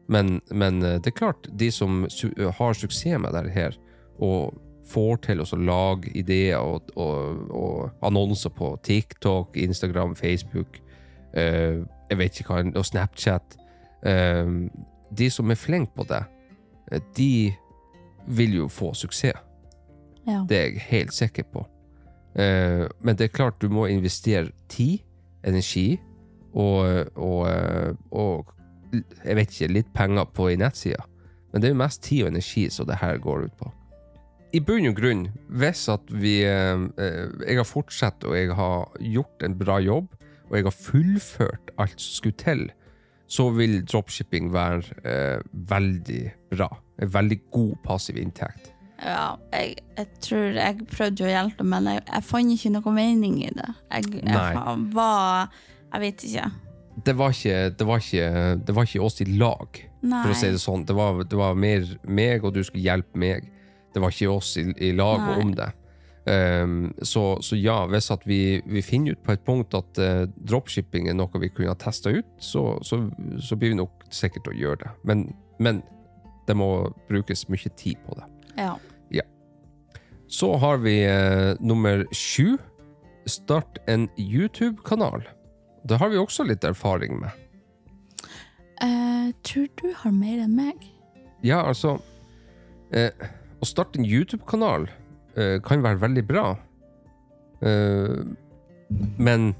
Men, 0.07 0.39
men, 0.53 0.83
eh, 0.85 0.99
det 1.01 1.09
er 1.09 1.17
klart, 1.17 1.47
de 1.49 1.71
som 1.73 2.03
su 2.13 2.27
har 2.37 2.75
suksess 2.77 3.17
med 3.17 3.33
dette 3.33 3.49
her, 3.55 3.77
og 4.21 4.53
får 4.85 5.17
til 5.25 5.41
å 5.41 5.57
lage 5.57 6.11
ideer 6.13 6.61
og, 6.61 6.91
og, 6.93 7.47
og, 7.49 7.95
annonser 8.05 8.53
på 8.53 8.75
TikTok, 8.85 9.57
Instagram, 9.57 10.13
Facebook 10.15 10.77
uh, 11.33 11.81
Jeg 12.09 12.19
vet 12.19 12.37
ikke 12.39 12.53
hva, 12.53 12.61
og 12.77 12.85
Snapchat 12.85 13.57
uh, 14.05 14.45
De 15.09 15.29
som 15.33 15.49
er 15.49 15.57
flinke 15.57 15.97
på 15.97 16.05
det, 16.05 16.21
de 17.17 17.49
vil 18.29 18.59
jo 18.59 18.67
få 18.69 18.93
suksess. 18.93 19.41
Ja. 20.25 20.43
Det 20.45 20.57
er 20.57 20.69
jeg 20.69 20.85
helt 20.91 21.13
sikker 21.17 21.49
på. 21.49 21.65
Uh, 22.35 22.85
men 22.99 23.15
det 23.15 23.29
er 23.29 23.37
klart, 23.37 23.61
du 23.61 23.71
må 23.71 23.87
investere 23.87 24.51
tid, 24.69 24.99
energi 25.45 25.99
og, 26.55 27.07
og, 27.15 27.97
og 28.11 28.55
jeg 28.95 29.37
vet 29.37 29.51
ikke, 29.51 29.73
litt 29.73 29.91
penger 29.95 30.27
på 30.35 30.49
i 30.51 30.59
nettsida. 30.59 31.03
Men 31.51 31.61
det 31.61 31.69
er 31.69 31.75
jo 31.75 31.81
mest 31.83 32.03
tid 32.03 32.25
og 32.25 32.33
energi 32.33 32.65
som 32.73 32.87
det 32.89 32.99
her 33.01 33.19
går 33.23 33.47
ut 33.47 33.57
på. 33.59 33.71
I 34.55 34.61
bunn 34.63 34.87
og 34.87 34.95
grunn, 34.95 35.25
hvis 35.59 35.85
at 35.91 36.11
vi 36.11 36.37
eh, 36.47 36.83
Jeg 37.43 37.57
har 37.59 37.67
fortsatt 37.67 38.23
og 38.27 38.37
jeg 38.37 38.53
har 38.55 38.91
gjort 39.03 39.43
en 39.43 39.57
bra 39.59 39.79
jobb, 39.83 40.13
og 40.49 40.55
jeg 40.55 40.67
har 40.67 40.75
fullført 40.75 41.71
alt 41.81 41.99
som 41.99 42.19
skulle 42.19 42.39
til, 42.39 42.65
så 43.27 43.49
vil 43.55 43.81
dropshipping 43.87 44.51
være 44.53 44.99
eh, 45.03 45.39
veldig 45.71 46.21
bra. 46.53 46.69
En 47.01 47.11
veldig 47.11 47.39
god 47.51 47.75
passiv 47.83 48.19
inntekt. 48.21 48.74
Ja, 49.01 49.35
jeg, 49.51 49.79
jeg 49.97 50.07
tror 50.23 50.55
jeg 50.55 50.85
prøvde 50.87 51.25
å 51.25 51.31
hjelpe, 51.31 51.65
men 51.67 51.89
jeg, 51.91 52.03
jeg 52.07 52.27
fant 52.27 52.53
ikke 52.55 52.71
noe 52.77 52.93
mening 52.95 53.41
i 53.43 53.49
det. 53.55 53.71
Jeg, 53.91 54.21
jeg 54.21 54.85
var 54.95 55.49
Jeg 55.93 56.01
vet 56.03 56.23
ikke 56.29 56.51
det 57.03 57.13
var 57.17 57.33
ikke, 57.33 57.69
det 57.75 57.85
var 57.85 57.99
ikke, 57.99 58.27
det 58.67 58.75
var 58.75 58.87
ikke 58.87 59.03
oss 59.03 59.21
i 59.21 59.25
lag, 59.27 59.79
Nei. 59.99 60.21
for 60.23 60.31
å 60.31 60.37
si 60.39 60.51
det 60.53 60.61
sånn. 60.63 60.85
Det 60.87 60.95
var, 60.95 61.23
det 61.27 61.39
var, 61.39 61.57
mer 61.59 61.83
meg, 62.07 62.45
og 62.45 62.53
du 62.55 62.61
skulle 62.63 62.85
hjelpe 62.85 63.19
meg. 63.19 63.49
Det 63.93 64.03
var 64.03 64.13
ikke 64.15 64.31
oss 64.31 64.53
i, 64.61 64.69
i 64.79 64.93
lag 64.95 65.19
Nei. 65.19 65.33
om 65.41 65.51
det. 65.57 65.71
Um, 66.25 66.93
så, 67.05 67.35
så, 67.45 67.57
ja, 67.59 67.83
hvis 67.85 68.09
vi, 68.25 68.39
vi, 68.65 68.81
finner 68.81 69.13
ut 69.13 69.21
på 69.21 69.35
et 69.35 69.43
punkt 69.45 69.75
at 69.77 69.99
uh, 70.01 70.23
dropshipping 70.49 71.05
er 71.11 71.13
noe 71.13 71.41
vi 71.41 71.51
kunne 71.53 71.69
ha 71.69 71.77
testa 71.77 72.15
ut, 72.15 72.31
så, 72.41 72.79
så, 72.81 73.03
så, 73.37 73.59
blir 73.59 73.75
vi 73.75 73.81
nok 73.83 74.07
sikkert 74.09 74.49
å 74.49 74.55
gjøre 74.55 74.85
det. 74.85 74.93
Men, 75.03 75.27
men, 75.59 75.83
det 76.45 76.53
må 76.57 76.69
brukes 77.09 77.47
mye 77.49 77.71
tid 77.77 77.97
på 78.05 78.17
det. 78.19 78.25
Ja. 78.57 78.75
ja. 79.13 79.25
Så 80.27 80.55
har 80.61 80.81
vi 80.83 80.97
eh, 81.03 81.53
nummer 81.59 82.05
sju. 82.11 82.57
Start 83.25 83.79
en 83.89 84.09
YouTube-kanal. 84.17 85.23
Det 85.85 85.97
har 86.01 86.09
vi 86.09 86.17
også 86.21 86.45
litt 86.45 86.63
erfaring 86.63 87.19
med. 87.21 87.41
Uh, 88.83 89.31
tror 89.45 89.69
du 89.79 89.87
har 90.01 90.11
mer 90.11 90.43
enn 90.43 90.55
meg. 90.57 90.91
Ja, 91.45 91.61
altså 91.61 91.97
eh, 92.95 93.11
Å 93.61 93.67
starte 93.67 93.99
en 93.99 94.07
YouTube-kanal 94.07 94.87
eh, 95.37 95.59
kan 95.65 95.83
være 95.85 96.01
veldig 96.01 96.25
bra. 96.27 96.47
Eh, 97.65 98.17
men 99.19 99.53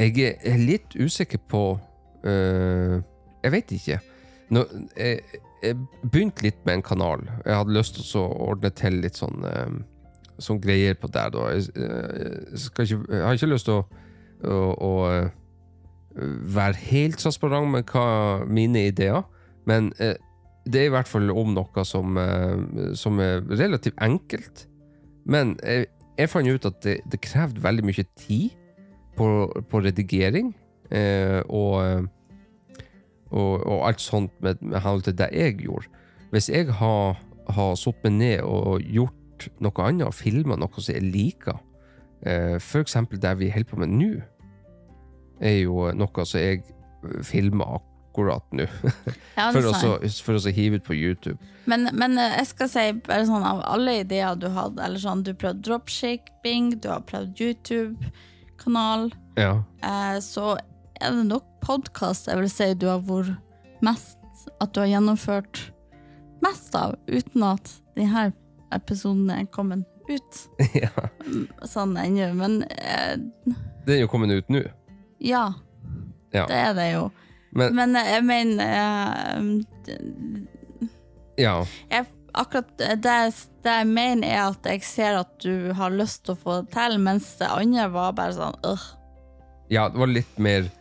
jeg 0.00 0.32
er 0.32 0.60
litt 0.60 0.96
usikker 0.96 1.40
på 1.48 1.62
Jeg 2.20 3.52
vet 3.52 3.70
ikke. 3.72 3.96
Nå, 4.52 4.62
jeg, 4.92 5.22
jeg, 5.32 5.40
begynte 5.60 6.44
litt 6.46 6.60
med 6.64 6.78
en 6.78 6.84
kanal. 6.86 7.24
Jeg 7.44 7.56
hadde 7.56 7.74
lyst 7.76 7.98
til 7.98 8.20
å 8.20 8.28
ordne 8.50 8.70
til 8.74 9.00
litt 9.02 9.18
sånn, 9.20 9.44
sånn 10.40 10.60
greier 10.62 10.96
på 10.96 11.10
der, 11.12 11.36
Jeg, 11.52 11.68
jeg, 11.76 12.60
ikke, 12.72 13.00
jeg 13.10 13.24
har 13.26 13.36
ikke 13.36 13.50
lyst 13.52 13.68
til 13.68 13.82
å 13.82 13.84
å, 14.48 14.72
å 14.74 14.92
være 16.54 16.80
helt 16.90 17.20
transparent 17.22 17.70
med 17.70 17.86
hva 17.90 18.42
mine 18.48 18.86
ideer, 18.90 19.22
men 19.68 19.92
eh, 20.02 20.16
det 20.70 20.82
er 20.82 20.90
i 20.90 20.94
hvert 20.94 21.08
fall 21.08 21.30
om 21.32 21.54
noe 21.56 21.84
som, 21.88 22.18
eh, 22.20 22.94
som 22.98 23.20
er 23.22 23.44
relativt 23.48 23.98
enkelt. 24.02 24.66
Men 25.30 25.56
jeg, 25.62 25.88
jeg 26.18 26.32
fant 26.32 26.48
ut 26.48 26.68
at 26.68 26.80
det, 26.84 26.96
det 27.10 27.22
krevde 27.24 27.62
veldig 27.64 27.86
mye 27.86 28.06
tid 28.18 28.56
på, 29.16 29.28
på 29.70 29.82
redigering 29.84 30.54
eh, 30.90 31.40
og, 31.46 32.08
og, 33.30 33.66
og, 33.66 33.88
alt 33.88 34.02
sånt 34.02 34.32
med, 34.42 34.60
med 34.60 34.80
henhold 34.80 35.06
til 35.06 35.16
det 35.18 35.30
jeg 35.34 35.58
gjorde. 35.64 35.90
Hvis 36.30 36.48
jeg 36.50 36.70
har, 36.80 37.18
har 37.50 37.74
satt 37.78 38.04
meg 38.06 38.16
ned 38.18 38.42
og 38.46 38.82
gjort 38.82 39.48
noe 39.62 39.86
annet, 39.86 40.06
og 40.06 40.14
filma 40.14 40.58
noe 40.58 40.82
som 40.82 40.94
jeg 40.94 41.06
liker, 41.06 41.60
eh, 42.26 42.58
f.eks. 42.60 42.98
det 43.10 43.36
vi 43.40 43.50
holder 43.50 43.70
på 43.70 43.80
med 43.80 43.94
nå, 43.94 44.10
er 45.40 45.62
jo 45.62 45.88
noe 45.96 46.26
som 46.28 46.42
jeg 46.42 46.62
filmer 47.24 47.78
akkurat 47.80 48.44
nå. 48.52 48.66
Ja, 49.38 49.48
for, 49.54 50.04
for 50.26 50.36
å 50.36 50.52
hive 50.52 50.80
ut 50.80 50.84
på 50.84 50.96
YouTube. 50.98 51.38
Men, 51.70 51.88
men, 51.96 52.18
eh, 52.20 52.36
jeg 52.40 52.50
skal 52.50 52.72
si 52.72 52.86
bare 53.06 53.24
sånn 53.28 53.46
av 53.46 53.62
alle 53.68 54.00
ideer 54.02 54.36
du 54.38 54.50
hadde, 54.52 54.82
eller 54.84 55.00
sånn, 55.02 55.24
du 55.24 55.32
prøvde 55.32 55.64
dropshipping, 55.68 56.74
du 56.82 56.90
har 56.92 57.06
prøvd 57.08 57.40
YouTube-kanal, 57.46 59.08
ja. 59.40 59.54
eh, 59.86 60.18
så 60.24 60.56
er 61.00 61.16
det 61.16 61.26
nok 61.30 61.46
podkast 61.64 62.28
jeg 62.28 62.40
vil 62.40 62.50
si 62.52 62.72
du 62.78 62.86
har 62.90 63.00
vært 63.06 63.36
mest 63.84 64.18
At 64.60 64.74
du 64.74 64.82
har 64.82 64.90
gjennomført 64.90 65.70
mest 66.40 66.74
av, 66.76 66.94
uten 67.04 67.42
at 67.44 67.72
denne 67.98 68.30
episoden 68.72 69.28
er 69.34 69.44
kommet 69.52 69.84
ut. 70.08 70.38
ja. 70.82 70.88
Sånn 71.68 71.96
ennå, 72.00 72.30
men 72.38 72.62
eh, 72.64 73.18
Den 73.84 73.92
er 73.96 74.00
jo 74.00 74.08
kommet 74.08 74.32
ut 74.32 74.48
nå. 74.52 74.62
Ja, 75.20 75.50
ja. 76.32 76.46
det 76.48 76.56
er 76.56 76.72
det 76.78 76.86
jo. 76.94 77.10
Men, 77.52 77.76
Men 77.76 77.98
eh, 77.98 78.08
jeg 78.14 78.24
mener 78.24 78.64
eh, 78.80 79.38
Ja. 81.44 81.54
Jeg, 81.92 82.08
akkurat 82.32 82.72
det, 82.80 82.96
det, 83.04 83.18
jeg 83.68 83.88
mener, 83.92 84.28
er 84.28 84.42
at 84.46 84.72
jeg 84.72 84.84
ser 84.86 85.20
at 85.20 85.36
du 85.44 85.74
har 85.76 85.92
lyst 85.92 86.24
til 86.24 86.38
å 86.38 86.40
få 86.40 86.60
det 86.62 86.72
til, 86.76 86.96
mens 87.04 87.34
det 87.40 87.52
andre 87.52 87.88
var 87.92 88.16
bare 88.16 88.36
sånn 88.38 88.56
øh. 88.64 88.90
Ja, 89.70 89.90
det 89.92 90.00
var 90.00 90.10
litt 90.10 90.40
mer 90.40 90.72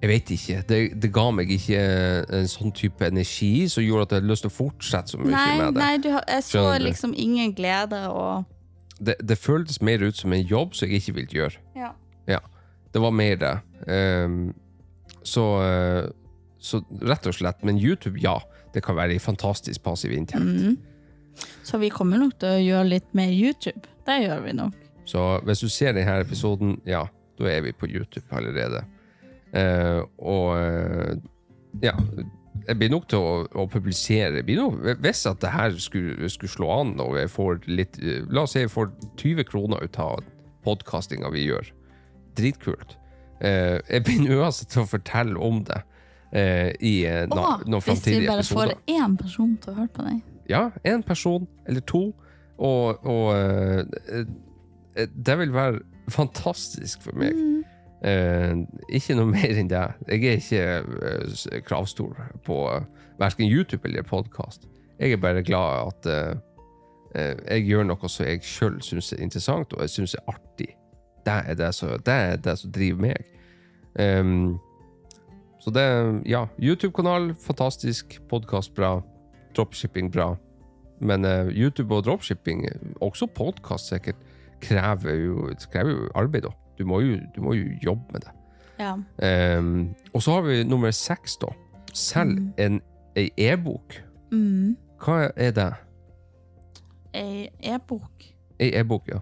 Jeg 0.00 0.08
vet 0.08 0.30
ikke. 0.32 0.62
Det, 0.68 0.78
det, 1.02 1.10
ga 1.12 1.26
meg 1.36 1.50
ikke 1.52 1.80
en 2.38 2.46
sånn 2.48 2.72
type 2.72 3.04
energi 3.04 3.66
som 3.68 3.84
gjorde 3.84 4.06
at 4.06 4.14
jeg 4.14 4.22
hadde 4.22 4.30
lyst 4.30 4.46
til 4.46 4.52
å 4.52 4.54
fortsette 4.56 5.12
så 5.12 5.20
mye 5.20 5.34
nei, 5.34 5.50
med 5.58 5.76
det. 5.76 5.82
Nei, 5.82 5.98
du, 6.00 6.08
jeg 6.16 6.46
så 6.46 6.62
liksom 6.80 7.12
ingen 7.12 7.52
glede 7.56 8.06
og 8.08 8.48
det, 9.00 9.16
det, 9.24 9.36
føltes 9.40 9.80
mer 9.84 10.02
ut 10.04 10.16
som 10.16 10.32
en 10.32 10.42
jobb 10.44 10.74
som 10.76 10.88
jeg 10.88 11.00
ikke 11.00 11.16
ville 11.18 11.36
gjøre. 11.36 11.60
Ja. 11.76 11.92
ja. 12.28 12.40
Det 12.92 13.00
var 13.00 13.12
mer 13.16 13.36
det. 13.40 13.54
Um, 13.88 14.52
så, 15.22 15.44
uh, 15.60 16.42
så, 16.60 16.82
rett 17.08 17.28
og 17.28 17.36
slett. 17.36 17.64
Men 17.64 17.80
YouTube, 17.80 18.20
ja. 18.20 18.38
Det 18.74 18.84
kan 18.84 18.96
være 18.96 19.16
en 19.16 19.20
fantastisk 19.20 19.82
passiv 19.82 20.12
inntekt. 20.12 20.44
Mm. 20.44 20.76
Så 21.64 21.78
vi 21.78 21.88
kommer 21.90 22.20
nok 22.20 22.36
til 22.40 22.52
å 22.52 22.60
gjøre 22.60 22.90
litt 22.92 23.08
mer 23.16 23.32
YouTube. 23.32 23.88
Det 24.06 24.20
gjør 24.22 24.44
vi 24.44 24.52
nok. 24.60 24.76
Så 25.08 25.24
hvis 25.48 25.64
du 25.64 25.68
ser 25.72 25.96
denne 25.96 26.20
episoden, 26.20 26.76
ja, 26.86 27.06
da 27.40 27.50
er 27.50 27.64
vi 27.66 27.72
på 27.76 27.88
YouTube 27.90 28.26
allerede. 28.36 28.84
Uh, 29.50 30.04
og 30.22 30.52
uh, 30.54 31.16
ja 31.82 31.96
jeg 32.66 32.78
blir 32.78 32.90
nok 32.92 33.06
til 33.10 33.22
å, 33.22 33.34
å 33.62 33.66
publisere 33.70 34.42
nok, 34.44 34.80
Hvis 35.02 35.24
at 35.28 35.40
det 35.42 35.52
her 35.54 35.76
skulle, 35.80 36.28
skulle, 36.30 36.52
slå 36.52 36.70
an, 36.80 36.94
og 37.02 37.16
jeg 37.18 37.30
får 37.32 37.60
litt 37.70 37.98
La 38.30 38.44
oss 38.44 38.54
si 38.56 38.64
jeg 38.64 38.72
får 38.72 38.90
20 39.20 39.48
kroner 39.48 39.84
ut 39.84 40.00
av 40.02 40.24
podkastinga 40.66 41.30
vi 41.32 41.46
gjør, 41.48 41.70
dritkult. 42.36 42.98
Eh, 43.40 43.78
jeg 43.88 44.04
begynner 44.04 44.42
uansett 44.42 44.68
til 44.74 44.82
å 44.82 44.90
fortelle 44.90 45.40
om 45.40 45.62
det 45.64 45.78
eh, 46.36 46.68
i 46.84 46.94
eh, 47.08 47.22
na, 47.30 47.54
noen 47.64 47.80
framtidige 47.80 48.28
episoder. 48.28 48.36
Hvis 48.36 48.50
vi 48.50 48.58
bare 48.58 48.74
får 48.76 49.06
én 49.06 49.14
person 49.22 49.54
til 49.56 49.72
å 49.72 49.76
høre 49.78 49.92
på 49.94 50.04
deg? 50.04 50.18
Ja, 50.50 50.62
én 50.84 51.06
person 51.06 51.48
eller 51.64 51.86
to. 51.88 52.02
Og, 52.60 53.06
og 53.08 53.32
det 54.92 55.36
vil 55.40 55.54
være 55.54 55.80
fantastisk 56.08 57.02
for 57.02 57.18
meg. 57.18 57.36
Mm. 57.36 57.64
Eh, 58.00 58.54
ikke 58.96 59.14
noe 59.18 59.28
mer 59.28 59.58
enn 59.60 59.68
det. 59.70 59.86
Jeg 60.08 60.24
er 60.24 60.40
ikke 60.40 61.10
eh, 61.10 61.62
kravstor 61.66 62.16
på 62.46 62.62
uh, 62.72 62.84
verken 63.20 63.50
YouTube 63.50 63.88
eller 63.88 64.02
podkast. 64.02 64.68
Jeg 65.00 65.12
er 65.12 65.16
bare 65.16 65.42
glad 65.42 65.86
at 65.86 66.06
eh, 66.06 66.34
eh, 67.14 67.36
jeg 67.50 67.66
gjør 67.68 67.86
noe 67.88 68.08
som 68.08 68.26
jeg 68.26 68.42
sjøl 68.44 68.80
syns 68.84 69.12
er 69.12 69.22
interessant, 69.24 69.72
og 69.72 69.84
jeg 69.84 69.94
syns 69.94 70.16
er 70.18 70.26
artig. 70.28 70.74
Det 71.24 71.36
er 71.52 71.56
det, 71.56 71.70
som, 71.76 71.94
det 72.04 72.16
er 72.16 72.36
det 72.36 72.56
som 72.58 72.72
driver 72.72 73.06
meg. 73.06 73.30
Um, 74.00 74.58
så 75.60 75.70
det 75.70 75.86
Ja, 76.28 76.46
YouTube-kanal, 76.58 77.34
fantastisk. 77.34 78.20
Podkast, 78.28 78.74
bra. 78.74 79.00
Dropshipping, 79.56 80.12
bra. 80.12 80.34
Men 81.00 81.24
eh, 81.24 81.48
YouTube 81.48 81.94
og 81.94 82.04
dropshipping, 82.04 82.66
også 83.00 83.26
podkast 83.26 83.88
sikkert, 83.88 84.16
krever 84.60 85.14
jo, 85.20 85.48
krever 85.72 85.90
jo 85.94 86.08
arbeid, 86.14 86.42
da. 86.46 86.52
Du 86.78 86.84
må 86.88 87.00
jo, 87.04 87.16
du 87.34 87.40
må 87.44 87.52
jo 87.58 87.68
jobbe 87.84 88.12
med 88.12 88.20
det. 88.26 88.32
Ja. 88.80 88.94
Um, 89.58 89.90
og 90.14 90.22
så 90.24 90.38
har 90.38 90.46
vi 90.46 90.62
nummer 90.64 90.90
seks, 90.96 91.36
da. 91.42 91.50
Selg 91.92 92.38
Mm. 92.38 92.52
en 92.58 92.80
ei 93.16 93.28
e-bok. 93.36 93.98
Mm. 94.32 94.76
Hva 95.02 95.30
er 95.36 95.50
det? 95.56 95.72
Ei 97.14 97.48
e-bok. 97.62 98.24
Ei 98.60 98.70
e-bok, 98.78 99.08
ja. 99.10 99.18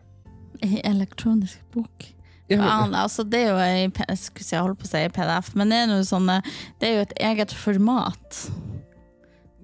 Ei 0.63 0.81
elektronisk 0.85 1.61
bok. 1.73 2.05
ja 2.51 2.57
Ja, 2.57 2.87
men, 2.87 2.95
altså 2.95 3.23
det 3.25 3.41
er 3.45 3.51
jo 3.51 3.59
ei, 3.59 3.91
jeg 4.09 4.19
skulle 4.19 4.45
si, 4.45 4.55
jeg 4.55 4.63
holdt 4.65 4.79
på 4.81 4.87
å 4.89 4.91
si 4.91 5.03
PDF, 5.15 5.51
men 5.57 5.69
det 5.73 5.77
er, 5.83 5.87
noe 5.91 6.05
sånne, 6.09 6.39
det 6.81 6.89
er 6.89 6.95
jo 6.97 7.01
et 7.07 7.13
eget 7.21 7.53
format. 7.55 8.39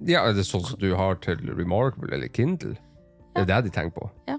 ja, 0.06 0.24
er 0.28 0.32
det 0.36 0.44
sånn 0.46 0.64
som 0.66 0.78
du 0.80 0.94
har 0.96 1.14
til 1.24 1.38
Remarkable 1.56 2.12
eller 2.14 2.28
Kindle? 2.28 2.74
Det 3.34 3.42
er 3.42 3.46
det 3.50 3.64
de 3.64 3.70
tenker 3.74 3.94
på? 4.00 4.10
Ja. 4.28 4.36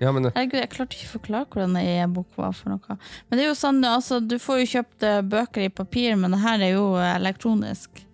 Ja, 0.00 0.12
men, 0.16 0.30
Herregud, 0.32 0.54
jeg 0.62 0.70
klarte 0.72 0.96
ikke 0.96 1.08
å 1.10 1.14
forklare 1.18 1.46
hvordan 1.52 1.74
ei 1.76 1.98
e-bok 2.02 2.26
var 2.40 2.52
for 2.56 2.70
noe. 2.72 2.94
Men 3.28 3.36
det 3.36 3.44
er 3.44 3.50
jo 3.50 3.56
sånn, 3.58 3.82
altså, 3.84 4.20
du 4.24 4.38
får 4.40 4.62
jo 4.62 4.68
kjøpt 4.78 5.02
eh, 5.04 5.18
bøker 5.28 5.66
i 5.66 5.68
papir, 5.68 6.14
men 6.16 6.32
det 6.32 6.38
her 6.40 6.62
er 6.64 6.72
jo 6.72 6.86
eh, 6.96 7.10
elektronisk. 7.18 8.06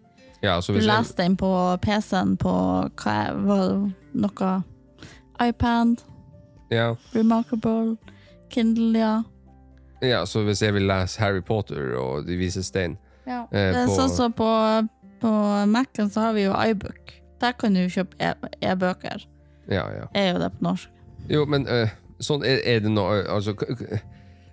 ja, 0.43 0.57
så 0.61 0.75
Du 0.75 0.81
leser 0.83 1.15
den 1.23 1.37
på 1.39 1.51
PC-en 1.83 2.37
på 2.43 2.51
hva 2.99 3.15
hva, 3.39 3.61
noe 4.15 4.51
iPad, 5.41 6.03
ja, 6.71 6.97
Remarkable, 7.15 7.97
Kindle, 8.51 8.99
ja. 8.99 9.23
ja, 10.03 10.25
så 10.27 10.43
hvis 10.47 10.63
jeg 10.63 10.75
vil 10.75 10.87
lese 10.91 11.21
Harry 11.23 11.43
Potter 11.43 11.95
og 12.01 12.27
De 12.27 12.37
vises 12.39 12.67
stein 12.67 12.97
ja. 13.27 13.45
Eh, 13.51 13.73
det 13.75 13.85
er 13.85 13.87
på- 13.87 13.97
sånn 13.99 14.11
som 14.15 14.33
på, 14.33 14.49
på 15.23 15.31
Mac-en 15.71 16.11
så 16.11 16.21
har 16.29 16.33
vi 16.37 16.45
jo 16.47 16.53
iBook. 16.55 17.13
Der 17.43 17.53
kan 17.59 17.75
du 17.75 17.81
kjøpe 17.91 18.15
e- 18.23 18.51
e-bøker. 18.63 19.25
Ja, 19.69 19.83
ja. 19.91 20.05
er 20.15 20.29
jo 20.33 20.39
det 20.39 20.53
på 20.59 20.63
norsk. 20.63 20.89
Jo, 21.29 21.45
men 21.51 21.67
uh, 21.67 21.89
sånn 22.23 22.45
er, 22.47 22.61
er 22.65 22.81
det 22.85 22.93
nå 22.93 23.05
Altså, 23.27 23.55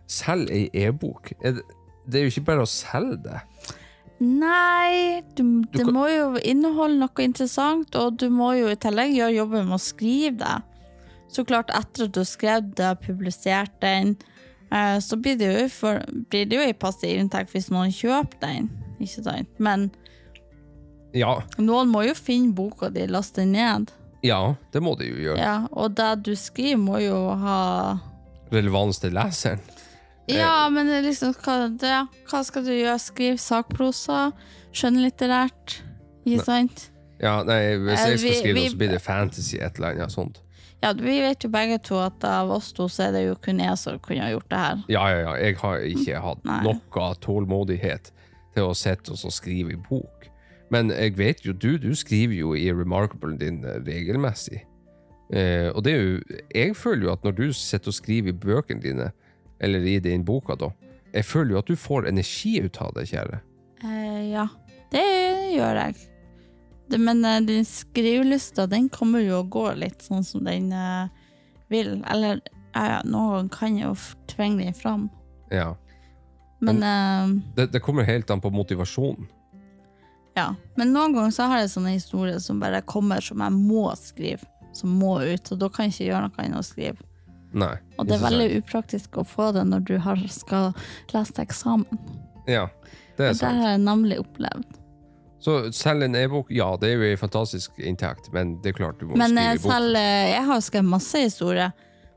selg 0.10 0.50
ei 0.52 0.68
e-bok. 0.88 1.32
Er 1.42 1.58
det, 1.60 1.64
det 2.06 2.20
er 2.20 2.26
jo 2.28 2.34
ikke 2.34 2.48
bare 2.52 2.66
å 2.66 2.70
selge 2.70 3.20
det. 3.28 3.40
Nei, 4.24 5.22
du, 5.36 5.62
det 5.74 5.84
kan- 5.84 5.94
må 5.96 6.06
jo 6.12 6.28
inneholde 6.48 7.00
noe 7.02 7.24
interessant, 7.26 7.96
og 8.00 8.18
du 8.22 8.30
må 8.32 8.54
jo 8.60 8.70
i 8.72 8.76
tillegg 8.80 9.16
gjøre 9.18 9.36
jobben 9.36 9.68
med 9.68 9.76
å 9.80 9.82
skrive 9.84 10.38
det. 10.40 10.60
Så 11.34 11.44
klart, 11.50 11.72
etter 11.74 12.06
at 12.06 12.14
du 12.14 12.20
har 12.22 12.30
skrevet 12.30 12.76
det, 12.78 12.92
publisert 13.02 13.74
den, 13.82 14.16
eh, 14.72 15.00
så 15.02 15.18
blir 15.18 15.36
det 15.40 15.50
jo, 15.50 15.66
for, 15.74 16.00
blir 16.30 16.46
det 16.46 16.60
jo 16.60 16.68
en 16.68 16.78
passiv 16.78 17.18
inntekt 17.20 17.52
hvis 17.56 17.72
noen 17.74 17.92
kjøper 17.92 18.40
den. 18.44 18.70
Ikke 19.02 19.24
sant? 19.26 19.50
Men 19.60 19.90
Ja, 21.14 21.42
noen 21.62 21.90
må 21.94 22.06
jo 22.08 22.14
finne 22.18 22.54
boka 22.58 22.90
di, 22.94 23.04
laste 23.10 23.42
den 23.44 23.52
ned. 23.58 23.92
Ja, 24.24 24.56
det 24.72 24.82
må 24.82 24.96
det 25.00 25.10
jo 25.12 25.16
gjøre. 25.28 25.38
Ja, 25.40 25.56
og 25.72 25.96
det 26.00 26.24
du 26.26 26.34
skriver, 26.40 26.78
må 26.80 26.98
jo 27.04 27.18
ha 27.44 27.58
Relevans 28.54 29.00
til 29.02 29.12
leseren. 29.16 29.60
Ja, 30.30 30.70
men 30.72 30.88
det 30.88 31.00
er 31.02 31.08
liksom 31.10 31.34
hva, 31.44 31.56
det, 31.80 31.94
hva 32.32 32.44
skal 32.48 32.64
du 32.64 32.72
gjøre? 32.72 33.00
Skrive 33.02 33.38
sakprosa? 33.42 34.30
Skjønnlitterært? 34.74 35.82
Ikke 36.26 36.44
sant? 36.46 36.90
Ja, 37.22 37.42
nei, 37.48 37.76
hvis 37.80 38.00
Eh, 38.00 38.10
jeg 38.14 38.20
skal 38.20 38.34
skrive 38.40 38.54
vi- 38.54 38.62
noe, 38.62 38.70
så 38.72 38.78
blir 38.78 38.90
det 38.94 39.02
fantasy, 39.02 39.58
et 39.58 39.76
eller 39.76 39.88
annet 39.92 40.12
sånt. 40.12 40.40
Ja, 40.84 40.92
vi 40.94 41.20
vet 41.22 41.44
jo 41.44 41.50
begge 41.50 41.78
to 41.84 41.98
at 42.00 42.24
av 42.24 42.52
oss 42.52 42.72
to 42.74 42.88
så 42.90 43.08
er 43.08 43.12
det 43.14 43.26
jo 43.28 43.36
kun 43.36 43.60
jeg 43.60 43.78
som 43.78 44.00
kunne 44.00 44.22
ha 44.22 44.30
gjort 44.32 44.50
det 44.50 44.58
her. 44.60 44.84
Ja, 44.90 45.08
ja, 45.10 45.20
ja. 45.20 45.34
Jeg 45.40 45.58
har 45.58 45.78
ikke 45.80 46.22
hatt 46.22 46.44
Nei. 46.44 46.62
noe 46.64 47.16
tålmodighet 47.24 48.12
til 48.54 48.64
å 48.64 48.74
sitte 48.76 49.12
og 49.12 49.32
skrive 49.32 49.72
i 49.72 49.76
bok. 49.90 50.13
Men 50.74 50.90
jeg 50.90 51.18
vet 51.20 51.44
jo, 51.46 51.54
du, 51.54 51.76
du 51.78 51.92
skriver 51.98 52.38
jo 52.40 52.54
i 52.58 52.70
Remarkable 52.74 53.36
din 53.38 53.62
eh, 53.68 53.82
regelmessig. 53.86 54.64
Eh, 55.34 55.70
og 55.72 55.84
det 55.86 55.94
er 55.94 56.02
jo 56.02 56.40
Jeg 56.54 56.76
føler 56.78 57.08
jo 57.08 57.14
at 57.14 57.24
når 57.26 57.36
du 57.38 57.46
sitter 57.58 57.94
og 57.94 57.98
skriver 57.98 58.34
i 58.34 58.38
bøkene 58.38 58.84
dine, 58.84 59.12
eller 59.64 59.86
i 59.88 60.00
din 60.04 60.26
boka, 60.26 60.58
da, 60.60 60.72
jeg 61.14 61.26
føler 61.26 61.56
jo 61.56 61.62
at 61.62 61.70
du 61.70 61.78
får 61.78 62.10
energi 62.10 62.58
ut 62.64 62.80
av 62.82 62.94
det, 62.98 63.06
kjære. 63.12 63.40
Eh, 63.84 64.24
ja, 64.34 64.48
det 64.94 65.06
gjør 65.54 65.80
jeg. 65.84 65.96
Det, 66.90 67.00
men 67.00 67.24
eh, 67.26 67.42
den 67.46 67.68
skrivelysta, 67.68 68.66
den 68.70 68.90
kommer 68.94 69.24
jo 69.24 69.44
og 69.44 69.54
går 69.54 69.78
litt 69.86 70.04
sånn 70.06 70.26
som 70.26 70.44
den 70.48 70.72
eh, 70.74 71.06
vil. 71.74 71.96
Eller 72.10 72.42
eh, 72.74 73.00
noen 73.06 73.52
kan 73.54 73.78
jo 73.80 73.94
tvinge 74.32 74.66
den 74.66 74.78
fram. 74.78 75.08
Ja. 75.54 75.74
Men 76.64 76.84
eh, 76.84 77.40
Det, 77.58 77.70
det 77.76 77.84
kommer 77.86 78.10
helt 78.10 78.32
an 78.34 78.42
på 78.42 78.52
motivasjonen. 78.54 79.30
Ja. 80.36 80.56
Men 80.80 80.94
noen 80.96 81.14
ganger 81.16 81.34
så 81.36 81.48
har 81.52 81.64
jeg 81.64 81.74
sånne 81.76 81.96
historier 81.96 82.40
som 82.42 82.60
bare 82.62 82.82
kommer 82.90 83.22
som 83.22 83.42
jeg 83.44 83.54
må 83.56 83.88
skrive. 84.00 84.48
Som 84.74 84.96
må 84.98 85.20
ut. 85.22 85.52
Og 85.54 85.60
da 85.62 85.70
kan 85.70 85.86
jeg 85.86 85.94
ikke 85.94 86.08
gjøre 86.10 86.22
noe 86.26 86.38
annet 86.38 86.48
enn 86.50 86.60
å 86.60 86.66
skrive. 86.66 87.10
Nei. 87.54 87.74
Og 88.02 88.08
det 88.10 88.16
er 88.18 88.24
veldig 88.24 88.48
sant. 88.50 88.64
upraktisk 88.64 89.18
å 89.22 89.26
få 89.30 89.52
det 89.54 89.68
når 89.70 89.84
du 89.86 89.98
har, 90.02 90.22
skal 90.34 90.72
lese 91.14 91.36
til 91.36 91.44
eksamen. 91.46 92.00
Ja, 92.50 92.66
det 93.18 93.28
er 93.28 93.36
Og 93.36 93.44
det 93.44 93.52
har 93.60 93.76
jeg 93.76 93.84
nemlig 93.84 94.18
opplevd. 94.24 94.80
Så 95.44 95.58
selge 95.76 96.08
en 96.08 96.16
e-bok, 96.16 96.50
ja, 96.56 96.70
det 96.80 96.90
er 96.90 96.98
jo 96.98 97.08
en 97.12 97.20
fantastisk 97.20 97.78
inntekt, 97.84 98.30
men 98.34 98.56
det 98.64 98.72
er 98.72 98.78
klart 98.78 99.02
du 99.02 99.10
må 99.10 99.18
Men 99.20 99.36
skrive 99.36 99.54
i 99.54 99.58
bok. 99.60 99.72
selv, 99.74 99.98
eh, 100.00 100.30
jeg 100.32 100.44
har 100.48 100.62
skrevet 100.64 100.90
masse 100.90 101.20
historier 101.20 101.74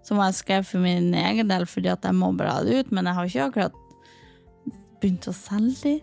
som 0.06 0.20
jeg 0.22 0.36
skrev 0.38 0.66
for 0.68 0.78
min 0.78 1.08
egen 1.12 1.48
del, 1.50 1.66
fordi 1.66 1.90
at 1.90 2.06
jeg 2.06 2.14
må 2.14 2.30
bare 2.38 2.52
ha 2.54 2.62
det 2.64 2.78
ut, 2.78 2.92
men 2.94 3.10
jeg 3.10 3.18
har 3.18 3.26
ikke 3.26 3.48
akkurat 3.50 3.80
begynt 5.02 5.26
å 5.26 5.34
selge 5.34 5.82
de. 5.82 5.94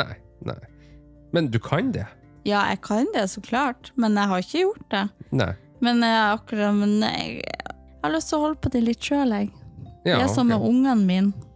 Nei, 0.00 0.14
nei. 0.48 0.58
Men 1.36 1.50
du 1.52 1.58
kan 1.60 1.92
det. 1.92 2.06
Ja, 2.46 2.62
jeg 2.70 2.80
kan 2.86 3.08
det, 3.12 3.26
så 3.28 3.42
klart, 3.44 3.90
men 4.00 4.16
jeg 4.16 4.30
har 4.30 4.44
ikke 4.44 4.60
gjort 4.62 4.84
det. 4.94 5.04
Nei. 5.36 5.52
Men 5.84 6.00
jeg, 6.00 6.20
akkurat, 6.38 6.76
men 6.78 6.94
jeg, 7.04 7.42
jeg 7.42 8.04
har 8.04 8.14
lyst 8.14 8.30
til 8.30 8.38
å 8.38 8.44
holde 8.46 8.60
på 8.62 8.72
det 8.72 8.80
litt 8.86 9.04
sjøl, 9.04 9.34
jeg. 9.34 9.50
Ja, 10.06 10.20
det 10.20 10.28
er 10.28 10.30
som 10.30 10.46
okay. 10.46 10.54
med 10.54 10.68
ungene 10.70 11.04
mine. 11.04 11.48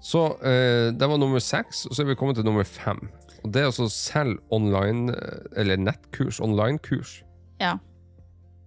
Så 0.00 0.22
eh, 0.46 0.94
det 0.94 1.08
var 1.10 1.18
nummer 1.20 1.42
seks, 1.42 1.84
og 1.88 1.96
så 1.96 2.04
er 2.04 2.12
vi 2.12 2.16
kommet 2.16 2.38
til 2.38 2.46
nummer 2.46 2.64
fem. 2.64 3.02
Og 3.42 3.50
det 3.52 3.60
er 3.60 3.68
altså 3.68 3.88
selv 3.90 4.38
online, 4.54 5.12
eh, 5.12 5.60
eller 5.60 5.82
nettkurs, 5.82 6.38
online-kurs. 6.40 7.18
Ja. 7.60 7.74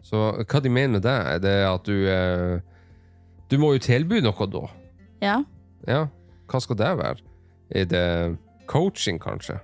Så 0.03 0.27
hva 0.43 0.61
de 0.61 0.69
mener 0.69 0.99
med 0.99 1.07
det, 1.07 1.17
er 1.33 1.41
det 1.41 1.57
at 1.69 1.87
du 1.87 1.95
eh, 2.09 2.59
Du 3.51 3.57
må 3.59 3.73
jo 3.75 3.81
tilby 3.83 4.21
noe 4.23 4.47
da. 4.47 4.61
Ja. 5.23 5.41
Ja, 5.87 6.05
hva 6.51 6.61
skal 6.63 6.77
det 6.79 6.93
være? 6.99 7.19
Er 7.71 7.89
det 7.89 8.05
coaching, 8.67 9.19
kanskje? 9.19 9.57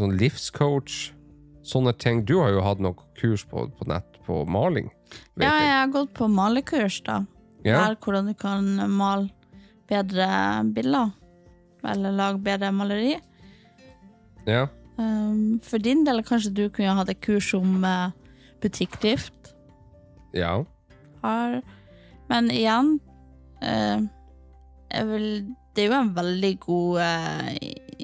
Sånn 0.00 0.16
livscoach? 0.16 1.10
Sånne 1.66 1.92
ting. 2.00 2.24
Du 2.24 2.38
har 2.40 2.54
jo 2.54 2.64
hatt 2.64 2.80
noe 2.80 2.96
kurs 3.20 3.44
på, 3.48 3.66
på 3.76 3.88
nett 3.90 4.16
på 4.24 4.44
maling, 4.48 4.88
ja, 5.40 5.48
jeg 5.48 5.66
jeg. 5.66 5.74
har 5.74 5.92
gått 5.92 6.12
på 6.14 6.28
malekurs, 6.30 7.00
da. 7.06 7.24
Ja. 7.66 7.80
Her, 7.82 7.96
hvordan 8.00 8.30
du 8.30 8.34
kan 8.38 8.68
male 8.94 9.28
bedre 9.90 10.28
bilder. 10.74 11.10
Eller 11.90 12.14
lage 12.14 12.42
bedre 12.44 12.72
maleri. 12.72 13.16
ja. 14.46 14.68
Um, 15.00 15.60
for 15.64 15.80
din 15.80 16.02
del 16.04 16.20
kanskje 16.20 16.50
du 16.52 16.66
kunne 16.68 16.92
hatt 16.92 17.08
et 17.08 17.22
kurs 17.24 17.54
om 17.56 17.84
uh, 17.84 18.12
butikkdrift. 18.60 19.54
Ja. 20.36 20.58
Har. 21.22 21.62
Men 22.28 22.50
igjen 22.52 22.98
uh, 23.64 24.04
vil, 24.92 25.48
Det 25.72 25.86
er 25.86 25.88
jo 25.88 25.96
en 26.02 26.12
veldig 26.18 26.52
god 26.60 27.00
uh, 27.00 27.48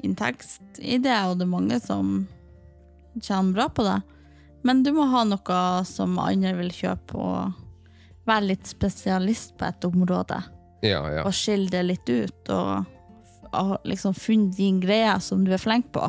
inntektsidé, 0.05 1.15
og 1.27 1.39
det 1.39 1.47
er 1.47 1.51
mange 1.51 1.79
som 1.83 2.19
tjener 3.21 3.55
bra 3.55 3.69
på 3.69 3.85
det. 3.87 3.99
Men 4.67 4.83
du 4.83 4.91
må 4.95 5.07
ha 5.11 5.23
noe 5.27 5.61
som 5.87 6.17
andre 6.19 6.53
vil 6.57 6.71
kjøpe, 6.73 7.17
og 7.17 8.27
være 8.27 8.49
litt 8.51 8.67
spesialist 8.67 9.55
på 9.59 9.67
et 9.69 9.87
område. 9.87 10.41
Ja, 10.85 11.01
ja. 11.11 11.23
Og 11.25 11.33
skille 11.35 11.71
det 11.73 11.83
litt 11.85 12.09
ut, 12.09 12.51
og, 12.53 12.87
og 13.51 13.77
liksom 13.87 14.15
funne 14.17 14.51
din 14.57 14.81
greie 14.83 15.15
som 15.23 15.45
du 15.47 15.53
er 15.55 15.61
flink 15.61 15.91
på, 15.95 16.03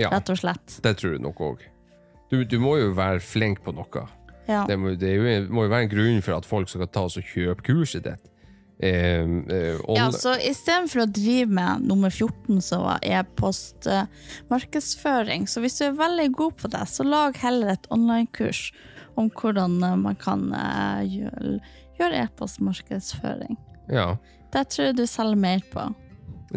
ja. 0.00 0.12
rett 0.12 0.30
og 0.32 0.40
slett. 0.40 0.78
Det 0.84 0.94
tror 1.00 1.16
jeg 1.16 1.24
nok 1.24 1.42
òg. 1.50 1.66
Du, 2.30 2.40
du 2.44 2.56
må 2.62 2.76
jo 2.80 2.92
være 2.96 3.22
flink 3.22 3.62
på 3.64 3.74
noe. 3.76 4.06
Ja. 4.46 4.62
Det 4.68 4.78
må, 4.78 4.94
det 4.98 5.12
jo, 5.16 5.26
må 5.50 5.66
jo 5.66 5.72
være 5.72 5.88
en 5.88 5.92
grunn 5.92 6.22
for 6.22 6.38
at 6.38 6.46
folk 6.46 6.70
skal 6.70 6.86
ta 6.90 7.06
oss 7.08 7.18
og 7.18 7.26
kjøpe 7.26 7.66
kurset 7.66 8.06
ditt. 8.06 8.32
Eh, 8.78 9.22
eh, 9.24 9.78
on- 9.88 9.96
Ja, 9.96 10.10
så 10.12 10.34
istedenfor 10.36 11.06
å 11.06 11.12
drive 11.12 11.48
med 11.48 11.80
nummer 11.88 12.10
14, 12.10 12.60
så 12.60 12.98
e-post 13.02 13.86
eh, 13.86 14.04
markedsføring. 14.50 15.46
Så 15.48 15.60
hvis 15.64 15.78
du 15.78 15.86
er 15.86 15.92
veldig 15.96 16.30
god 16.36 16.56
på 16.60 16.68
det, 16.70 16.84
så 16.90 17.04
lag 17.06 17.36
heller 17.40 17.72
et 17.72 17.86
online-kurs 17.90 18.72
om 19.16 19.30
hvordan 19.30 19.78
eh, 19.82 19.96
man 19.96 20.16
kan 20.20 20.52
eh, 20.52 21.04
gjøre, 21.08 21.60
gjøre 22.00 22.24
e-postmarkedsføring. 22.26 23.56
ja. 23.88 24.16
Det 24.52 24.68
tror 24.70 24.86
jeg 24.86 24.96
du 24.96 25.06
selger 25.10 25.36
mer 25.36 25.60
på. 25.72 25.82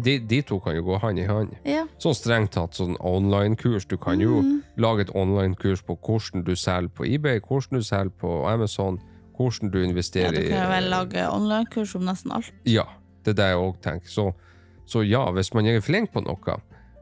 De, 0.00 0.12
de 0.24 0.38
to 0.46 0.56
kan 0.62 0.76
jo 0.76 0.82
gå 0.86 0.98
hand 1.02 1.18
i 1.18 1.24
hand. 1.26 1.50
Ja. 1.66 1.82
Sånn 2.00 2.14
strengt 2.16 2.52
tatt 2.54 2.78
sånn 2.78 2.94
online-kurs. 3.04 3.84
Du 3.90 3.96
kan 4.00 4.20
jo 4.22 4.38
Mm. 4.40 4.62
lage 4.78 5.00
et 5.02 5.10
online-kurs 5.14 5.82
på 5.84 5.98
hvordan 5.98 6.44
du 6.46 6.54
selger 6.56 6.88
på 6.88 7.04
eBay, 7.04 7.40
hvordan 7.40 7.76
du 7.80 7.82
selger 7.84 8.10
på 8.22 8.46
Amazon, 8.48 9.00
hvordan 9.40 9.72
du 9.72 9.80
investerer 9.82 10.36
i 10.36 10.42
ja, 10.42 10.42
du 10.42 10.52
kan 10.52 10.64
jo 10.64 10.70
vel 10.74 10.88
lage 10.92 11.26
online-kurs 11.32 11.94
om 11.96 12.06
nesten 12.08 12.34
alt. 12.36 12.52
Ja, 12.68 12.86
det 13.24 13.34
er 13.34 13.38
det 13.40 13.48
jeg 13.52 13.62
òg 13.64 13.78
tenker. 13.84 14.12
Så, 14.12 14.26
så 14.88 15.04
ja, 15.06 15.24
hvis 15.36 15.52
man 15.56 15.68
er 15.70 15.80
flink 15.84 16.12
på 16.12 16.22
noe, 16.24 16.56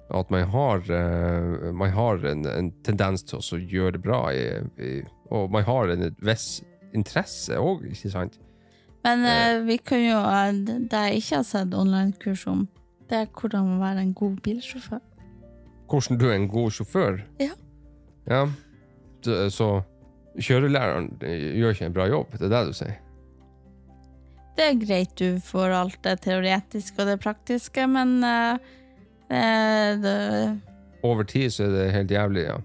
at 0.08 0.30
man 0.32 0.46
har, 0.54 0.84
uh, 0.88 1.68
man 1.74 1.92
har 1.92 2.24
en, 2.30 2.46
en 2.48 2.70
tendens 2.86 3.26
til 3.28 3.42
å 3.42 3.58
gjøre 3.58 3.98
det 3.98 4.04
bra, 4.06 4.22
i, 4.32 4.46
i, 4.80 4.92
og 5.34 5.50
man 5.52 5.66
har 5.66 5.92
en 5.92 6.08
viss 6.24 6.62
interesse 6.96 7.58
òg, 7.60 7.84
ikke 7.90 8.12
sant? 8.14 8.38
Men 9.04 9.22
uh, 9.26 9.66
vi 9.66 9.76
kan 9.78 10.00
jo 10.02 10.18
Det 10.90 11.02
jeg 11.06 11.20
ikke 11.20 11.36
har 11.36 11.44
sett 11.46 11.74
online-kurs 11.76 12.46
om, 12.50 12.66
det 13.08 13.24
er 13.24 13.28
hvordan 13.32 13.76
å 13.76 13.82
være 13.82 14.04
en 14.04 14.16
god 14.16 14.40
bilsjåfør. 14.44 15.04
Hvordan 15.88 16.18
du 16.20 16.26
er 16.28 16.34
en 16.36 16.50
god 16.52 16.74
sjåfør. 16.76 17.22
Ja. 17.40 17.54
Ja, 18.28 18.42
så 19.24 19.78
kjørelæreren 20.42 21.10
gjør 21.20 21.74
ikke 21.74 21.86
en 21.88 21.94
bra 21.96 22.08
jobb, 22.10 22.34
det 22.36 22.48
er 22.48 22.54
det 22.54 22.64
du 22.70 22.76
sier? 22.76 22.96
Det 24.58 24.64
er 24.66 24.80
greit 24.80 25.12
du 25.20 25.38
får 25.44 25.74
alt 25.76 26.00
det 26.02 26.16
teoretiske 26.24 26.98
og 26.98 27.12
det 27.12 27.20
praktiske, 27.22 27.84
men 27.90 28.18
uh, 28.26 28.58
eh, 29.30 29.92
det, 30.02 30.16
Over 31.06 31.28
tid 31.30 31.54
så 31.54 31.68
er 31.68 31.76
det 31.76 31.86
helt 31.94 32.14
jævlig, 32.14 32.48
ja. 32.48 32.58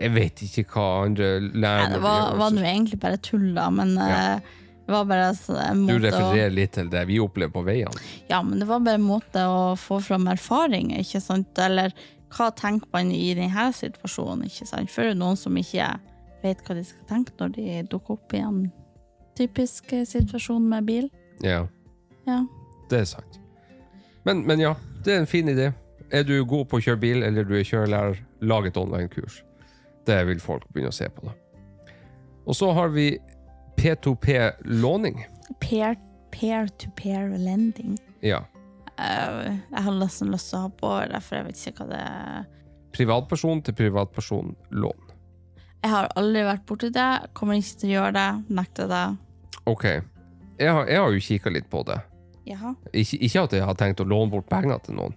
Jeg 0.00 0.14
vet 0.14 0.42
ikke 0.46 0.64
hva 0.72 0.86
andre 1.08 1.32
lærere 1.40 1.88
gjør 1.88 1.96
det 1.96 2.02
var, 2.04 2.36
var 2.40 2.54
nå 2.54 2.62
egentlig 2.64 3.00
bare 3.02 3.18
tull, 3.20 3.50
da, 3.58 3.66
men 3.74 3.96
Ja. 3.98 4.20
uh, 4.38 4.56
det 4.90 4.94
var 4.96 5.04
bare 5.06 5.26
altså, 5.30 5.54
en 5.54 5.84
Du 5.86 5.92
måte 5.92 6.08
å 6.08 6.10
refererer 6.10 6.50
litt 6.50 6.72
til 6.74 6.88
det 6.90 7.04
vi 7.06 7.20
opplever 7.22 7.52
på 7.54 7.60
veiene. 7.62 8.00
Ja, 8.26 8.40
men 8.42 8.58
det 8.58 8.66
var 8.66 8.80
bare 8.82 8.98
en 8.98 9.04
måte 9.06 9.44
å 9.46 9.76
få 9.78 10.00
fram 10.02 10.26
erfaring, 10.26 10.90
ikke 10.98 11.20
sant? 11.22 11.58
Eller 11.62 11.94
hva 12.34 12.48
tenker 12.58 12.90
man 12.94 13.12
i 13.14 13.28
denne 13.38 13.68
situasjonen, 13.76 14.48
ikke 14.48 14.66
sant? 14.66 14.90
For 14.90 15.06
det 15.06 15.12
er 15.14 15.20
noen 15.20 15.38
som 15.38 15.54
ikke 15.60 15.92
vet 16.42 16.62
hva 16.66 16.74
de 16.78 16.84
skal 16.84 17.06
tenke 17.10 17.32
når 17.40 17.54
de 17.56 17.82
dukker 17.90 18.16
opp 18.18 18.34
i 18.34 18.40
en 18.44 18.62
typisk 19.38 19.92
eh, 19.96 20.04
situasjon 20.08 20.66
med 20.68 20.84
bil. 20.88 21.10
Ja, 21.44 21.66
Ja. 22.26 22.42
det 22.90 22.98
er 23.00 23.04
sant. 23.08 23.38
Men, 24.24 24.42
men 24.46 24.60
ja, 24.60 24.74
det 25.04 25.14
er 25.14 25.20
en 25.22 25.26
fin 25.30 25.48
idé. 25.48 25.70
Er 26.12 26.24
du 26.26 26.44
god 26.44 26.66
på 26.68 26.76
å 26.76 26.82
kjøre 26.84 27.00
bil, 27.00 27.22
eller 27.22 27.44
du 27.46 27.54
er 27.56 27.64
kjørelærer, 27.64 28.18
lag 28.42 28.66
et 28.66 28.76
online-kurs. 28.76 29.42
Det 30.06 30.18
vil 30.26 30.40
folk 30.42 30.66
begynne 30.72 30.90
å 30.90 30.96
se 30.96 31.08
på. 31.08 31.28
da. 31.28 31.32
Og 32.46 32.56
så 32.58 32.72
har 32.76 32.88
vi 32.92 33.18
P2P-låning. 33.78 35.22
Pair-to-pair 35.60 37.28
lending. 37.38 37.98
Ja. 38.20 38.42
Eh, 38.98 39.56
jeg 39.70 39.82
har 39.86 39.96
nesten 39.96 40.30
lyst 40.34 40.50
til 40.50 40.58
å 40.58 40.62
ha 40.66 40.72
på 40.80 40.90
det, 41.12 41.20
for 41.24 41.38
jeg 41.40 41.46
vet 41.48 41.62
ikke 41.70 41.84
hva 41.86 41.90
det 41.94 42.00
er. 42.04 42.48
Privatperson 42.92 43.62
til 43.64 43.74
privatperson-lån. 43.78 45.09
Jeg 45.82 45.90
har 45.94 46.08
aldri 46.20 46.42
vært 46.44 46.66
borti 46.68 46.90
det, 46.92 47.08
kommer 47.34 47.56
ikke 47.56 47.78
til 47.80 47.88
å 47.90 47.92
gjøre 47.94 48.12
det, 48.18 48.28
nekter 48.58 48.88
det. 48.90 49.04
Ok. 49.70 49.84
Jeg 50.60 50.72
har, 50.76 50.86
jeg 50.90 51.00
har 51.00 51.14
jo 51.16 51.22
kikka 51.24 51.52
litt 51.54 51.70
på 51.72 51.80
det. 51.88 51.96
Jaha. 52.50 52.74
Ikke, 52.92 53.16
ikke 53.24 53.44
at 53.46 53.52
jeg 53.56 53.64
har 53.64 53.78
tenkt 53.80 54.02
å 54.02 54.08
låne 54.08 54.30
bort 54.32 54.48
penger 54.50 54.78
til 54.84 54.98
noen. 54.98 55.14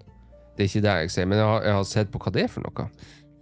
Det 0.55 0.63
er 0.63 0.69
ikke 0.69 0.83
det 0.85 0.93
jeg 1.01 1.11
sier, 1.15 1.27
men 1.27 1.39
jeg 1.41 1.47
har, 1.49 1.63
jeg 1.67 1.73
har 1.79 1.83
sett 1.89 2.11
på 2.13 2.21
hva 2.23 2.31
det 2.35 2.43
er 2.45 2.51
for 2.53 2.63
noe. 2.63 2.87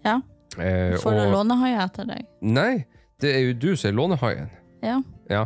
Ja. 0.08 0.16
Eh, 0.58 0.96
Får 1.02 1.12
du 1.18 1.22
og- 1.28 1.34
lånehaier 1.36 1.84
etter 1.86 2.08
deg? 2.10 2.26
Nei, 2.42 2.86
det 3.22 3.36
er 3.36 3.42
jo 3.46 3.54
du 3.54 3.70
som 3.76 3.92
er 3.92 3.98
lånehaien. 4.00 4.50
Ja. 4.82 4.98
Ja. 5.30 5.46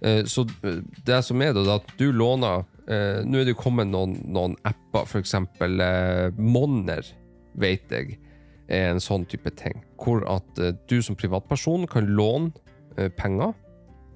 Eh, 0.00 0.22
Så 0.24 0.46
eh, 0.64 0.80
det 1.04 1.20
som 1.26 1.42
er 1.42 1.52
da, 1.52 1.60
det 1.66 1.68
er 1.74 1.82
at 1.82 1.92
du 1.98 2.06
låner 2.16 2.64
eh, 2.88 3.20
Nå 3.26 3.36
er 3.42 3.44
det 3.44 3.52
jo 3.52 3.60
kommet 3.60 3.90
noen, 3.90 4.14
noen 4.32 4.56
apper, 4.64 5.04
eksempel 5.20 5.76
eh, 5.84 6.30
Monner, 6.40 7.04
vet 7.60 7.90
jeg, 7.92 8.16
er 8.70 8.90
en 8.92 9.00
sånn 9.02 9.26
type 9.30 9.50
ting. 9.58 9.82
Hvor 10.00 10.22
at 10.30 10.58
eh, 10.62 10.72
du 10.88 11.00
som 11.02 11.16
privatperson 11.18 11.86
kan 11.90 12.06
låne 12.16 12.52
eh, 12.96 13.08
penger 13.10 13.52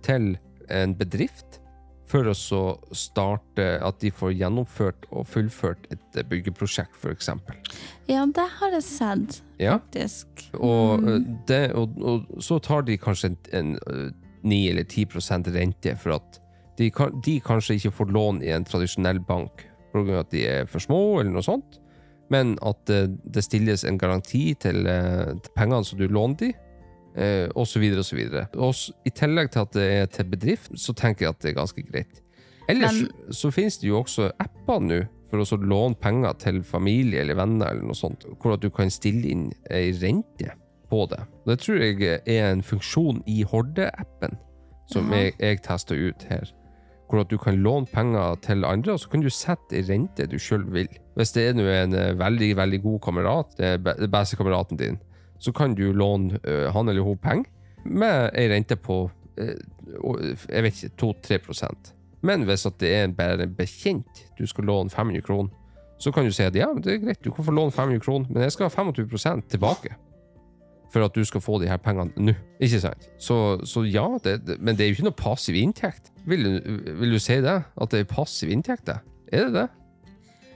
til 0.07 0.35
en 0.73 0.95
bedrift 0.97 1.61
for 2.07 2.29
å 2.29 2.35
så 2.37 2.61
starte 2.95 3.65
at 3.83 3.97
de 4.03 4.11
får 4.13 4.35
gjennomført 4.37 5.07
og 5.11 5.25
fullført 5.27 5.87
et 5.91 6.19
eh, 6.21 6.27
byggeprosjekt, 6.29 6.99
eksempel. 7.11 7.57
ja, 8.07 8.25
det 8.27 8.45
har 8.61 8.71
jeg 8.77 8.83
sett, 8.87 9.41
Ja. 9.59 9.79
faktisk. 9.79 10.27
Og, 10.61 11.01
Mm. 11.03 11.39
det, 11.47 11.73
og, 11.75 11.97
og 12.03 12.43
så 12.43 12.59
tar 12.63 12.83
de 12.83 12.99
kanskje 12.99 13.33
en, 13.33 13.39
en 13.53 13.75
eh, 13.89 14.11
9 14.45 14.71
eller 14.71 14.85
10% 14.85 15.49
rente 15.55 15.97
for 15.97 16.19
at 16.19 16.41
de, 16.77 16.91
de 17.25 17.41
kanskje 17.41 17.79
ikke 17.79 17.93
får 17.97 18.13
lån 18.13 18.43
i 18.45 18.51
en 18.53 18.65
tradisjonell 18.65 19.21
bank 19.25 19.65
pga. 19.95 20.21
at 20.21 20.31
de 20.31 20.45
er 20.47 20.67
for 20.67 20.79
små, 20.83 21.21
eller 21.21 21.31
noe 21.33 21.43
sånt. 21.47 21.79
Men 22.33 22.55
at 22.65 22.91
eh, 22.91 23.09
det 23.09 23.45
stilles 23.45 23.85
en 23.85 23.99
garanti 24.01 24.55
til, 24.61 24.87
eh, 24.89 25.35
til 25.45 25.57
pengene 25.57 25.85
som 25.85 26.01
du 26.01 26.07
låner 26.09 26.41
de, 26.41 26.53
osv., 27.55 27.83
videre. 28.17 28.49
Og 28.59 28.75
I 29.07 29.11
tillegg 29.15 29.53
til 29.55 29.61
at 29.63 29.75
det 29.77 29.85
er 29.87 30.07
til 30.11 30.27
bedrift, 30.33 30.73
så 30.75 30.91
tenker 30.99 31.29
jeg 31.29 31.35
at 31.37 31.45
det 31.45 31.53
er 31.53 31.61
ganske 31.61 31.85
greit. 31.87 32.17
Ellers 32.67 33.05
så 33.31 33.53
finnes 33.55 33.77
det 33.79 33.87
jo 33.87 34.01
også 34.01 34.33
apper 34.43 34.81
nå 34.83 34.99
for 35.31 35.43
å 35.45 35.59
låne 35.63 35.99
penger 36.01 36.35
til 36.43 36.59
familie 36.67 37.23
eller 37.23 37.39
venner, 37.39 37.71
eller 37.71 37.87
noe 37.87 37.99
sånt, 37.99 38.27
hvor 38.41 38.57
at 38.57 38.65
du 38.65 38.71
kan 38.75 38.91
stille 38.91 39.31
inn 39.31 39.47
ei 39.71 39.93
rente 40.01 40.57
på 40.91 41.05
det. 41.11 41.23
Det 41.47 41.59
tror 41.63 41.83
jeg 41.83 42.21
er 42.27 42.51
en 42.51 42.65
funksjon 42.67 43.23
i 43.31 43.43
Horde-appen 43.47 44.37
som 44.91 45.13
jeg, 45.15 45.35
jeg 45.41 45.63
tester 45.65 45.99
ut 45.99 46.27
her. 46.29 46.51
Hvor 47.09 47.21
at 47.21 47.31
du 47.31 47.37
kan 47.39 47.59
låne 47.63 47.87
penger 47.87 48.39
til 48.43 48.65
andre, 48.65 48.93
og 48.95 49.01
så 49.01 49.11
kan 49.13 49.21
du 49.23 49.29
sette 49.31 49.77
ei 49.77 49.83
rente 49.87 50.25
du 50.31 50.39
sjøl 50.41 50.65
vil. 50.73 50.89
Hvis 51.15 51.33
det 51.37 51.43
er 51.49 51.59
en 51.85 51.95
eh, 51.95 52.15
veldig 52.19 52.49
veldig 52.57 52.81
god 52.83 53.01
kamerat, 53.05 53.53
det 53.59 53.75
be- 53.85 54.09
beste 54.11 54.37
kameraten 54.41 54.81
din, 54.81 54.97
så 55.39 55.53
kan 55.53 55.75
du 55.77 55.93
låne 55.93 56.41
eh, 56.45 56.71
han 56.73 56.89
eller 56.89 57.05
hun 57.05 57.19
penger 57.21 57.51
med 57.85 58.31
ei 58.35 58.49
rente 58.49 58.77
på 58.81 59.11
eh, 59.37 59.55
jeg 60.49 60.63
vet 60.65 60.79
ikke, 60.83 60.97
2-3% 61.03 61.93
Men 62.25 62.47
hvis 62.49 62.65
det 62.81 62.89
er 62.97 63.13
bare 63.13 63.43
en 63.45 63.53
bekjent 63.55 64.25
du 64.39 64.47
skal 64.49 64.65
låne 64.65 64.91
500 64.91 65.21
kroner, 65.27 65.53
så 66.01 66.11
kan 66.11 66.25
du 66.25 66.33
si 66.33 66.43
at 66.43 66.57
ja, 66.57 66.71
det 66.75 66.95
er 66.95 67.03
greit, 67.05 67.21
du 67.23 67.31
kan 67.31 67.45
få 67.45 67.53
låne 67.53 67.71
500 67.71 68.01
kroner, 68.01 68.27
men 68.33 68.43
jeg 68.43 68.53
skal 68.53 68.71
ha 68.71 68.83
25% 68.91 69.45
tilbake. 69.53 69.93
For 70.95 71.03
at 71.03 71.15
du 71.17 71.25
skal 71.27 71.43
få 71.43 71.57
de 71.59 71.67
her 71.67 71.81
pengene 71.83 72.13
nå. 72.23 72.33
Ikke 72.63 72.79
sant? 72.85 73.09
Så, 73.19 73.37
så 73.67 73.83
ja, 73.83 74.05
det, 74.23 74.37
det, 74.47 74.61
men 74.63 74.77
det 74.79 74.85
er 74.85 74.93
jo 74.93 74.95
ikke 75.01 75.09
noe 75.09 75.17
passiv 75.19 75.57
inntekt. 75.59 76.13
Vil, 76.31 76.45
du- 76.47 76.93
vil 77.01 77.17
du 77.17 77.19
si 77.19 77.41
det? 77.43 77.57
At 77.75 77.91
det 77.91 78.05
er 78.05 78.07
passiv 78.13 78.53
inntekt? 78.55 78.87
det? 78.87 79.01
Er 79.35 79.49
det 79.49 79.55
det? 79.57 79.65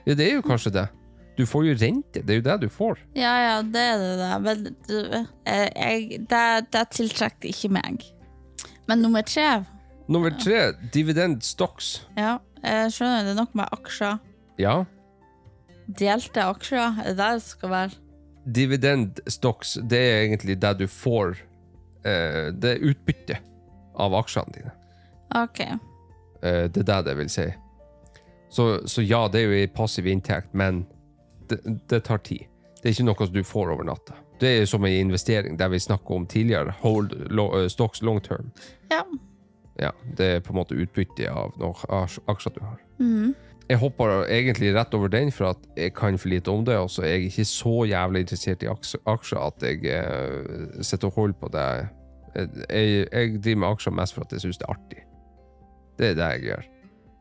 Ja, 0.07 0.15
det 0.15 0.29
er 0.29 0.37
jo 0.37 0.45
kanskje 0.47 0.71
det. 0.77 0.85
Du 1.35 1.43
får 1.47 1.65
jo 1.69 1.73
rente, 1.79 2.21
det 2.23 2.33
er 2.33 2.39
jo 2.39 2.45
det 2.47 2.55
du 2.63 2.69
får. 2.71 3.01
Ja, 3.19 3.33
ja, 3.43 3.57
det 3.63 3.83
er 3.83 3.99
det. 3.99 4.13
det. 4.21 4.31
Men 4.43 4.63
du, 4.87 5.27
jeg, 5.47 6.21
det, 6.31 6.45
det 6.75 6.85
tiltrekker 6.95 7.51
ikke 7.51 7.69
meg. 7.75 8.07
Men 8.87 9.03
nummer 9.03 9.21
tre 9.27 9.65
Nummer 10.09 10.31
tre, 10.41 10.71
dividend 10.95 11.43
stocks. 11.45 11.99
Ja, 12.17 12.37
jeg 12.63 12.91
skjønner 12.95 13.27
det 13.27 13.35
er 13.35 13.41
nok 13.43 13.51
med 13.59 13.69
aksjer. 13.75 14.17
Ja, 14.59 14.79
Delte 15.99 16.43
aksjer, 16.45 16.99
er 17.01 17.11
det 17.13 17.17
det 17.17 17.27
det 17.39 17.43
skal 17.45 17.71
være? 17.73 17.97
Dividend 18.55 19.19
stocks, 19.27 19.77
det 19.89 19.99
er 19.99 20.21
egentlig 20.23 20.57
det 20.61 20.73
du 20.79 20.87
får 20.87 21.37
eh, 22.05 22.49
Det 22.55 22.75
er 22.75 22.85
utbytte 22.91 23.39
av 23.99 24.15
aksjene 24.15 24.55
dine. 24.55 24.71
Ok. 25.35 25.59
Eh, 25.65 26.65
det 26.71 26.83
er 26.83 26.87
det 26.91 27.01
det 27.09 27.17
vil 27.19 27.31
si. 27.31 27.47
Så, 28.49 28.87
så 28.89 29.03
ja, 29.05 29.27
det 29.27 29.41
er 29.41 29.51
jo 29.51 29.59
en 29.59 29.75
passiv 29.75 30.07
inntekt, 30.09 30.53
men 30.57 30.85
det, 31.49 31.59
det 31.89 32.03
tar 32.07 32.23
tid. 32.25 32.47
Det 32.79 32.89
er 32.89 32.95
ikke 32.95 33.09
noe 33.09 33.27
som 33.27 33.35
du 33.35 33.43
får 33.45 33.73
over 33.75 33.85
natta. 33.85 34.15
Det 34.39 34.53
er 34.61 34.65
som 34.65 34.85
en 34.87 34.95
investering, 34.95 35.57
det 35.59 35.67
vi 35.71 35.79
snakket 35.83 36.15
om 36.15 36.25
tidligere. 36.27 36.73
Hold 36.79 37.11
lo, 37.29 37.49
eh, 37.59 37.67
stocks 37.67 38.01
long 38.01 38.21
term. 38.23 38.51
Ja. 38.91 39.03
Ja, 39.79 39.91
det 40.17 40.25
er 40.25 40.41
på 40.43 40.53
en 40.53 40.59
måte 40.59 40.75
utbytte 40.75 41.29
av 41.31 41.53
noen 41.59 42.09
aksjer 42.27 42.55
du 42.55 42.63
har. 42.63 42.79
Mhm. 42.99 43.35
Jeg 43.69 43.77
hopper 43.77 44.23
egentlig 44.25 44.71
rett 44.73 44.93
over 44.97 45.11
den, 45.13 45.31
for 45.31 45.51
at 45.51 45.67
jeg 45.77 45.93
kan 45.93 46.17
for 46.17 46.31
lite 46.31 46.49
om 46.49 46.65
det. 46.65 46.77
Og 46.77 46.89
så 46.89 47.03
er 47.05 47.13
jeg 47.13 47.29
ikke 47.29 47.45
så 47.45 47.75
jævlig 47.85 48.23
interessert 48.25 48.63
i 48.65 48.69
aksjer 48.69 49.43
at 49.45 49.65
jeg 49.65 49.83
uh, 49.85 50.81
sitter 50.81 51.07
og 51.07 51.13
holder 51.13 51.37
på 51.41 51.51
det. 51.53 51.67
Jeg, 52.35 53.07
jeg 53.11 53.43
driver 53.43 53.61
med 53.61 53.69
aksjer 53.69 53.93
mest 53.93 54.17
for 54.17 54.25
at 54.25 54.33
jeg 54.33 54.41
syns 54.45 54.57
det 54.57 54.65
er 54.65 54.73
artig. 54.73 55.05
Det 55.99 56.09
er 56.09 56.17
det 56.17 56.29
jeg 56.33 56.45
gjør. 56.47 56.67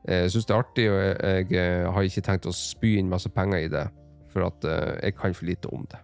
Jeg 0.09 0.31
syns 0.33 0.47
det 0.47 0.55
er 0.55 0.59
artig, 0.59 0.91
og 0.91 0.99
jeg, 1.03 1.17
jeg 1.51 1.81
eh, 1.83 1.93
har 1.93 2.07
ikke 2.09 2.25
tenkt 2.25 2.47
å 2.49 2.53
spy 2.55 2.95
inn 2.97 3.11
masse 3.13 3.29
penger 3.35 3.65
i 3.67 3.73
det, 3.73 3.85
for 4.33 4.47
at 4.47 4.65
uh, 4.65 4.95
jeg 5.03 5.17
kan 5.19 5.35
for 5.37 5.49
lite 5.49 5.73
om 5.75 5.83
det. 5.93 6.01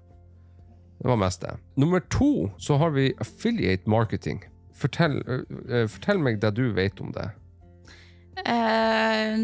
Det 0.98 1.08
var 1.08 1.20
mest 1.20 1.40
det. 1.44 1.54
Nummer 1.80 2.04
to 2.12 2.50
så 2.58 2.76
har 2.82 2.92
vi 2.96 3.12
affiliate 3.22 3.88
marketing. 3.90 4.42
Fortell, 4.76 5.22
uh, 5.24 5.86
fortell 5.88 6.20
meg 6.20 6.42
det 6.42 6.52
du 6.58 6.66
vet 6.76 7.00
om 7.00 7.14
det. 7.16 7.30
Eh, 8.44 9.38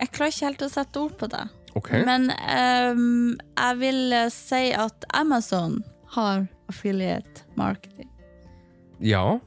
jeg 0.00 0.12
klarer 0.16 0.32
ikke 0.32 0.46
helt 0.48 0.64
å 0.64 0.70
sette 0.72 1.00
ord 1.00 1.16
på 1.20 1.28
det. 1.30 1.44
Okay. 1.78 2.02
Men 2.06 2.30
um, 2.34 3.36
jeg 3.54 3.76
vil 3.78 4.00
eh, 4.16 4.30
si 4.34 4.72
at 4.74 5.04
Amazon 5.14 5.78
har 6.16 6.48
affiliate 6.70 7.44
marketing. 7.54 8.08
Ja, 8.98 9.38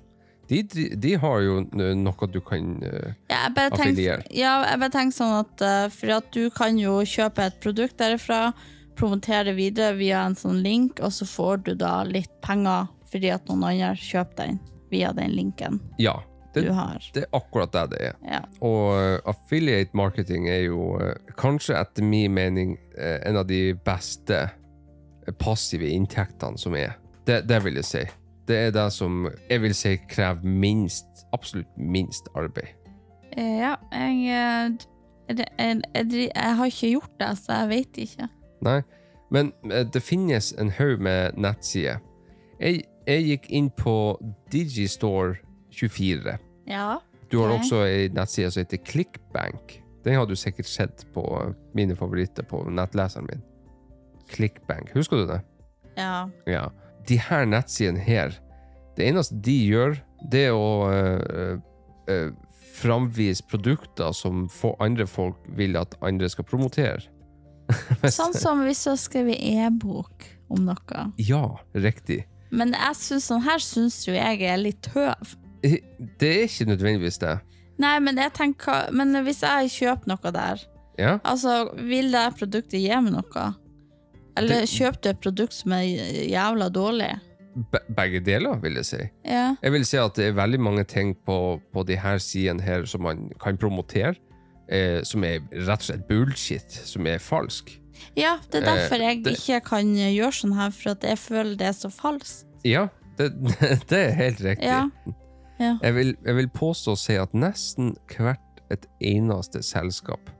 De, 0.47 0.61
de 0.63 1.13
har 1.15 1.41
jo 1.41 1.59
noe 1.71 2.27
du 2.31 2.39
kan 2.43 2.75
uh, 2.83 3.13
Ja, 3.31 3.47
Affiliere. 3.71 4.23
ja, 4.29 4.55
jeg 4.67 4.79
bare 4.81 4.91
tenker 4.91 5.15
sånn 5.15 5.35
at 5.39 5.63
uh, 5.63 5.85
For 5.93 6.11
at 6.17 6.27
du 6.35 6.49
kan 6.51 6.77
jo 6.79 6.97
kjøpe 7.07 7.45
et 7.47 7.59
produkt 7.63 7.95
derifra, 8.01 8.51
promotere 8.99 9.51
det 9.51 9.55
videre 9.59 9.95
via 9.97 10.23
en 10.27 10.35
sånn 10.37 10.59
link, 10.65 10.99
og 10.99 11.13
så 11.15 11.25
får 11.27 11.63
du 11.67 11.73
da 11.79 12.01
litt 12.07 12.31
penger 12.45 12.89
fordi 13.13 13.29
at 13.33 13.47
noen 13.49 13.63
andre 13.69 13.93
kjøper 13.99 14.39
den 14.41 14.59
via 14.91 15.11
den 15.13 15.35
linken 15.37 15.79
Ja. 16.01 16.17
Det, 16.53 16.61
du 16.67 16.71
har. 16.71 17.09
det 17.13 17.23
er 17.23 17.29
akkurat 17.33 17.73
det 17.73 17.83
det 17.91 18.01
er. 18.07 18.17
Ja. 18.29 18.41
Og 18.61 18.93
eh, 19.01 19.19
affiliate 19.25 19.97
marketing 19.97 20.49
er 20.49 20.67
jo 20.67 20.99
eh, 21.01 21.15
kanskje 21.37 21.77
etter 21.79 22.05
min 22.05 22.33
mening 22.33 22.75
eh, 22.97 23.19
en 23.25 23.37
av 23.41 23.47
de 23.49 23.73
beste 23.85 24.49
passive 25.39 25.89
inntektene 25.89 26.59
som 26.59 26.75
er. 26.77 26.97
Det, 27.27 27.43
det 27.49 27.63
vil 27.63 27.79
jeg 27.81 27.89
si. 27.89 28.03
Det 28.47 28.57
er 28.57 28.71
det 28.75 28.89
som 28.93 29.25
jeg 29.49 29.61
vil 29.63 29.75
si 29.75 29.95
krever 30.09 30.43
minst, 30.43 31.25
absolutt 31.33 31.77
minst 31.77 32.27
arbeid. 32.35 32.75
Ja, 33.37 33.75
jeg, 33.91 34.77
jeg, 35.29 35.47
jeg, 35.57 36.29
jeg 36.35 36.55
har 36.57 36.65
ikke 36.65 36.89
gjort 36.91 37.13
det, 37.19 37.37
så 37.39 37.61
jeg 37.63 37.69
vet 37.69 38.01
ikke. 38.03 38.27
Nei, 38.61 38.81
men 39.31 39.53
det 39.93 40.03
finnes 40.03 40.51
en 40.59 40.69
haug 40.75 41.01
med 41.01 41.39
nettsider. 41.39 42.03
Jeg, 42.59 42.83
jeg 43.07 43.23
gikk 43.27 43.47
inn 43.49 43.69
på 43.73 43.95
Digistore24. 44.53 46.37
Ja. 46.69 46.99
Du 47.31 47.39
har 47.41 47.55
også 47.55 47.83
ei 47.87 48.09
nettside 48.13 48.51
som 48.53 48.63
heter 48.63 48.81
Clickbank. 48.85 49.79
Den 50.03 50.19
har 50.19 50.27
du 50.27 50.35
sikkert 50.35 50.67
sett 50.67 51.05
på 51.15 51.23
mine 51.73 51.95
favoritter 51.95 52.45
på 52.45 52.61
nettleseren 52.69 53.27
min. 53.29 53.43
Clickbank, 54.29 54.91
husker 54.95 55.23
du 55.23 55.27
det? 55.31 55.41
Ja. 55.97 56.29
Ja. 56.49 56.67
De 57.07 57.17
her 57.19 57.45
nettsidene 57.49 57.99
her, 58.03 58.35
det 58.97 59.07
eneste 59.07 59.37
de 59.43 59.55
gjør, 59.67 59.97
det 60.31 60.47
er 60.49 60.55
å 60.55 60.89
øh, 60.91 61.57
øh, 62.11 62.29
framvise 62.73 63.43
produkter 63.49 64.13
som 64.15 64.45
andre 64.79 65.07
folk 65.07 65.39
vil 65.57 65.77
at 65.79 65.97
andre 66.01 66.29
skal 66.31 66.47
promotere. 66.47 67.01
Sånn 68.11 68.35
som 68.35 68.63
hvis 68.67 68.83
du 68.83 68.91
har 68.91 68.99
skrevet 68.99 69.39
e-bok 69.39 70.27
om 70.53 70.67
noe. 70.67 71.05
Ja, 71.17 71.45
riktig. 71.73 72.23
Men 72.53 72.75
jeg 72.77 72.97
synes, 72.99 73.27
sånn 73.31 73.45
her 73.47 73.61
syns 73.63 74.03
jo 74.05 74.13
jeg 74.13 74.43
er 74.45 74.59
litt 74.61 74.83
tøv. 74.85 75.31
Eh, 75.63 75.77
Det 76.19 76.29
er 76.29 76.43
ikke 76.47 76.65
nødvendigvis 76.69 77.17
det. 77.19 77.39
Nei, 77.79 77.99
men 77.99 78.17
jeg 78.17 78.33
tenker 78.33 78.91
Men 78.93 79.13
hvis 79.25 79.41
jeg 79.41 79.69
kjøper 79.71 80.07
noe 80.07 80.31
der, 80.31 80.59
Ja, 80.99 81.17
altså, 81.25 81.71
vil 81.89 82.11
det 82.11 82.35
produktet 82.37 82.79
gi 82.81 82.89
meg 83.01 83.13
noe? 83.13 83.55
Eller 84.37 84.61
Det- 84.61 84.69
kjøper 84.69 85.01
du 85.01 85.09
et 85.09 85.21
produkt 85.21 85.53
som 85.53 85.71
er 85.73 85.83
jævla 86.29 86.69
dårlig? 86.69 87.19
be- 87.71 87.85
begge 87.95 88.19
deler, 88.25 88.55
vil 88.61 88.73
jeg 88.75 88.85
si. 88.85 88.97
Ja. 89.25 89.55
Jeg 89.61 89.71
vil 89.71 89.85
si 89.85 89.97
at 89.97 90.15
det 90.15 90.25
er 90.25 90.31
veldig 90.33 90.59
mange 90.59 90.83
ting 90.87 91.15
på, 91.25 91.61
på 91.73 91.83
de 91.85 91.95
her 91.95 92.17
sidene 92.17 92.61
her 92.61 92.85
som 92.85 93.01
man 93.03 93.29
kan 93.39 93.57
promotere, 93.57 94.15
eh, 94.69 95.03
som 95.03 95.23
er 95.23 95.39
rett 95.51 95.69
og 95.69 95.81
slett 95.85 96.07
bullshit, 96.07 96.71
som 96.71 97.05
er 97.07 97.17
falsk. 97.19 97.69
ja, 98.17 98.37
det 98.51 98.63
er 98.63 98.67
Eh, 98.69 98.75
derfor 98.75 98.97
jeg 98.97 99.23
det- 99.23 99.37
ikke 99.37 99.61
kan 99.65 99.85
gjøre 99.95 100.31
sånn 100.33 100.55
her, 100.55 100.71
for 100.71 100.89
at 100.91 101.01
jeg 101.03 101.17
føler 101.17 101.55
det 101.57 101.67
er 101.67 101.73
så 101.73 101.89
falskt. 101.91 102.45
Ja, 102.65 102.87
det, 103.17 103.31
det 103.89 103.99
er 104.09 104.11
helt 104.13 104.39
riktig. 104.41 104.63
Ja. 104.63 104.89
Ja. 105.63 105.73
Jeg, 105.81 105.95
vil, 105.95 106.15
jeg 106.25 106.35
vil 106.41 106.49
påstå 106.53 106.95
å 106.95 106.99
si 106.99 107.15
at 107.19 107.33
nesten 107.37 107.93
hvert 108.11 108.61
et 108.73 108.87
eneste 109.05 109.61
selskap 109.65 110.31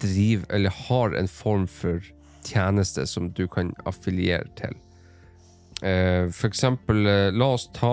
driver 0.00 0.46
eller 0.56 0.72
har 0.88 1.16
en 1.18 1.28
form 1.28 1.66
for 1.68 2.00
tjeneste 2.46 3.04
som 3.08 3.30
du 3.36 3.46
kan 3.50 3.72
affiliere 3.88 4.48
til. 4.60 4.76
Uh, 5.80 6.28
for 6.32 6.48
eksempel, 6.50 7.06
uh, 7.08 7.30
la 7.32 7.46
oss 7.56 7.66
ta 7.76 7.90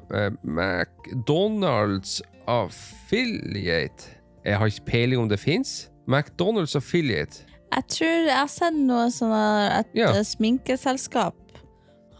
uh, 0.00 0.30
McDonald's 0.44 2.20
Affiliate. 2.48 4.16
Jeg 4.44 4.56
har 4.56 4.72
ikke 4.72 4.86
peiling 4.88 5.20
om 5.20 5.28
det 5.28 5.40
fins. 5.40 5.90
McDonald's 6.08 6.76
Affiliate. 6.76 7.44
Jeg 7.70 7.84
tror 7.92 8.16
jeg 8.26 8.34
har 8.34 8.48
sett 8.50 8.74
noe 8.74 9.10
sånn 9.14 9.34
at 9.36 9.84
et 9.84 10.00
Ja. 10.00 10.14
sminkeselskap 10.26 11.36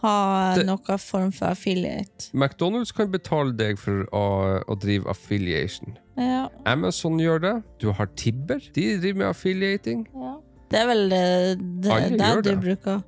har 0.02 0.56
Det- 0.56 0.66
noe 0.66 0.98
form 0.98 1.30
for 1.32 1.46
affiliate. 1.52 2.30
McDonald's 2.34 2.92
kan 2.96 3.10
betale 3.10 3.52
deg 3.56 3.78
for 3.78 4.04
å, 4.12 4.24
å 4.66 4.76
drive 4.80 5.06
affiliation. 5.10 5.96
Ja, 6.16 6.48
Amazon 6.66 7.18
gjør 7.18 7.40
det. 7.40 7.62
Du 7.80 7.92
har 7.92 8.06
Tibber. 8.16 8.60
De 8.74 8.98
driver 9.00 9.18
med 9.18 9.28
affiliating. 9.28 10.06
ja. 10.14 10.36
Det 10.70 10.78
er 10.78 10.86
vel 10.86 11.08
det, 11.10 11.58
det, 11.82 12.18
det 12.18 12.44
du 12.44 12.56
bruker. 12.62 13.00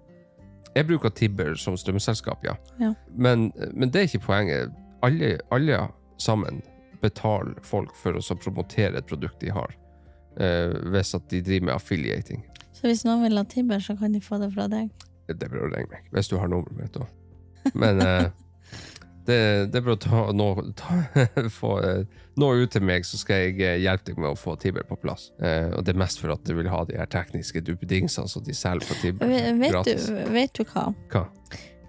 Jeg 0.74 0.86
bruker 0.88 1.10
Tibber 1.14 1.54
som 1.54 1.76
strømselskap, 1.76 2.42
ja. 2.44 2.56
Ja. 2.80 2.94
Men, 3.14 3.52
men 3.72 3.90
det 3.92 4.00
er 4.00 4.08
ikke 4.08 4.24
poenget. 4.26 4.72
Alle, 5.02 5.38
alle 5.52 5.78
sammen 6.18 6.60
betaler 7.00 7.54
folk 7.62 7.94
for 7.94 8.18
å 8.18 8.36
promotere 8.38 8.98
et 8.98 9.06
produkt 9.06 9.38
de 9.40 9.52
har, 9.54 9.74
eh, 10.40 10.74
hvis 10.90 11.14
at 11.14 11.28
de 11.30 11.40
driver 11.40 11.66
med 11.66 11.74
affiliating. 11.76 12.42
Så 12.72 12.88
hvis 12.88 13.04
noen 13.06 13.22
vil 13.22 13.36
ha 13.38 13.44
Tibber, 13.44 13.78
så 13.78 13.94
kan 13.98 14.12
de 14.12 14.20
få 14.20 14.40
det 14.42 14.52
fra 14.56 14.66
deg. 14.66 14.90
Det 15.28 15.46
er 15.46 15.52
bare 15.52 15.66
å 15.66 15.72
ringe 15.72 15.90
meg, 15.92 16.06
hvis 16.14 16.30
du 16.30 16.38
har 16.40 16.50
nummeret 16.50 16.78
mitt 16.78 16.96
òg. 17.00 17.10
Men 17.78 18.02
eh, 18.02 18.24
det, 19.28 19.38
det 19.72 19.80
er 19.80 19.84
bare 19.84 19.96
å 19.96 20.02
ta, 20.02 20.22
nå, 20.34 20.48
ta, 20.78 20.98
få, 21.60 21.74
eh, 21.86 22.22
nå 22.40 22.50
ut 22.58 22.74
til 22.74 22.84
meg, 22.86 23.06
så 23.06 23.20
skal 23.20 23.46
jeg 23.46 23.60
eh, 23.60 23.78
hjelpe 23.84 24.10
deg 24.10 24.20
med 24.22 24.32
å 24.32 24.38
få 24.38 24.56
Tibber 24.60 24.86
på 24.88 24.98
plass. 25.02 25.30
Og 25.38 25.84
det 25.86 25.94
er 25.94 26.00
mest 26.02 26.22
for 26.22 26.34
at 26.34 26.44
du 26.48 26.56
vil 26.58 26.70
ha 26.72 26.82
de 26.88 26.98
her 26.98 27.10
tekniske 27.12 27.62
duppedingsene 27.66 28.30
som 28.30 28.44
de 28.46 28.56
selger 28.56 28.88
på 28.90 28.98
Tibber. 29.02 29.30
Vet, 29.30 29.62
vet, 29.62 29.92
du, 29.92 30.18
vet 30.34 30.56
du 30.58 30.64
hva? 30.74 30.88
Hva? 31.14 31.26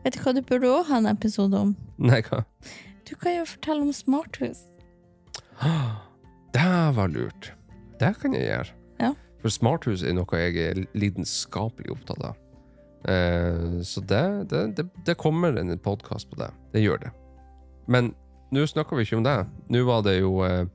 Vet 0.04 0.18
du 0.18 0.24
hva 0.26 0.36
du 0.36 0.44
burde 0.44 0.70
også 0.70 0.90
ha 0.92 1.02
en 1.02 1.12
episode 1.14 1.66
om? 1.68 1.76
Nei, 2.04 2.22
hva? 2.28 2.44
Du 3.08 3.16
kan 3.20 3.38
jo 3.38 3.48
fortelle 3.48 3.88
om 3.88 3.94
smarthus. 3.96 4.66
Det 6.54 6.72
var 6.94 7.10
lurt. 7.10 7.50
Det 7.98 8.12
kan 8.22 8.36
jeg 8.38 8.46
gjøre. 8.46 8.76
Ja. 9.02 9.14
For 9.42 9.54
smarthus 9.54 10.04
er 10.06 10.14
noe 10.14 10.40
jeg 10.40 10.60
er 10.62 10.82
lidenskapelig 10.94 11.96
opptatt 11.96 12.22
av. 12.30 12.38
Eh, 13.10 13.82
så 13.84 14.02
det, 14.02 14.50
det, 14.50 14.86
det, 15.06 15.18
kommer 15.20 15.58
en 15.60 15.78
podkast 15.80 16.30
på 16.32 16.40
det. 16.40 16.52
Det 16.74 16.84
gjør 16.84 17.02
det. 17.06 17.12
Men 17.88 18.14
nå 18.54 18.66
snakker 18.70 18.96
vi 19.00 19.04
ikke 19.08 19.18
om 19.20 19.26
det. 19.26 19.38
Nå 19.74 19.84
var 19.88 20.04
det 20.06 20.20
jo 20.22 20.38
eh, 20.48 20.66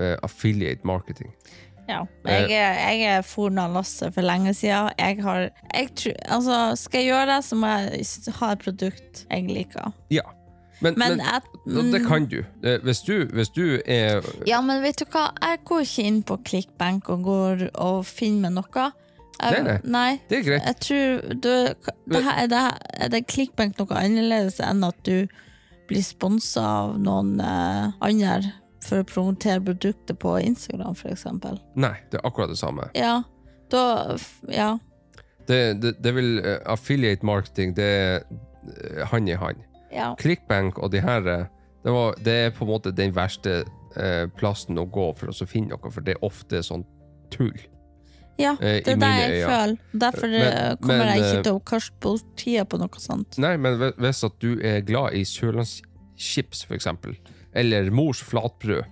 eh, 0.00 0.16
affiliate 0.22 0.82
marketing. 0.88 1.32
Ja. 1.88 2.04
Jeg, 2.24 2.50
er- 2.54 2.78
jeg 2.78 3.00
er 3.18 3.24
forna 3.26 3.66
lasset 3.68 4.14
for 4.14 4.22
lenge 4.22 4.54
siden. 4.54 4.90
Jeg 4.98 5.22
har 5.22 5.48
jeg 5.74 5.88
tror, 5.98 6.12
Altså, 6.28 6.60
skal 6.76 7.00
jeg 7.02 7.10
gjøre 7.10 7.26
det, 7.36 7.40
så 7.44 7.58
må 7.58 7.66
jeg 7.66 8.06
ha 8.38 8.52
et 8.52 8.62
produkt 8.62 9.26
jeg 9.30 9.48
liker. 9.50 9.92
Ja. 10.10 10.22
Men, 10.82 10.94
Men, 10.98 11.20
men, 11.66 11.76
og 11.78 11.92
det 11.92 12.00
kan 12.08 12.24
du. 12.26 12.40
Eh, 12.64 12.80
Hvis 12.82 13.00
du, 13.06 13.26
hvis 13.30 13.48
du 13.54 13.78
er 13.86 14.24
Ja, 14.46 14.60
men 14.60 14.82
vet 14.82 14.98
du 14.98 15.04
hva? 15.04 15.28
Jeg 15.42 15.60
går 15.64 15.84
ikke 15.84 16.02
inn 16.10 16.22
på 16.26 16.36
Clickbank 16.42 17.08
og 17.08 17.22
går 17.22 17.68
og 17.74 18.00
finner 18.06 18.50
meg 18.50 18.64
noe. 18.64 18.88
Jeg, 19.40 19.62
Nei, 19.64 19.78
nei. 19.84 20.10
Det 20.28 20.38
er 20.38 20.42
greit. 20.46 20.66
Jeg 20.68 20.76
tror 20.84 21.34
du, 21.34 21.48
det 22.12 22.20
her, 22.24 22.36
er, 22.44 22.46
det, 22.52 22.58
her- 22.60 22.78
er 23.06 23.08
det 23.14 23.22
Clickbank 23.26 23.78
noe 23.80 23.96
annerledes 23.98 24.60
enn 24.62 24.84
at 24.86 24.98
du 25.08 25.26
blir 25.90 26.04
sponsa 26.06 26.62
av 26.62 26.92
noen 27.02 27.40
eh, 27.42 27.88
andre 28.06 28.52
for 28.86 29.02
å 29.02 29.06
promotere 29.08 29.60
produktet 29.62 30.18
på 30.22 30.36
Instagram, 30.42 30.94
eksempel? 31.10 31.58
Nei, 31.74 31.94
det 32.10 32.20
er 32.20 32.26
akkurat 32.28 32.50
det 32.52 32.58
samme. 32.60 32.88
Ja, 32.98 33.22
da 33.72 34.16
Ja. 34.50 34.78
Det, 35.48 35.58
det, 35.82 35.96
det 36.02 36.12
vil 36.14 36.38
eh, 36.38 36.60
Affiliate 36.70 37.26
marketing, 37.26 37.74
det 37.74 37.84
er 37.84 38.20
eh, 38.22 39.02
hand 39.10 39.28
i 39.28 39.34
hand. 39.34 39.64
ja. 39.90 40.12
Clickbank 40.18 40.78
og 40.78 40.92
de 40.94 41.00
her 41.02 41.26
eh, 41.26 41.44
det, 41.82 41.90
var, 41.92 42.14
det 42.22 42.32
er 42.44 42.50
på 42.54 42.62
en 42.64 42.70
måte 42.70 42.92
den 42.94 43.10
verste 43.16 43.64
eh, 43.98 44.28
plassen 44.38 44.78
å 44.78 44.86
gå 44.86 45.08
for 45.18 45.32
å 45.32 45.34
så 45.34 45.46
finne 45.50 45.74
noe, 45.74 45.90
for 45.90 46.00
det 46.06 46.14
er 46.14 46.22
ofte 46.22 46.62
sånn 46.62 46.84
tull. 47.34 47.58
Ja, 48.38 48.52
Eh, 48.60 48.80
det 48.82 48.88
er 48.88 48.96
det 48.96 49.10
jeg 49.18 49.44
føler. 49.46 49.76
Derfor 49.92 50.26
Men- 50.28 50.42
eh, 50.42 50.76
kommer 50.80 50.98
men, 50.98 51.08
jeg 51.08 51.20
eh, 51.20 51.32
ikke 51.34 51.42
til 51.44 51.52
å 51.52 51.64
kaste 51.64 51.92
bort 52.00 52.24
tida 52.36 52.64
på 52.64 52.78
noe 52.78 52.88
sånt. 52.98 53.38
Nei, 53.38 53.56
men 53.56 53.78
hvis 53.98 54.24
at 54.24 54.38
du 54.40 54.58
er 54.60 54.80
glad 54.80 55.12
i 55.14 55.22
sørlandschips, 55.24 56.64
for 56.66 56.74
eksempel, 56.74 57.16
eller 57.54 57.90
mors 57.90 58.22
flatbrød 58.22 58.84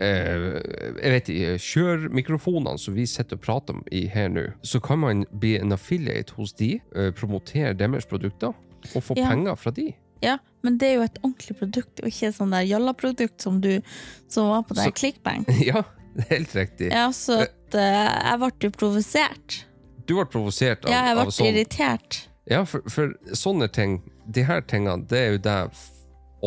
eh, 0.00 0.60
jeg 1.02 1.12
vet 1.14 1.28
ikke, 1.32 1.54
Kjør 1.58 2.08
mikrofonene 2.14 2.78
som 2.78 2.94
vi 2.94 3.06
sitter 3.06 3.34
og 3.38 3.42
prater 3.42 3.74
om 3.74 3.84
i 3.90 4.06
her 4.06 4.28
nå, 4.28 4.44
så 4.62 4.80
kan 4.82 4.98
man 5.02 5.24
bli 5.32 5.56
en 5.58 5.72
affiliate 5.74 6.34
hos 6.36 6.52
de, 6.58 6.80
eh, 6.94 7.10
promotere 7.10 7.74
deres 7.76 8.06
produkter, 8.06 8.54
og 8.94 9.02
få 9.02 9.16
Ja. 9.16 9.28
penger 9.28 9.56
fra 9.56 9.70
de. 9.72 9.94
Ja, 10.22 10.38
men 10.62 10.78
det 10.78 10.88
er 10.88 10.94
jo 10.96 11.02
et 11.02 11.18
ordentlig 11.22 11.56
produkt, 11.58 12.00
og 12.02 12.06
ikke 12.08 12.32
sånn 12.34 12.50
der 12.50 12.66
jalla-produkt 12.66 13.40
som 13.42 13.60
du 13.60 13.80
som 14.28 14.48
var 14.50 14.62
på 14.62 14.74
der 14.74 14.84
Så- 14.90 14.94
Clickbank. 14.94 15.46
ja, 15.66 15.82
helt 16.32 16.54
riktig. 16.56 16.90
Ja, 16.92 17.08
så 17.14 17.42
at, 17.46 17.74
uh, 17.74 17.82
jeg 17.82 18.40
ble 18.42 18.50
jo 18.68 18.72
provosert. 18.78 19.60
Du 20.08 20.14
ble 20.16 20.24
provosert 20.30 20.86
av, 20.86 20.92
Ja, 20.92 21.04
jeg 21.10 21.18
av 21.18 21.28
ble 21.28 21.36
sånn. 21.36 21.50
irritert. 21.52 22.22
Ja, 22.48 22.62
for, 22.64 22.84
for 22.88 23.12
sånne 23.36 23.68
ting, 23.68 23.98
de 24.24 24.44
her 24.48 24.62
tingene, 24.64 25.04
det 25.08 25.18
er 25.20 25.34
jo 25.36 25.40
det 25.44 25.58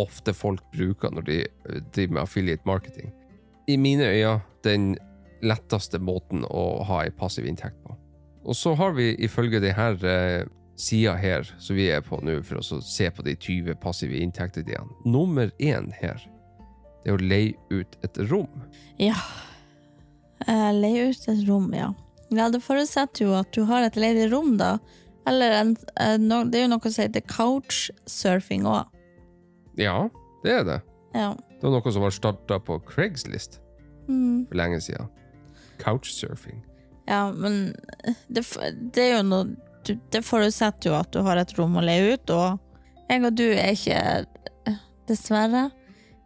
ofte 0.01 0.33
folk 0.33 0.63
bruker 0.73 1.11
når 1.13 1.25
de 1.27 1.37
eh, 1.45 1.81
driver 1.93 2.15
med 2.15 2.23
affiliate 2.23 2.65
marketing. 2.65 3.11
I 3.69 3.75
mine 3.77 4.07
øyne 4.07 4.39
den 4.65 4.95
letteste 5.45 5.99
måten 6.01 6.45
å 6.49 6.81
ha 6.87 7.03
en 7.05 7.15
passiv 7.17 7.45
inntekt 7.49 7.77
på. 7.85 7.95
Og 8.41 8.57
så 8.57 8.73
har 8.77 8.95
vi 8.97 9.11
ifølge 9.21 9.61
de 9.61 9.73
her 9.77 9.97
eh, 10.05 10.43
sida 10.81 11.13
her 11.21 11.45
som 11.61 11.77
vi 11.77 11.89
er 11.93 12.01
på 12.05 12.17
nå, 12.25 12.39
for 12.47 12.61
å 12.61 12.81
se 12.81 13.09
på 13.13 13.25
de 13.25 13.35
20 13.37 13.77
passive 13.81 14.17
inntektene. 14.17 14.81
Nummer 15.05 15.51
én 15.61 15.91
her, 15.99 16.21
det 17.03 17.13
er 17.13 17.17
å 17.17 17.21
leie 17.21 17.53
ut 17.69 17.97
et 18.05 18.17
rom. 18.31 18.49
Ja. 19.01 19.17
Eh, 20.47 20.71
Leie 20.73 21.09
ut 21.11 21.27
et 21.29 21.43
rom, 21.47 21.69
ja. 21.73 21.91
Ja, 22.31 22.49
Det 22.49 22.61
forutsetter 22.63 23.25
jo 23.25 23.33
at 23.35 23.51
du 23.53 23.63
har 23.67 23.83
et 23.83 23.95
ledig 23.99 24.29
rom, 24.31 24.55
da. 24.57 24.77
Eller 25.27 25.51
en, 25.59 25.75
eh, 25.99 26.17
no, 26.17 26.43
det 26.45 26.59
er 26.61 26.63
jo 26.67 26.71
noe 26.75 26.89
som 26.91 27.03
heter 27.03 27.21
couchsurfing 27.29 28.63
òg. 28.65 28.87
Ja, 29.77 30.09
det 30.43 30.51
er 30.51 30.63
det. 30.63 30.79
Ja. 31.13 31.33
Det 31.35 31.63
var 31.67 31.75
noe 31.77 31.91
som 31.93 32.01
var 32.01 32.11
starta 32.15 32.59
på 32.59 32.79
Craigslist 32.87 33.59
Mm. 34.09 34.47
for 34.47 34.55
lenge 34.57 34.79
siden. 34.81 35.07
Couchsurfing. 35.79 36.63
ja, 37.07 37.31
men 37.31 37.73
det, 38.29 38.45
det 38.93 39.03
er 39.03 39.17
jo 39.17 39.23
noe 39.23 39.55
du, 39.83 39.95
Det 40.13 40.21
forutsetter 40.23 40.89
jo 40.91 40.95
at 40.95 41.11
du 41.11 41.21
har 41.25 41.37
et 41.41 41.53
rom 41.57 41.75
å 41.77 41.81
leie 41.83 42.13
ut, 42.13 42.29
og 42.29 42.59
jeg 43.09 43.23
og 43.25 43.35
du 43.35 43.47
er 43.51 43.71
ikke 43.73 44.25
Dessverre. 45.07 45.71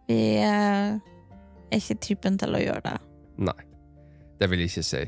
Vi 0.08 0.18
eh, 0.38 0.96
er 1.72 1.78
ikke 1.80 1.96
typen 2.04 2.38
til 2.38 2.54
å 2.54 2.60
gjøre 2.62 2.82
det. 2.84 2.98
Nei, 3.38 3.56
det 4.40 4.50
vil 4.52 4.60
jeg 4.66 4.72
ikke 4.74 4.84
si. 4.88 5.04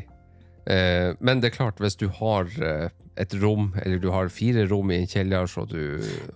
Eh, 0.68 1.14
men 1.24 1.40
det 1.42 1.52
er 1.52 1.56
klart, 1.58 1.80
hvis 1.84 1.96
du 2.00 2.08
har 2.20 2.50
eh, 2.64 2.90
et 3.18 3.34
rom, 3.42 3.70
eller 3.84 4.00
du 4.04 4.10
har 4.12 4.30
fire 4.34 4.66
rom 4.70 4.92
i 4.92 5.00
en 5.02 5.08
kjeller, 5.10 5.48
så 5.50 5.66
du 5.68 5.80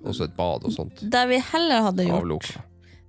også 0.08 0.26
et 0.30 0.36
bad 0.38 0.66
og 0.68 0.74
sånt. 0.76 1.04
Det 1.12 1.24
vi 1.30 1.40
heller 1.52 1.88
hadde 1.90 2.06
gjort, 2.08 2.24
Avloka. 2.24 2.64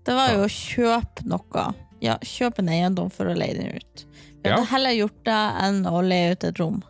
det 0.07 0.15
var 0.19 0.33
jo 0.35 0.45
å 0.45 0.51
kjøpe 0.53 1.27
noe. 1.31 1.67
Ja, 2.03 2.17
kjøpe 2.27 2.65
en 2.65 2.73
eiendom 2.75 3.11
for 3.15 3.31
å 3.31 3.35
leie 3.39 3.55
den 3.55 3.77
ut. 3.79 4.07
Vi 4.43 4.51
Ja. 4.51 4.57
hadde 4.57 4.71
heller 4.73 4.91
gjort 4.99 5.21
det 5.25 5.41
enn 5.63 5.85
å 5.87 6.01
leie 6.03 6.33
ut 6.35 6.45
et 6.45 6.59
rom. 6.59 6.83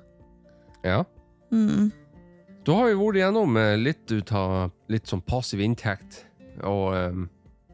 Ja. 0.83 1.03
Mm. 1.53 1.91
Da 2.65 2.75
har 2.79 2.89
vi 2.89 2.95
vært 2.97 3.19
igjennom 3.21 3.57
eh, 3.61 3.77
litt 3.77 4.11
ut 4.11 4.33
av 4.33 4.71
litt 4.89 5.07
sånn 5.11 5.21
passiv 5.21 5.61
inntekt, 5.61 6.23
og 6.65 6.95
um, 6.95 7.29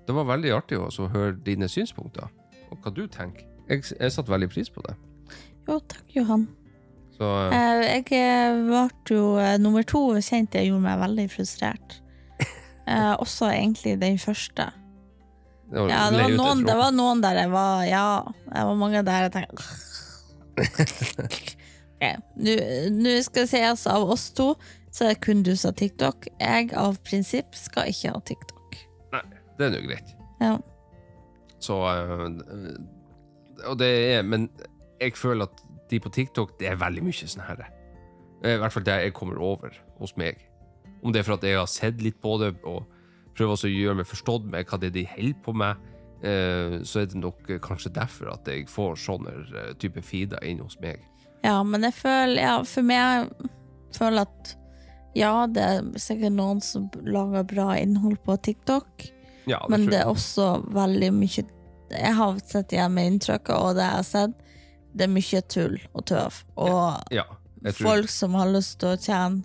det 0.07 0.14
var 0.16 0.25
veldig 0.25 0.51
artig 0.57 0.79
å 0.81 1.09
høre 1.12 1.37
dine 1.45 1.69
synspunkter, 1.71 2.27
og 2.73 2.79
hva 2.83 2.91
du 2.95 3.07
tenker. 3.07 3.45
Jeg, 3.69 3.85
jeg 4.01 4.11
satte 4.14 4.33
veldig 4.33 4.49
pris 4.51 4.71
på 4.73 4.83
det. 4.87 4.95
Jo, 5.69 5.79
takk, 5.85 6.05
Johan. 6.16 6.47
Så 7.19 7.29
eh, 7.53 7.55
Eh, 7.59 8.03
jeg 8.09 8.61
ble 8.69 8.83
jo 9.11 9.37
eh, 9.43 9.57
nummer 9.61 9.85
to 9.87 10.01
kjente 10.23 10.61
jeg 10.61 10.71
gjorde 10.71 10.85
meg 10.87 11.01
veldig 11.07 11.31
frustrert. 11.35 11.99
Eh, 12.89 13.14
også 13.21 13.51
egentlig 13.53 13.99
den 14.01 14.14
første. 14.16 14.64
det 15.69 15.77
var, 15.77 15.91
Ja, 15.93 16.07
det 16.09 16.23
var, 16.23 16.31
noen, 16.33 16.62
det 16.64 16.77
var 16.79 16.95
noen 16.97 17.21
der 17.21 17.37
jeg 17.43 17.51
var 17.53 17.83
Ja, 17.85 18.05
det 18.47 18.62
var 18.64 18.79
mange 18.81 19.03
der 19.05 19.27
jeg 19.27 19.33
tenkte 19.35 19.66
okay. 21.27 22.16
Nå 22.89 23.12
skal 23.27 23.45
jeg 23.45 23.51
si 23.51 23.61
altså, 23.61 23.93
av 23.93 24.09
oss 24.14 24.31
to, 24.33 24.55
så 24.89 25.05
er 25.05 25.12
det 25.12 25.21
kun 25.27 25.45
du 25.45 25.53
som 25.53 25.75
har 25.75 25.77
TikTok. 25.83 26.31
Jeg 26.41 26.73
av 26.73 26.97
prinsipp 27.05 27.53
skal 27.59 27.93
ikke 27.93 28.14
ha 28.14 28.25
TikTok. 28.25 28.81
Nei, 29.12 29.23
Det 29.59 29.69
er 29.69 29.75
nå 29.77 29.85
greit. 29.85 30.16
Ja. 30.41 30.55
Så 31.61 31.77
Og 33.69 33.79
det 33.85 33.93
er 34.14 34.23
Men 34.23 34.49
jeg 35.01 35.16
føler 35.16 35.49
at 35.49 35.64
de 35.90 36.01
på 36.01 36.12
TikTok, 36.12 36.57
det 36.61 36.68
er 36.70 36.80
veldig 36.80 37.05
mye 37.07 37.28
sånn 37.28 37.44
her. 37.46 37.64
Eh, 38.42 38.55
I 38.57 38.61
hvert 38.61 38.74
fall 38.74 38.86
det 38.86 38.99
jeg 39.05 39.16
kommer 39.16 39.40
over 39.42 39.74
hos 39.99 40.14
meg. 40.20 40.40
Om 41.03 41.14
det 41.14 41.22
er 41.22 41.28
for 41.28 41.38
at 41.38 41.46
jeg 41.46 41.59
har 41.59 41.70
sett 41.70 42.03
litt 42.03 42.18
på 42.22 42.36
det 42.42 42.55
og 42.66 42.84
prøver 43.38 43.55
også 43.55 43.70
å 43.70 43.72
gjøre 43.72 44.01
meg 44.01 44.11
forstått 44.11 44.49
med 44.51 44.66
hva 44.66 44.80
det 44.80 44.90
er 44.90 44.96
de 44.96 45.07
holder 45.12 45.42
på 45.44 45.55
med, 45.55 45.84
eh, 46.26 46.78
så 46.82 47.03
er 47.03 47.11
det 47.11 47.20
nok 47.22 47.51
eh, 47.51 47.62
kanskje 47.62 47.94
derfor 47.94 48.32
at 48.34 48.51
jeg 48.51 48.66
får 48.70 48.99
sånne 49.05 49.36
type 49.78 50.03
feeder 50.03 50.42
inn 50.46 50.62
hos 50.64 50.78
meg. 50.82 51.05
Ja, 51.44 51.61
men 51.62 51.86
jeg 51.86 51.94
føler 51.94 52.40
ja, 52.42 52.55
For 52.66 52.82
meg 52.82 53.28
føler 53.94 54.24
at 54.26 54.57
ja, 55.16 55.46
det 55.51 55.62
er 55.62 55.86
sikkert 55.99 56.34
noen 56.34 56.61
som 56.62 56.88
lager 57.07 57.46
bra 57.49 57.72
innhold 57.78 58.18
på 58.26 58.36
TikTok, 58.42 59.07
Ja, 59.49 59.62
det 59.62 59.70
men 59.72 59.86
det 59.88 60.03
er 60.03 60.11
også 60.11 60.59
veldig 60.74 61.09
mye 61.16 61.44
Jeg 61.88 62.12
har 62.18 62.40
sett 62.44 62.74
igjen 62.74 62.92
med 62.92 63.14
inntrykket, 63.14 63.55
og 63.55 63.78
det 63.78 63.86
jeg 63.86 63.96
har 63.96 64.07
sett, 64.07 64.34
det 64.99 65.07
er 65.07 65.12
mye 65.12 65.40
tull 65.51 65.78
og 65.94 66.05
tøv. 66.11 66.42
Og 66.59 67.12
Ja, 67.14 67.24
ja, 67.62 67.70
tror, 67.72 67.86
folk 67.86 68.11
som 68.12 68.34
har 68.38 68.51
lyst 68.51 68.78
til 68.82 68.88
å 68.94 68.99
tjene 69.01 69.42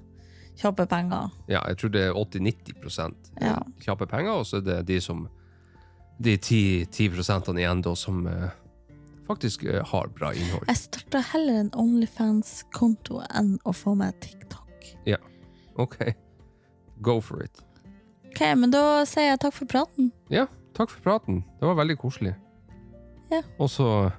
kjappe 0.59 0.85
penger. 0.89 1.31
ja, 1.49 1.61
jeg 1.67 1.77
tror 1.81 1.93
det 1.93 2.01
er 2.07 2.13
80-90 2.13 3.15
Ja. 3.41 3.55
kjappe 3.81 4.05
penger, 4.09 4.31
og 4.41 4.45
så 4.45 4.57
er 4.57 4.61
det 4.67 4.85
de 4.87 4.99
som 5.01 5.27
de 6.21 6.37
10, 6.37 6.85
10 6.91 7.57
igjen 7.59 7.81
da 7.81 7.95
som 7.95 8.27
eh, 8.27 8.49
faktisk 9.27 9.63
eh, 9.65 9.81
har 9.83 10.07
bra 10.13 10.31
innhold. 10.33 10.67
Jeg 10.67 10.77
starta 10.77 11.21
heller 11.33 11.59
en 11.63 11.71
Onlyfans-konto 11.73 13.23
enn 13.33 13.57
å 13.65 13.73
få 13.73 13.95
meg 13.97 14.19
TikTok. 14.21 14.95
Ja, 15.05 15.17
Ok, 15.75 15.97
go 17.01 17.19
for 17.19 17.41
it. 17.43 17.57
Ok, 18.29 18.41
men 18.57 18.69
da 18.69 19.03
sier 19.09 19.31
jeg 19.31 19.39
takk 19.41 19.53
for 19.53 19.65
praten. 19.65 20.11
Ja, 20.29 20.45
takk 20.77 20.89
for 20.93 21.01
praten. 21.01 21.43
Det 21.59 21.65
var 21.65 21.75
veldig 21.81 21.97
koselig. 21.97 22.35
Ja. 23.31 23.41
Og 23.57 23.69
så 23.73 24.11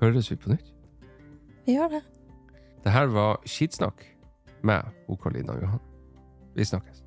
høres 0.00 0.30
vi 0.30 0.36
på 0.36 0.52
nytt. 0.52 0.72
Vi 1.66 1.74
gjør 1.76 1.88
det. 1.88 2.02
Det 2.84 2.92
her 2.92 3.10
var 3.12 3.40
Skitsnakk 3.46 4.04
med 4.62 4.82
Karolina 5.22 5.58
Johan. 5.60 5.80
Vi 6.54 6.64
snakkes. 6.64 7.04